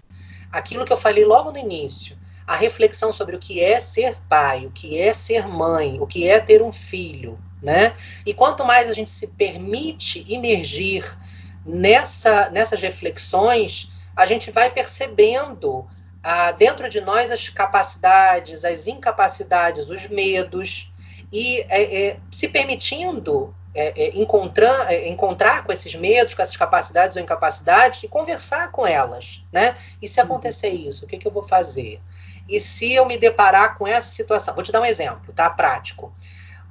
[0.56, 2.18] aquilo que eu falei logo no início,
[2.48, 6.28] a reflexão sobre o que é ser pai, o que é ser mãe, o que
[6.30, 7.94] é ter um filho, né?
[8.26, 11.18] E quanto mais a gente se permite imergir
[11.66, 15.86] nessa, nessas reflexões, a gente vai percebendo
[16.24, 20.90] ah, dentro de nós as capacidades, as incapacidades, os medos,
[21.34, 26.56] e é, é, se permitindo é, é, encontrar, é, encontrar com esses medos, com essas
[26.56, 29.76] capacidades ou incapacidades e conversar com elas, né?
[30.02, 32.00] E se acontecer isso, o que, que eu vou fazer?
[32.48, 34.56] E se eu me deparar com essa situação?
[34.56, 35.50] Vou te dar um exemplo, tá?
[35.50, 36.14] Prático.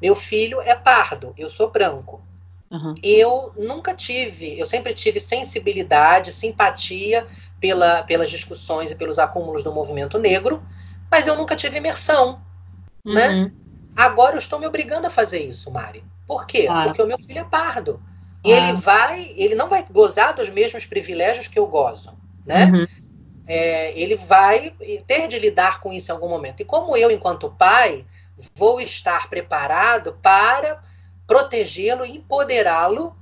[0.01, 2.23] Meu filho é pardo, eu sou branco.
[2.71, 2.95] Uhum.
[3.03, 7.27] Eu nunca tive, eu sempre tive sensibilidade, simpatia
[7.61, 10.63] pela, pelas discussões e pelos acúmulos do movimento negro,
[11.11, 12.41] mas eu nunca tive imersão,
[13.05, 13.29] né?
[13.29, 13.45] uhum.
[13.45, 13.53] né?
[13.95, 16.03] Agora eu estou me obrigando a fazer isso, Mari.
[16.27, 16.67] Por quê?
[16.67, 16.89] Claro.
[16.89, 18.01] Porque o meu filho é pardo.
[18.45, 22.13] E ele vai, ele não vai gozar dos mesmos privilégios que eu gozo,
[22.45, 22.67] né?
[22.67, 22.87] Uhum.
[23.47, 24.75] É, ele vai
[25.07, 26.61] ter de lidar com isso em algum momento.
[26.61, 28.05] E como eu, enquanto pai,
[28.55, 30.83] vou estar preparado para
[31.27, 33.15] protegê-lo e empoderá-lo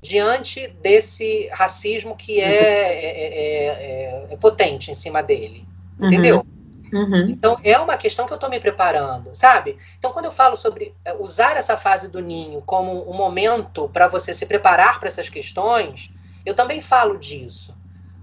[0.00, 2.52] diante desse racismo que é, uhum.
[2.52, 5.66] é, é, é, é potente em cima dele.
[6.00, 6.46] Entendeu?
[6.92, 7.28] Uhum.
[7.30, 9.76] Então, é uma questão que eu estou me preparando, sabe?
[9.98, 14.08] Então, quando eu falo sobre eh, usar essa fase do ninho como um momento para
[14.08, 16.12] você se preparar para essas questões,
[16.44, 17.79] eu também falo disso.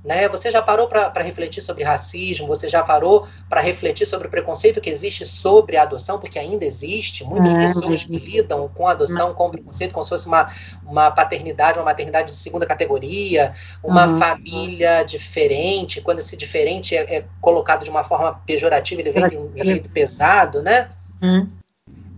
[0.08, 0.30] Né?
[0.30, 2.48] Você já parou para refletir sobre racismo?
[2.48, 6.18] Você já parou para refletir sobre o preconceito que existe sobre a adoção?
[6.18, 7.68] Porque ainda existe muitas é.
[7.68, 10.50] pessoas que lidam com a adoção, com o preconceito, como se fosse uma,
[10.86, 13.54] uma paternidade, uma maternidade de segunda categoria,
[13.84, 14.18] uma uhum.
[14.18, 16.00] família diferente.
[16.00, 19.90] Quando esse diferente é, é, colocado de uma forma pejorativa, ele vem de um jeito
[19.90, 20.90] pesado, né?
[21.22, 21.50] Uhum.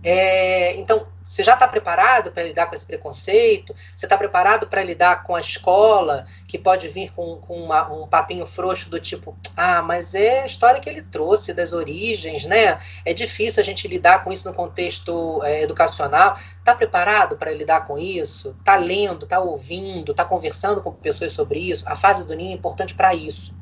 [0.04, 3.72] É, então, você já está preparado para lidar com esse preconceito?
[3.94, 8.08] Você está preparado para lidar com a escola, que pode vir com, com uma, um
[8.08, 12.80] papinho frouxo do tipo: ah, mas é a história que ele trouxe das origens, né?
[13.04, 16.36] É difícil a gente lidar com isso no contexto é, educacional.
[16.58, 18.56] Está preparado para lidar com isso?
[18.58, 21.84] Está lendo, está ouvindo, está conversando com pessoas sobre isso?
[21.86, 23.54] A fase do ninho é importante para isso.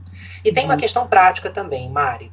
[0.42, 0.80] E tem uma uhum.
[0.80, 2.32] questão prática também, Mari.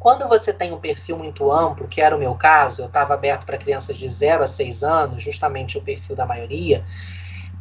[0.00, 3.44] Quando você tem um perfil muito amplo, que era o meu caso, eu estava aberto
[3.44, 6.82] para crianças de 0 a 6 anos, justamente o perfil da maioria,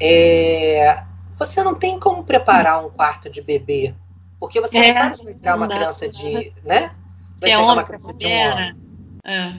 [0.02, 1.04] é,
[1.36, 3.94] você não tem como preparar um quarto de bebê,
[4.40, 6.92] porque você é, não sabe se vai criar uma criança de, né?
[7.42, 8.78] Vai é uma criança de um ano.
[9.26, 9.54] É.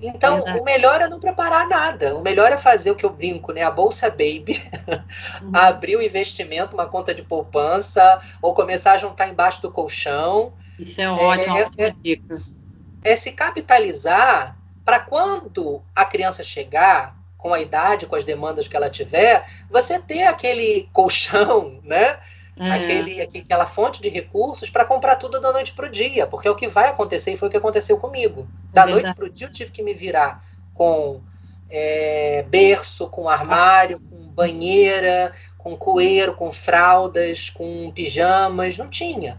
[0.00, 2.16] Então, o melhor é não preparar nada.
[2.16, 3.64] O melhor é fazer o que eu brinco, né?
[3.64, 4.62] A Bolsa Baby,
[5.42, 5.50] uhum.
[5.52, 10.52] abrir o um investimento, uma conta de poupança, ou começar a juntar embaixo do colchão
[10.78, 11.56] isso é ótimo.
[11.56, 18.16] É, é, é, é se capitalizar para quando a criança chegar, com a idade, com
[18.16, 22.18] as demandas que ela tiver, você ter aquele colchão, né?
[22.60, 22.72] É.
[22.72, 26.50] Aquele, aquela fonte de recursos para comprar tudo da noite para o dia, porque é
[26.50, 28.48] o que vai acontecer e foi o que aconteceu comigo.
[28.72, 30.42] Da é noite para o dia eu tive que me virar
[30.74, 31.20] com
[31.70, 39.38] é, berço, com armário, com banheira, com coeiro, com fraldas, com pijamas, não tinha.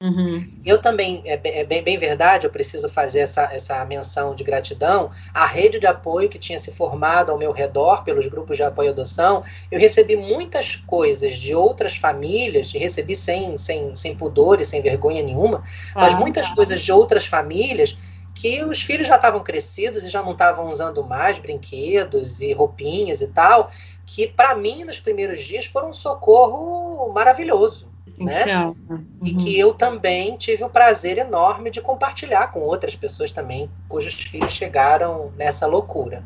[0.00, 0.44] Uhum.
[0.64, 5.10] Eu também, é, é, bem, bem verdade, eu preciso fazer essa, essa menção de gratidão.
[5.32, 8.90] A rede de apoio que tinha se formado ao meu redor, pelos grupos de apoio
[8.90, 14.60] à adoção, eu recebi muitas coisas de outras famílias, e recebi sem, sem, sem pudor
[14.60, 15.62] e sem vergonha nenhuma,
[15.94, 16.54] ah, mas muitas tá.
[16.54, 17.96] coisas de outras famílias
[18.34, 23.22] que os filhos já estavam crescidos e já não estavam usando mais brinquedos e roupinhas
[23.22, 23.70] e tal,
[24.04, 28.66] que para mim nos primeiros dias foram um socorro maravilhoso né?
[28.88, 29.06] Uhum.
[29.22, 34.14] E que eu também tive o prazer enorme de compartilhar com outras pessoas também, cujos
[34.14, 36.22] filhos chegaram nessa loucura.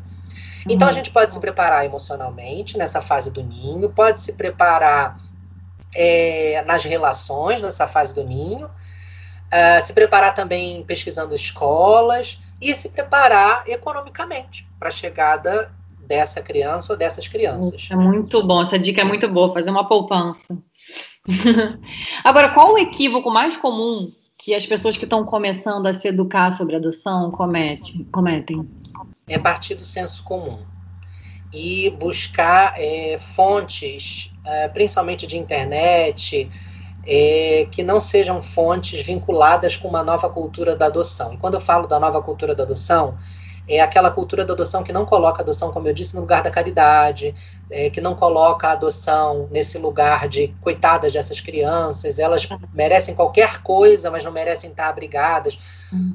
[0.69, 0.97] Então a uhum.
[0.97, 5.17] gente pode se preparar emocionalmente nessa fase do ninho, pode se preparar
[5.95, 12.89] é, nas relações nessa fase do ninho, uh, se preparar também pesquisando escolas e se
[12.89, 15.71] preparar economicamente para a chegada
[16.07, 17.87] dessa criança ou dessas crianças.
[17.91, 20.57] É muito bom, essa dica é muito boa, fazer uma poupança.
[22.23, 26.51] Agora, qual o equívoco mais comum que as pessoas que estão começando a se educar
[26.51, 28.67] sobre adoção comete, cometem?
[29.27, 30.59] É partir do senso comum
[31.53, 36.49] e buscar é, fontes, é, principalmente de internet,
[37.05, 41.33] é, que não sejam fontes vinculadas com uma nova cultura da adoção.
[41.33, 43.17] E quando eu falo da nova cultura da adoção,
[43.67, 46.43] é aquela cultura da adoção que não coloca a adoção, como eu disse, no lugar
[46.43, 47.33] da caridade,
[47.69, 53.61] é, que não coloca a adoção nesse lugar de coitadas dessas crianças, elas merecem qualquer
[53.61, 55.57] coisa, mas não merecem estar abrigadas.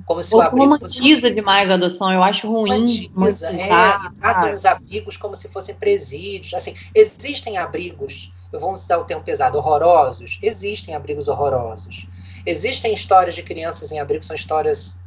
[0.05, 1.35] Como se Ou o abrigo romantiza fosse...
[1.35, 2.71] demais a adoção, eu acho ruim.
[3.15, 6.55] Romantiza, é, e tratam os abrigos como se fossem presídios.
[6.55, 10.39] Assim, existem abrigos, eu vou usar o termo pesado, horrorosos.
[10.43, 12.07] Existem abrigos horrorosos.
[12.45, 14.99] Existem histórias de crianças em abrigos, são histórias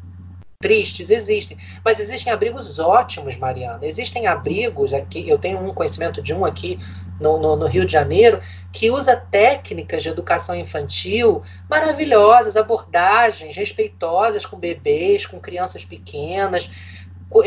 [0.61, 1.57] tristes, existem.
[1.86, 3.80] Mas existem abrigos ótimos, Mariana.
[3.81, 6.77] Existem abrigos aqui, eu tenho um conhecimento de um aqui
[7.18, 14.45] no, no, no, Rio de Janeiro, que usa técnicas de educação infantil maravilhosas, abordagens respeitosas
[14.45, 16.69] com bebês, com crianças pequenas,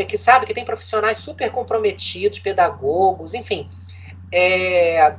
[0.09, 3.68] que sabe que tem profissionais super comprometidos, pedagogos, enfim.
[4.32, 5.16] É,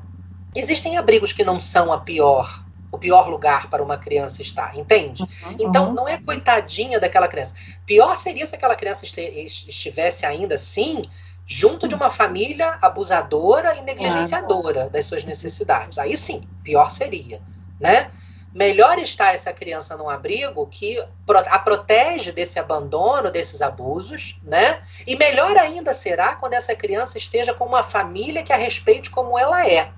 [0.55, 2.62] existem abrigos que não são a pior
[2.93, 5.23] o pior lugar para uma criança estar, entende?
[5.23, 7.55] Uhum, então, não é coitadinha daquela criança.
[7.87, 11.01] Pior seria se aquela criança estivesse ainda assim
[11.45, 15.97] junto de uma família abusadora e negligenciadora das suas necessidades.
[15.97, 17.41] Aí sim, pior seria,
[17.79, 18.11] né?
[18.53, 21.03] Melhor está essa criança num abrigo que
[21.47, 24.83] a protege desse abandono, desses abusos, né?
[25.07, 29.39] E melhor ainda será quando essa criança esteja com uma família que a respeite como
[29.39, 29.91] ela é,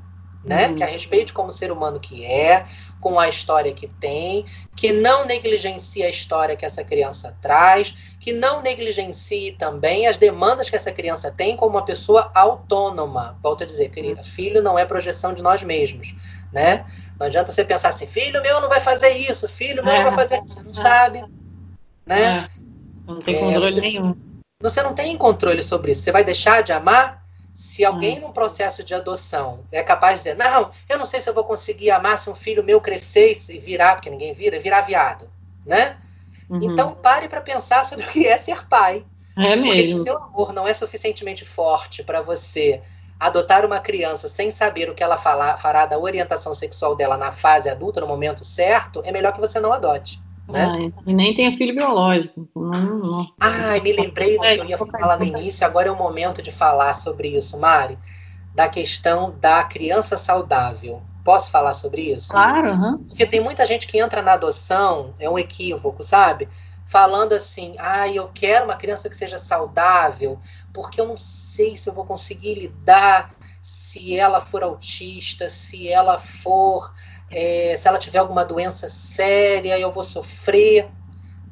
[0.46, 0.68] né?
[0.68, 0.76] Uhum.
[0.76, 2.66] Que a respeite como ser humano que é,
[3.06, 4.44] com a história que tem,
[4.76, 10.72] que não negligencie a história que essa criança traz, que não negligencie também as demandas
[10.72, 13.38] que essa criança tem como uma pessoa autônoma.
[13.44, 16.16] Volto a dizer, querida, filho não é projeção de nós mesmos,
[16.52, 16.84] né?
[17.20, 19.98] Não adianta você pensar assim, filho meu não vai fazer isso, filho meu é.
[19.98, 21.24] não vai fazer isso, você não sabe,
[22.08, 22.24] né?
[22.24, 22.48] É.
[23.06, 24.16] Não tem controle é, você, nenhum.
[24.60, 26.02] Você não tem controle sobre isso.
[26.02, 27.24] Você vai deixar de amar?
[27.56, 28.24] Se alguém hum.
[28.24, 31.46] num processo de adoção é capaz de dizer, não, eu não sei se eu vou
[31.46, 35.30] conseguir amar se um filho meu crescer e virar, porque ninguém vira, virar viado,
[35.66, 35.98] né?
[36.50, 36.60] Uhum.
[36.62, 39.06] Então pare para pensar sobre o que é ser pai.
[39.38, 39.68] É mesmo.
[39.68, 42.82] Porque se seu amor não é suficientemente forte para você
[43.18, 47.32] adotar uma criança sem saber o que ela fala, fará da orientação sexual dela na
[47.32, 50.20] fase adulta, no momento certo, é melhor que você não adote.
[50.48, 50.92] Né?
[51.08, 52.48] e nem tenha filho biológico.
[52.56, 53.28] Não, não.
[53.40, 56.52] Ai, me lembrei do que eu ia falar no início, agora é o momento de
[56.52, 57.98] falar sobre isso, Mari,
[58.54, 61.02] da questão da criança saudável.
[61.24, 62.30] Posso falar sobre isso?
[62.30, 62.72] Claro.
[62.72, 62.98] Uhum.
[63.08, 66.48] Porque tem muita gente que entra na adoção, é um equívoco, sabe?
[66.86, 70.40] Falando assim, ah, eu quero uma criança que seja saudável,
[70.72, 76.20] porque eu não sei se eu vou conseguir lidar se ela for autista, se ela
[76.20, 76.94] for
[77.36, 80.88] é, se ela tiver alguma doença séria, eu vou sofrer.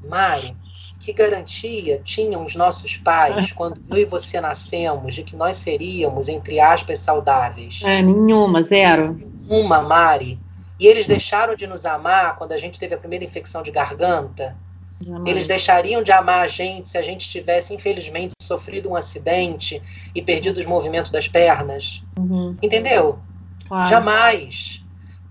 [0.02, 0.56] Mário,
[1.00, 6.30] que garantia tinham os nossos pais quando eu e você nascemos de que nós seríamos,
[6.30, 7.82] entre aspas, saudáveis?
[7.84, 9.18] É, nenhuma, zero.
[9.50, 10.40] Uma, Mari.
[10.80, 14.56] E eles deixaram de nos amar quando a gente teve a primeira infecção de garganta?
[15.02, 15.26] Jamais.
[15.26, 19.82] Eles deixariam de amar a gente se a gente tivesse, infelizmente, sofrido um acidente
[20.16, 22.02] e perdido os movimentos das pernas?
[22.18, 22.56] Uhum.
[22.62, 23.20] Entendeu?
[23.68, 23.90] Claro.
[23.90, 24.83] Jamais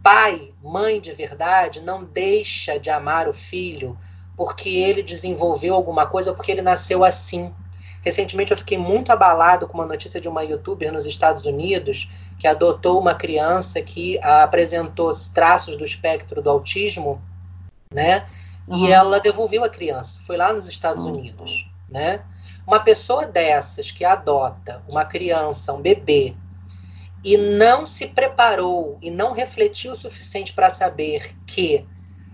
[0.02, 3.96] pai, mãe de verdade, não deixa de amar o filho
[4.36, 7.52] porque ele desenvolveu alguma coisa ou porque ele nasceu assim.
[8.02, 12.48] Recentemente eu fiquei muito abalado com uma notícia de uma youtuber nos Estados Unidos que
[12.48, 17.22] adotou uma criança que apresentou traços do espectro do autismo,
[17.94, 18.26] né?
[18.66, 18.78] Uhum.
[18.78, 20.20] E ela devolveu a criança.
[20.26, 21.12] Foi lá nos Estados uhum.
[21.12, 22.22] Unidos, né?
[22.66, 26.34] Uma pessoa dessas que adota uma criança, um bebê,
[27.24, 31.84] e não se preparou e não refletiu o suficiente para saber que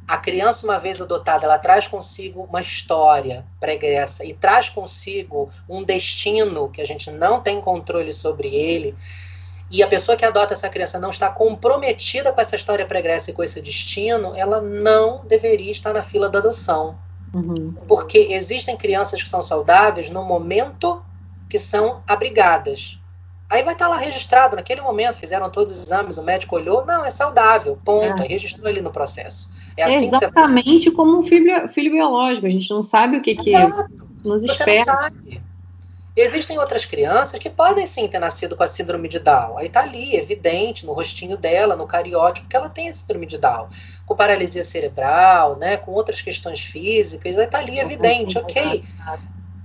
[0.08, 5.84] A criança, uma vez adotada, ela traz consigo uma história pregressa e traz consigo um
[5.84, 8.96] destino que a gente não tem controle sobre ele.
[9.70, 13.34] E a pessoa que adota essa criança não está comprometida com essa história pregressa e
[13.34, 16.98] com esse destino, ela não deveria estar na fila da adoção.
[17.34, 17.74] Uhum.
[17.86, 21.02] Porque existem crianças que são saudáveis no momento
[21.50, 22.97] que são abrigadas.
[23.50, 27.04] Aí vai estar lá registrado naquele momento, fizeram todos os exames, o médico olhou, não,
[27.04, 28.24] é saudável, ponto, é.
[28.24, 29.50] aí registrou ali no processo.
[29.74, 30.96] É assim Exatamente você...
[30.96, 33.54] como um filho, filho biológico, a gente não sabe o que, que
[34.22, 34.84] nos espera.
[34.84, 35.42] Você não sabe.
[36.14, 39.56] Existem outras crianças que podem sim ter nascido com a síndrome de Down.
[39.56, 43.38] Aí tá ali, evidente, no rostinho dela, no cariótipo, que ela tem a síndrome de
[43.38, 43.68] Down.
[44.04, 48.84] Com paralisia cerebral, né, com outras questões físicas, aí tá ali evidente, ok.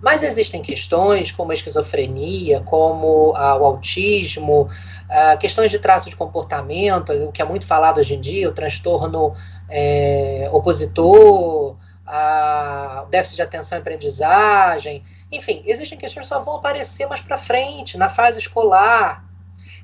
[0.03, 4.69] Mas existem questões como a esquizofrenia, como ah, o autismo,
[5.09, 8.51] ah, questões de traço de comportamento, o que é muito falado hoje em dia, o
[8.51, 9.33] transtorno
[9.69, 15.01] é, opositor, a déficit de atenção e aprendizagem.
[15.31, 19.23] Enfim, existem questões que só vão aparecer mais para frente, na fase escolar.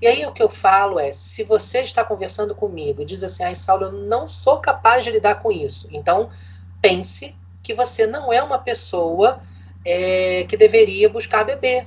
[0.01, 3.43] E aí o que eu falo é, se você está conversando comigo e diz assim,
[3.43, 5.87] ai Saulo, eu não sou capaz de lidar com isso.
[5.93, 6.29] Então,
[6.81, 7.33] pense
[7.63, 9.39] que você não é uma pessoa
[9.85, 11.85] é, que deveria buscar bebê.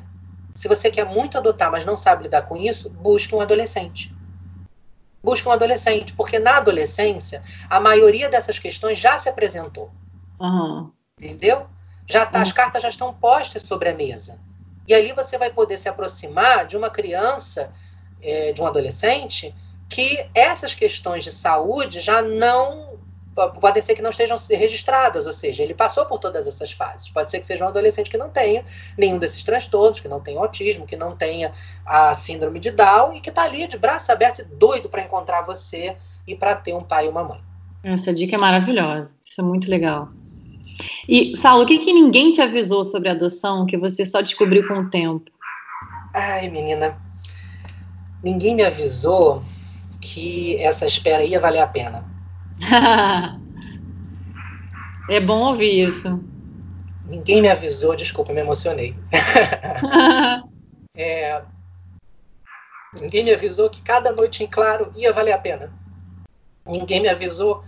[0.54, 4.12] Se você quer muito adotar, mas não sabe lidar com isso, busque um adolescente.
[5.22, 9.90] Busque um adolescente, porque na adolescência a maioria dessas questões já se apresentou.
[10.40, 10.90] Uhum.
[11.20, 11.66] Entendeu?
[12.06, 12.42] Já tá, uhum.
[12.42, 14.38] As cartas já estão postas sobre a mesa.
[14.86, 17.72] E ali você vai poder se aproximar de uma criança,
[18.20, 19.54] é, de um adolescente,
[19.88, 22.91] que essas questões de saúde já não
[23.34, 27.08] podem ser que não estejam registradas, ou seja, ele passou por todas essas fases.
[27.08, 28.64] Pode ser que seja um adolescente que não tenha
[28.96, 31.52] nenhum desses transtornos, que não tenha autismo, que não tenha
[31.84, 35.96] a síndrome de Down e que está ali de braços abertos, doido para encontrar você
[36.26, 37.40] e para ter um pai e uma mãe.
[37.82, 40.08] Essa dica é maravilhosa, isso é muito legal.
[41.08, 44.74] E, Saulo, o que, que ninguém te avisou sobre adoção que você só descobriu com
[44.74, 45.30] o tempo?
[46.14, 46.96] Ai, menina,
[48.22, 49.42] ninguém me avisou
[50.00, 52.11] que essa espera ia valer a pena
[55.08, 56.20] é bom ouvir isso.
[57.04, 58.94] Ninguém me avisou, desculpa, me emocionei.
[60.96, 61.42] é,
[63.00, 65.70] ninguém me avisou que cada noite em claro ia valer a pena.
[66.64, 67.62] Ninguém me avisou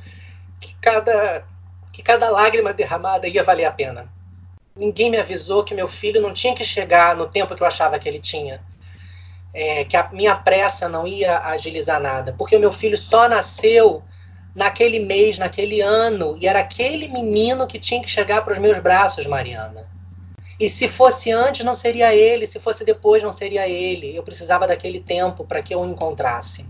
[0.61, 1.45] que cada,
[1.93, 4.09] que cada lágrima derramada ia valer a pena.
[4.77, 7.99] Ninguém me avisou que meu filho não tinha que chegar no tempo que eu achava
[7.99, 8.63] que ele tinha.
[9.53, 12.35] É, que a minha pressa não ia agilizar nada.
[12.37, 14.03] Porque o meu filho só nasceu
[14.55, 18.79] naquele mês, naquele ano, e era aquele menino que tinha que chegar para os meus
[18.79, 19.87] braços, Mariana.
[20.59, 24.15] E se fosse antes, não seria ele, se fosse depois, não seria ele.
[24.15, 26.65] Eu precisava daquele tempo para que eu o encontrasse.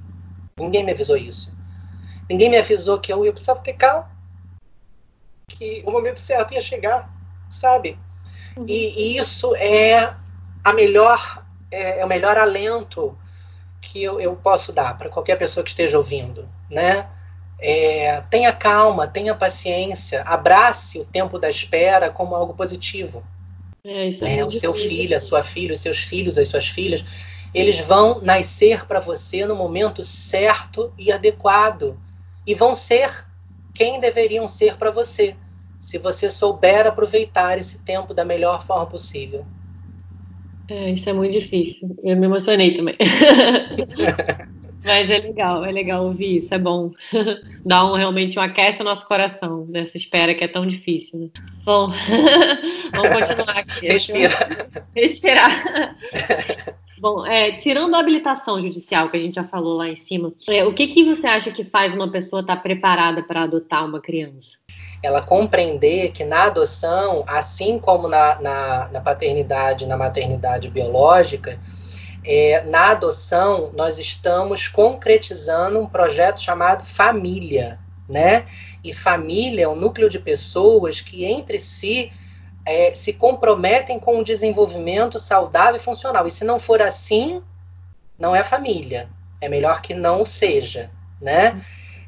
[0.58, 1.54] Ninguém me avisou isso.
[2.28, 4.10] Ninguém me avisou que eu ia precisar ter calma.
[5.46, 7.10] Que o momento certo ia chegar,
[7.50, 7.98] sabe?
[8.56, 8.64] Uhum.
[8.66, 10.14] E, e, isso é
[10.62, 13.16] a melhor, é, é o melhor alento
[13.82, 17.06] que eu, eu posso dar para qualquer pessoa que esteja ouvindo, né?
[17.58, 23.22] É, tenha calma, tenha paciência, abrace o tempo da espera como algo positivo.
[23.84, 27.04] É, é, é o seu filho, a sua filha, os seus filhos, as suas filhas,
[27.54, 31.96] eles vão nascer para você no momento certo e adequado.
[32.46, 33.24] E vão ser
[33.74, 35.34] quem deveriam ser para você,
[35.80, 39.44] se você souber aproveitar esse tempo da melhor forma possível.
[40.68, 41.94] É, isso é muito difícil.
[42.02, 42.96] Eu me emocionei também.
[44.84, 46.90] Mas é legal, é legal ouvir isso, é bom.
[47.64, 51.18] Dá um, realmente um aquece o nosso coração nessa espera que é tão difícil.
[51.18, 51.28] Né?
[51.64, 51.90] Bom,
[52.92, 53.86] vamos continuar aqui.
[53.88, 54.68] Respirar.
[54.94, 55.96] Respirar.
[56.98, 60.64] Bom, é, tirando a habilitação judicial que a gente já falou lá em cima, é,
[60.64, 64.00] o que, que você acha que faz uma pessoa estar tá preparada para adotar uma
[64.00, 64.58] criança?
[65.02, 71.58] Ela compreender que na adoção, assim como na, na, na paternidade, na maternidade biológica,
[72.24, 77.78] é, na adoção, nós estamos concretizando um projeto chamado Família,
[78.08, 78.46] né?
[78.82, 82.12] E família é um núcleo de pessoas que entre si
[82.66, 86.26] é, se comprometem com o desenvolvimento saudável e funcional.
[86.26, 87.42] E se não for assim,
[88.18, 89.08] não é família.
[89.40, 90.90] É melhor que não seja,
[91.20, 91.62] né?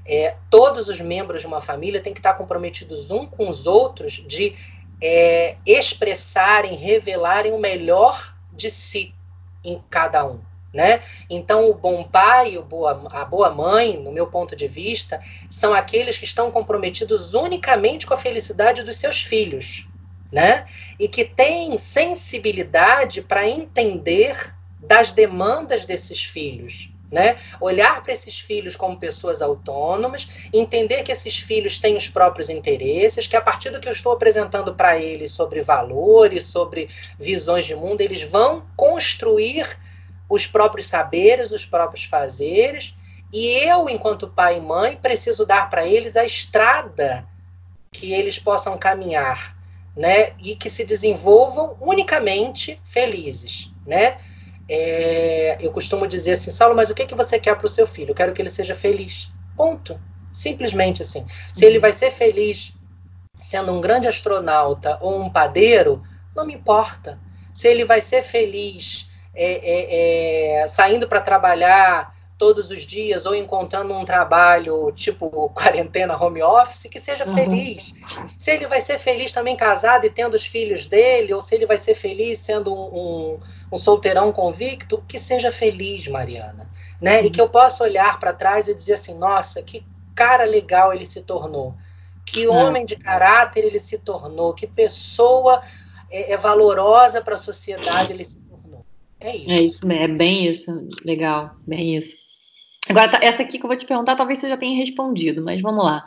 [0.07, 4.15] É, todos os membros de uma família têm que estar comprometidos um com os outros
[4.15, 4.55] de
[5.03, 9.16] é, expressarem, revelarem o melhor de si
[9.71, 10.41] em cada um.
[10.73, 11.01] Né?
[11.31, 15.19] Então, o bom pai, o boa, a boa mãe, no meu ponto de vista,
[15.49, 19.87] são aqueles que estão comprometidos unicamente com a felicidade dos seus filhos,
[20.31, 20.67] né?
[20.99, 27.39] E que têm sensibilidade para entender das demandas desses filhos, Né?
[27.63, 33.27] Olhar para esses filhos como pessoas autônomas, entender que esses filhos têm os próprios interesses,
[33.27, 37.75] que a partir do que eu estou apresentando para eles sobre valores, sobre visões de
[37.75, 39.67] mundo, eles vão construir
[40.29, 42.95] os próprios saberes, os próprios fazeres,
[43.33, 47.27] e eu, enquanto pai e mãe, preciso dar para eles a estrada
[47.91, 49.57] que eles possam caminhar,
[49.97, 50.33] né?
[50.39, 54.19] E que se desenvolvam unicamente felizes, né?
[54.69, 57.87] É, eu costumo dizer assim, Saulo, mas o que, que você quer para o seu
[57.87, 58.11] filho?
[58.11, 59.31] Eu quero que ele seja feliz.
[59.57, 59.99] Ponto.
[60.35, 61.25] Simplesmente assim.
[61.53, 62.73] Se ele vai ser feliz
[63.41, 66.03] sendo um grande astronauta ou um padeiro,
[66.35, 67.19] não me importa.
[67.53, 73.35] Se ele vai ser feliz é, é, é saindo para trabalhar todos os dias ou
[73.35, 77.35] encontrando um trabalho tipo quarentena home office que seja uhum.
[77.35, 77.95] feliz.
[78.39, 81.67] Se ele vai ser feliz também casado e tendo os filhos dele, ou se ele
[81.67, 83.41] vai ser feliz sendo um, um,
[83.73, 86.69] um solteirão convicto, que seja feliz, Mariana.
[87.01, 87.21] Né?
[87.21, 87.27] Uhum.
[87.27, 89.85] E que eu possa olhar para trás e dizer assim: nossa, que
[90.15, 91.75] cara legal ele se tornou.
[92.25, 92.55] Que uhum.
[92.55, 94.55] homem de caráter ele se tornou.
[94.55, 95.63] Que pessoa
[96.11, 98.85] é, é valorosa para a sociedade ele se tornou.
[99.21, 99.51] É isso.
[99.51, 100.89] É isso, é bem isso.
[101.05, 102.26] Legal, bem isso.
[102.89, 105.61] Agora, tá, essa aqui que eu vou te perguntar, talvez você já tenha respondido, mas
[105.61, 106.07] vamos lá.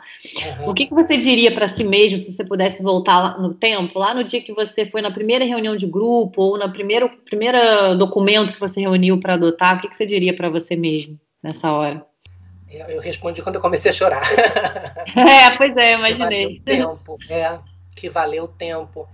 [0.60, 0.70] Uhum.
[0.70, 4.14] O que, que você diria para si mesmo se você pudesse voltar no tempo, lá
[4.14, 8.54] no dia que você foi na primeira reunião de grupo ou no primeiro, primeiro documento
[8.54, 9.76] que você reuniu para adotar?
[9.76, 12.04] O que, que você diria para você mesmo nessa hora?
[12.70, 14.22] Eu, eu, respondi quando eu comecei a chorar.
[15.16, 16.60] é, pois é, imaginei.
[16.60, 17.58] Que valeu o tempo, é,
[17.96, 19.08] que valeu o tempo.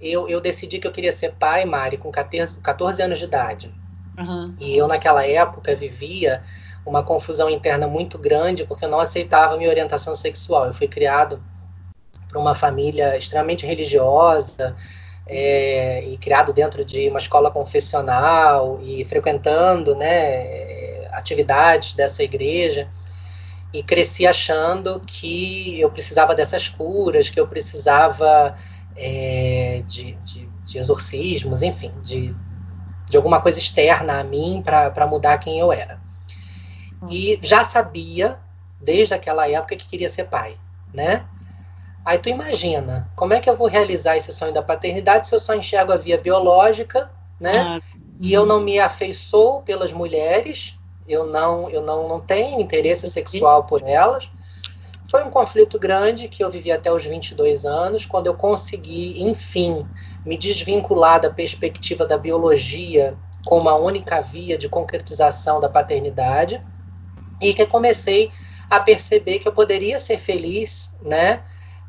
[0.00, 3.70] Eu, eu decidi que eu queria ser pai, Mari, com 14, 14 anos de idade.
[4.18, 4.44] Uhum.
[4.60, 6.42] E eu, naquela época, vivia
[6.84, 10.66] uma confusão interna muito grande porque eu não aceitava minha orientação sexual.
[10.66, 11.40] Eu fui criado
[12.28, 14.74] por uma família extremamente religiosa
[15.26, 22.88] é, e criado dentro de uma escola confessional e frequentando né, atividades dessa igreja
[23.72, 28.54] e cresci achando que eu precisava dessas curas, que eu precisava
[28.96, 32.34] é, de, de, de, exorcismos, enfim, de,
[33.08, 36.01] de alguma coisa externa a mim para mudar quem eu era
[37.10, 38.38] e já sabia
[38.80, 40.56] desde aquela época que queria ser pai,
[40.92, 41.24] né?
[42.04, 45.40] Aí tu imagina, como é que eu vou realizar esse sonho da paternidade se eu
[45.40, 47.10] só enxergo a via biológica,
[47.40, 47.58] né?
[47.58, 47.80] Ah.
[48.18, 50.76] E eu não me afeiçoo pelas mulheres,
[51.08, 54.30] eu não, eu não, não tenho interesse sexual por elas.
[55.08, 59.86] Foi um conflito grande que eu vivi até os 22 anos, quando eu consegui, enfim,
[60.24, 63.14] me desvincular da perspectiva da biologia
[63.44, 66.62] como a única via de concretização da paternidade
[67.42, 68.30] e que eu comecei
[68.70, 71.42] a perceber que eu poderia ser feliz, né?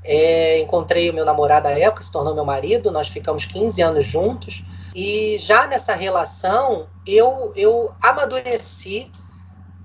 [0.04, 4.06] É, encontrei o meu namorado à época, se tornou meu marido, nós ficamos 15 anos
[4.06, 9.10] juntos, e já nessa relação eu, eu amadureci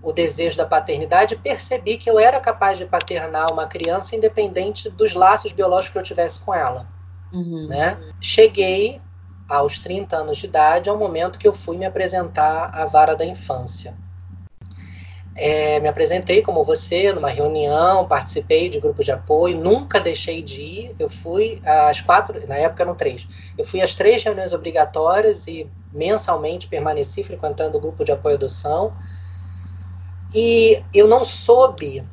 [0.03, 4.91] o desejo da paternidade e percebi que eu era capaz de paternar uma criança independente
[4.91, 6.89] dos laços biológicos que eu tivesse com ela.
[7.33, 7.69] Uhum.
[7.69, 7.97] Né?
[8.21, 9.01] Cheguei
[9.49, 13.25] aos 30 anos de idade, ao momento que eu fui me apresentar à vara da
[13.25, 13.95] infância
[15.39, 20.61] é, me apresentei como você numa reunião, participei de grupo de apoio, nunca deixei de
[20.61, 20.95] ir.
[20.99, 23.27] Eu fui às quatro, na época eram três.
[23.57, 28.93] Eu fui às três reuniões obrigatórias e mensalmente permaneci frequentando o grupo de apoio adoção.
[30.35, 32.05] E eu não soube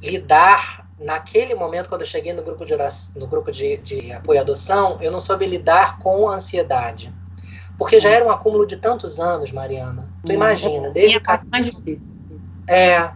[0.00, 4.38] lidar naquele momento quando eu cheguei no grupo de oração, no grupo de, de apoio
[4.38, 7.12] à adoção, eu não soube lidar com a ansiedade.
[7.76, 10.08] Porque já era um acúmulo de tantos anos, Mariana.
[10.24, 11.20] Tu imagina, desde o
[12.66, 13.10] é,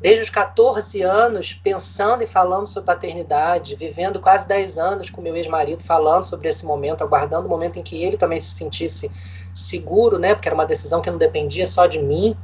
[0.00, 5.36] desde os 14 anos, pensando e falando sobre paternidade, vivendo quase 10 anos com meu
[5.36, 9.10] ex-marido, falando sobre esse momento, aguardando o momento em que ele também se sentisse
[9.52, 10.34] seguro, né?
[10.34, 12.34] Porque era uma decisão que não dependia só de mim.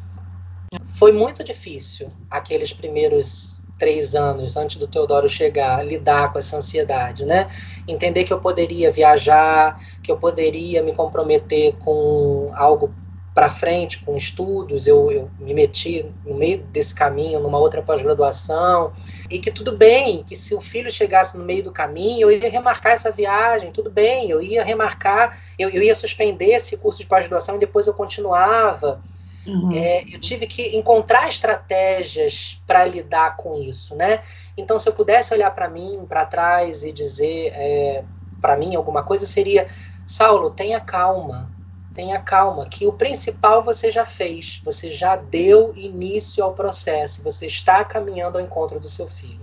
[0.94, 7.24] Foi muito difícil aqueles primeiros três anos antes do Teodoro chegar, lidar com essa ansiedade,
[7.24, 7.46] né?
[7.86, 12.92] Entender que eu poderia viajar, que eu poderia me comprometer com algo
[13.36, 18.94] para frente com estudos, eu, eu, me meti no meio desse caminho numa outra pós-graduação,
[19.28, 22.48] e que tudo bem, que se o filho chegasse no meio do caminho, eu ia
[22.48, 27.06] remarcar essa viagem, tudo bem, eu ia remarcar, eu, eu ia suspender esse curso de
[27.06, 29.02] pós-graduação e depois eu continuava.
[29.46, 29.70] Uhum.
[29.70, 34.20] É, eu tive que encontrar estratégias para lidar com isso, né?
[34.56, 38.02] Então, se eu pudesse olhar para mim, para trás e dizer é,
[38.40, 39.68] para mim alguma coisa, seria:
[40.06, 41.54] Saulo, tenha calma,
[41.96, 47.46] tenha calma, que o principal você já fez, você já deu início ao processo, você
[47.46, 49.40] está caminhando ao encontro do seu filho.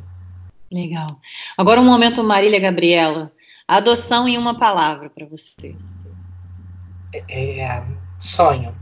[0.71, 1.19] Legal.
[1.57, 3.31] Agora um momento, Marília Gabriela.
[3.67, 5.75] Adoção em uma palavra para você.
[7.27, 7.83] É, é,
[8.19, 8.73] sonho.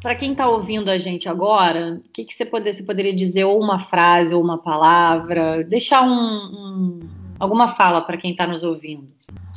[0.00, 3.44] para quem está ouvindo a gente agora, o que, que você, poder, você poderia dizer,
[3.44, 7.00] ou uma frase, ou uma palavra, deixar um, um
[7.40, 9.08] alguma fala para quem está nos ouvindo?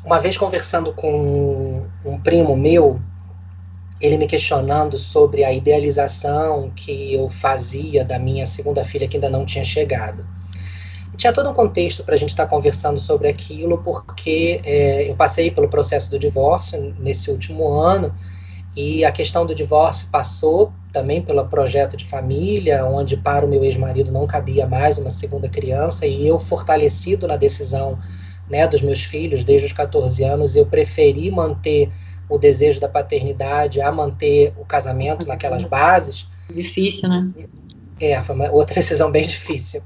[0.05, 2.99] Uma vez conversando com um primo meu,
[4.01, 9.30] ele me questionando sobre a idealização que eu fazia da minha segunda filha que ainda
[9.30, 10.25] não tinha chegado.
[11.15, 15.15] tinha todo um contexto para a gente estar tá conversando sobre aquilo, porque é, eu
[15.15, 18.13] passei pelo processo do divórcio nesse último ano
[18.75, 23.63] e a questão do divórcio passou também pelo projeto de família, onde para o meu
[23.63, 27.97] ex-marido não cabia mais uma segunda criança, e eu, fortalecido na decisão
[28.49, 31.91] né, dos meus filhos desde os 14 anos, eu preferi manter
[32.30, 36.28] o desejo da paternidade a manter o casamento naquelas bases.
[36.49, 37.30] Difícil, né?
[37.99, 39.82] É, foi uma outra decisão bem difícil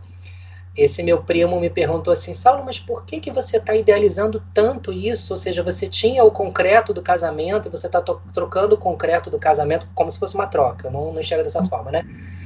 [0.78, 4.94] esse meu primo me perguntou assim, Saulo, mas por que, que você está idealizando tanto
[4.94, 5.34] isso?
[5.34, 9.40] Ou seja, você tinha o concreto do casamento e você está trocando o concreto do
[9.40, 10.92] casamento como se fosse uma troca.
[10.92, 12.04] Não, não enxergo dessa forma, né?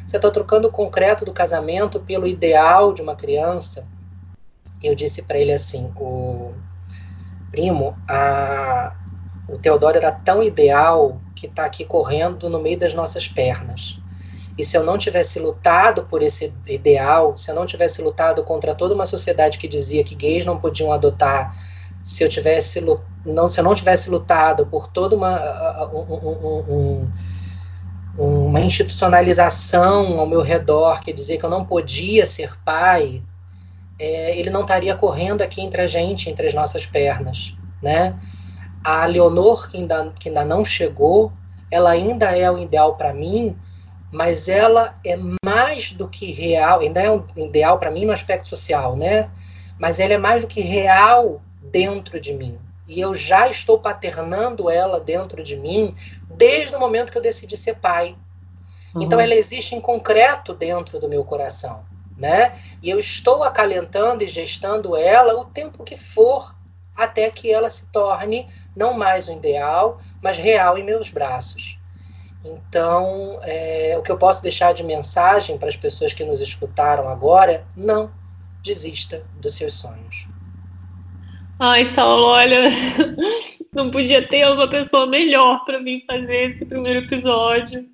[0.08, 3.86] Você está trocando o concreto do casamento pelo ideal de uma criança.
[4.84, 6.53] Eu disse para ele assim, o
[7.52, 8.94] primo, a,
[9.48, 13.99] o Teodoro era tão ideal que está aqui correndo no meio das nossas pernas.
[14.58, 18.76] E se eu não tivesse lutado por esse ideal, se eu não tivesse lutado contra
[18.76, 21.56] toda uma sociedade que dizia que gays não podiam adotar,
[22.03, 22.84] se eu tivesse
[23.26, 27.08] não se eu não tivesse lutado por toda uma um,
[28.18, 33.22] um, uma institucionalização ao meu redor que dizia que eu não podia ser pai,
[34.02, 38.19] é, ele não estaria correndo aqui entre a gente, entre as nossas pernas, né?
[38.84, 41.32] A Leonor que ainda, que ainda não chegou,
[41.69, 43.56] ela ainda é o ideal para mim,
[44.11, 45.15] mas ela é
[45.45, 49.30] mais do que real, ainda é um ideal para mim no aspecto social, né?
[49.78, 52.57] Mas ela é mais do que real dentro de mim.
[52.88, 55.94] E eu já estou paternando ela dentro de mim
[56.28, 58.15] desde o momento que eu decidi ser pai.
[58.95, 59.03] Uhum.
[59.03, 61.84] Então ela existe em concreto dentro do meu coração,
[62.22, 62.56] né?
[62.84, 66.56] E eu estou acalentando e gestando ela o tempo que for
[66.95, 71.80] até que ela se torne não mais o ideal, mas real em meus braços.
[72.45, 77.10] Então, é, o que eu posso deixar de mensagem para as pessoas que nos escutaram
[77.10, 78.11] agora não
[78.64, 80.27] desista dos seus sonhos.
[81.60, 82.69] Ai, Saulo, olha,
[83.73, 87.88] não podia ter uma pessoa melhor para mim fazer esse primeiro episódio.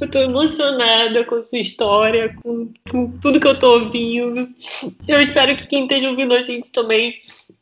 [0.00, 4.48] Eu estou emocionada com a sua história, com, com tudo que eu estou ouvindo.
[5.06, 7.14] Eu espero que quem esteja ouvindo a gente também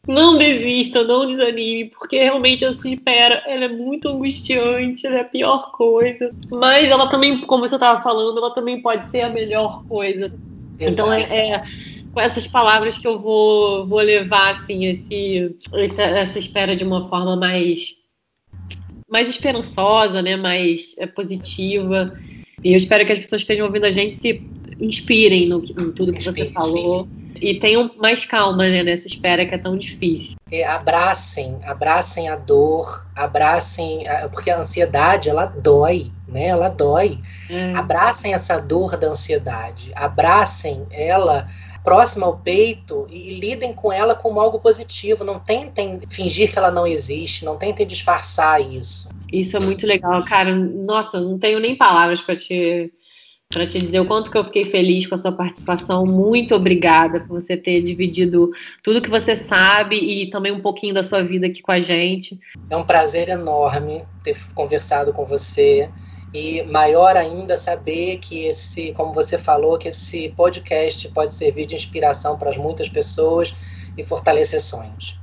[0.07, 5.21] não desista, não desanime, porque realmente a sua espera ela é muito angustiante, ela é
[5.21, 6.31] a pior coisa.
[6.51, 10.33] Mas ela também, como você estava falando, ela também pode ser a melhor coisa.
[10.79, 10.93] Exato.
[10.93, 11.65] Então é, é,
[12.13, 15.55] com essas palavras que eu vou, vou levar assim esse,
[15.99, 17.97] essa espera de uma forma mais
[19.09, 22.07] mais esperançosa, né, mais é, positiva.
[22.65, 24.43] E eu espero que as pessoas que estejam ouvindo a gente se
[24.81, 27.09] inspirem no, em tudo se que você falou.
[27.41, 30.37] E tenham mais calma né, nessa espera que é tão difícil.
[30.51, 36.47] É, abracem, abracem a dor, abracem, porque a ansiedade ela dói, né?
[36.47, 37.19] Ela dói.
[37.51, 37.75] É.
[37.75, 41.47] Abracem essa dor da ansiedade, abracem ela
[41.87, 45.23] próxima ao peito e lidem com ela como algo positivo.
[45.23, 49.09] Não tentem fingir que ela não existe, não tentem disfarçar isso.
[49.33, 50.53] Isso é muito legal, cara.
[50.53, 52.93] Nossa, não tenho nem palavras para te
[53.49, 56.05] para te dizer o quanto que eu fiquei feliz com a sua participação.
[56.05, 58.51] Muito obrigada por você ter dividido
[58.83, 62.37] tudo que você sabe e também um pouquinho da sua vida aqui com a gente.
[62.69, 65.89] É um prazer enorme ter conversado com você
[66.37, 71.75] e maior ainda saber que esse, como você falou, que esse podcast pode servir de
[71.75, 73.55] inspiração para muitas pessoas
[73.97, 75.19] e fortalecer sonhos.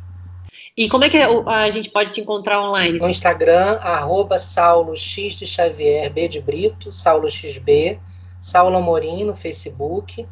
[0.75, 2.97] E como é que a gente pode te encontrar online?
[2.97, 7.99] No Instagram, arroba Saulo X de Xavier B de Brito, Saulo XB.
[8.41, 10.27] Saulo Amorim no Facebook.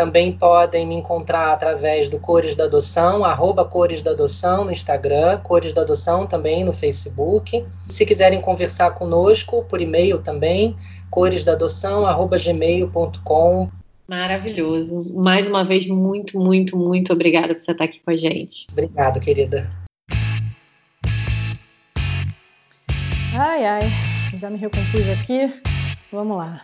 [0.00, 5.38] Também podem me encontrar através do Cores da Adoção, arroba Cores da Adoção no Instagram,
[5.40, 7.62] Cores da Adoção também no Facebook.
[7.86, 10.74] Se quiserem conversar conosco, por e-mail também,
[11.10, 13.68] coresdaadoção, arroba gmail.com.
[14.08, 15.04] Maravilhoso.
[15.12, 18.68] Mais uma vez, muito, muito, muito obrigada por você estar aqui com a gente.
[18.72, 19.68] Obrigado, querida.
[23.34, 23.92] Ai, ai,
[24.34, 25.52] já me recompus aqui.
[26.10, 26.62] Vamos lá.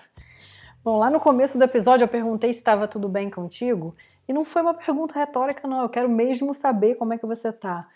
[0.86, 3.92] Bom, lá no começo do episódio eu perguntei se estava tudo bem contigo,
[4.28, 5.82] e não foi uma pergunta retórica, não.
[5.82, 7.88] Eu quero mesmo saber como é que você está.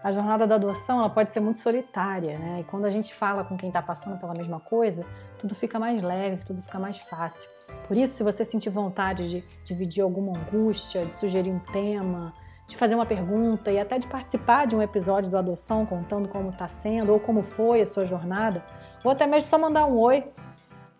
[0.00, 2.60] A jornada da adoção ela pode ser muito solitária, né?
[2.60, 5.04] E quando a gente fala com quem está passando pela mesma coisa,
[5.36, 7.50] tudo fica mais leve, tudo fica mais fácil.
[7.88, 12.32] Por isso, se você sentir vontade de dividir alguma angústia, de sugerir um tema,
[12.68, 16.50] de fazer uma pergunta e até de participar de um episódio do Adoção contando como
[16.50, 18.64] está sendo ou como foi a sua jornada,
[19.02, 20.32] ou até mesmo só mandar um oi,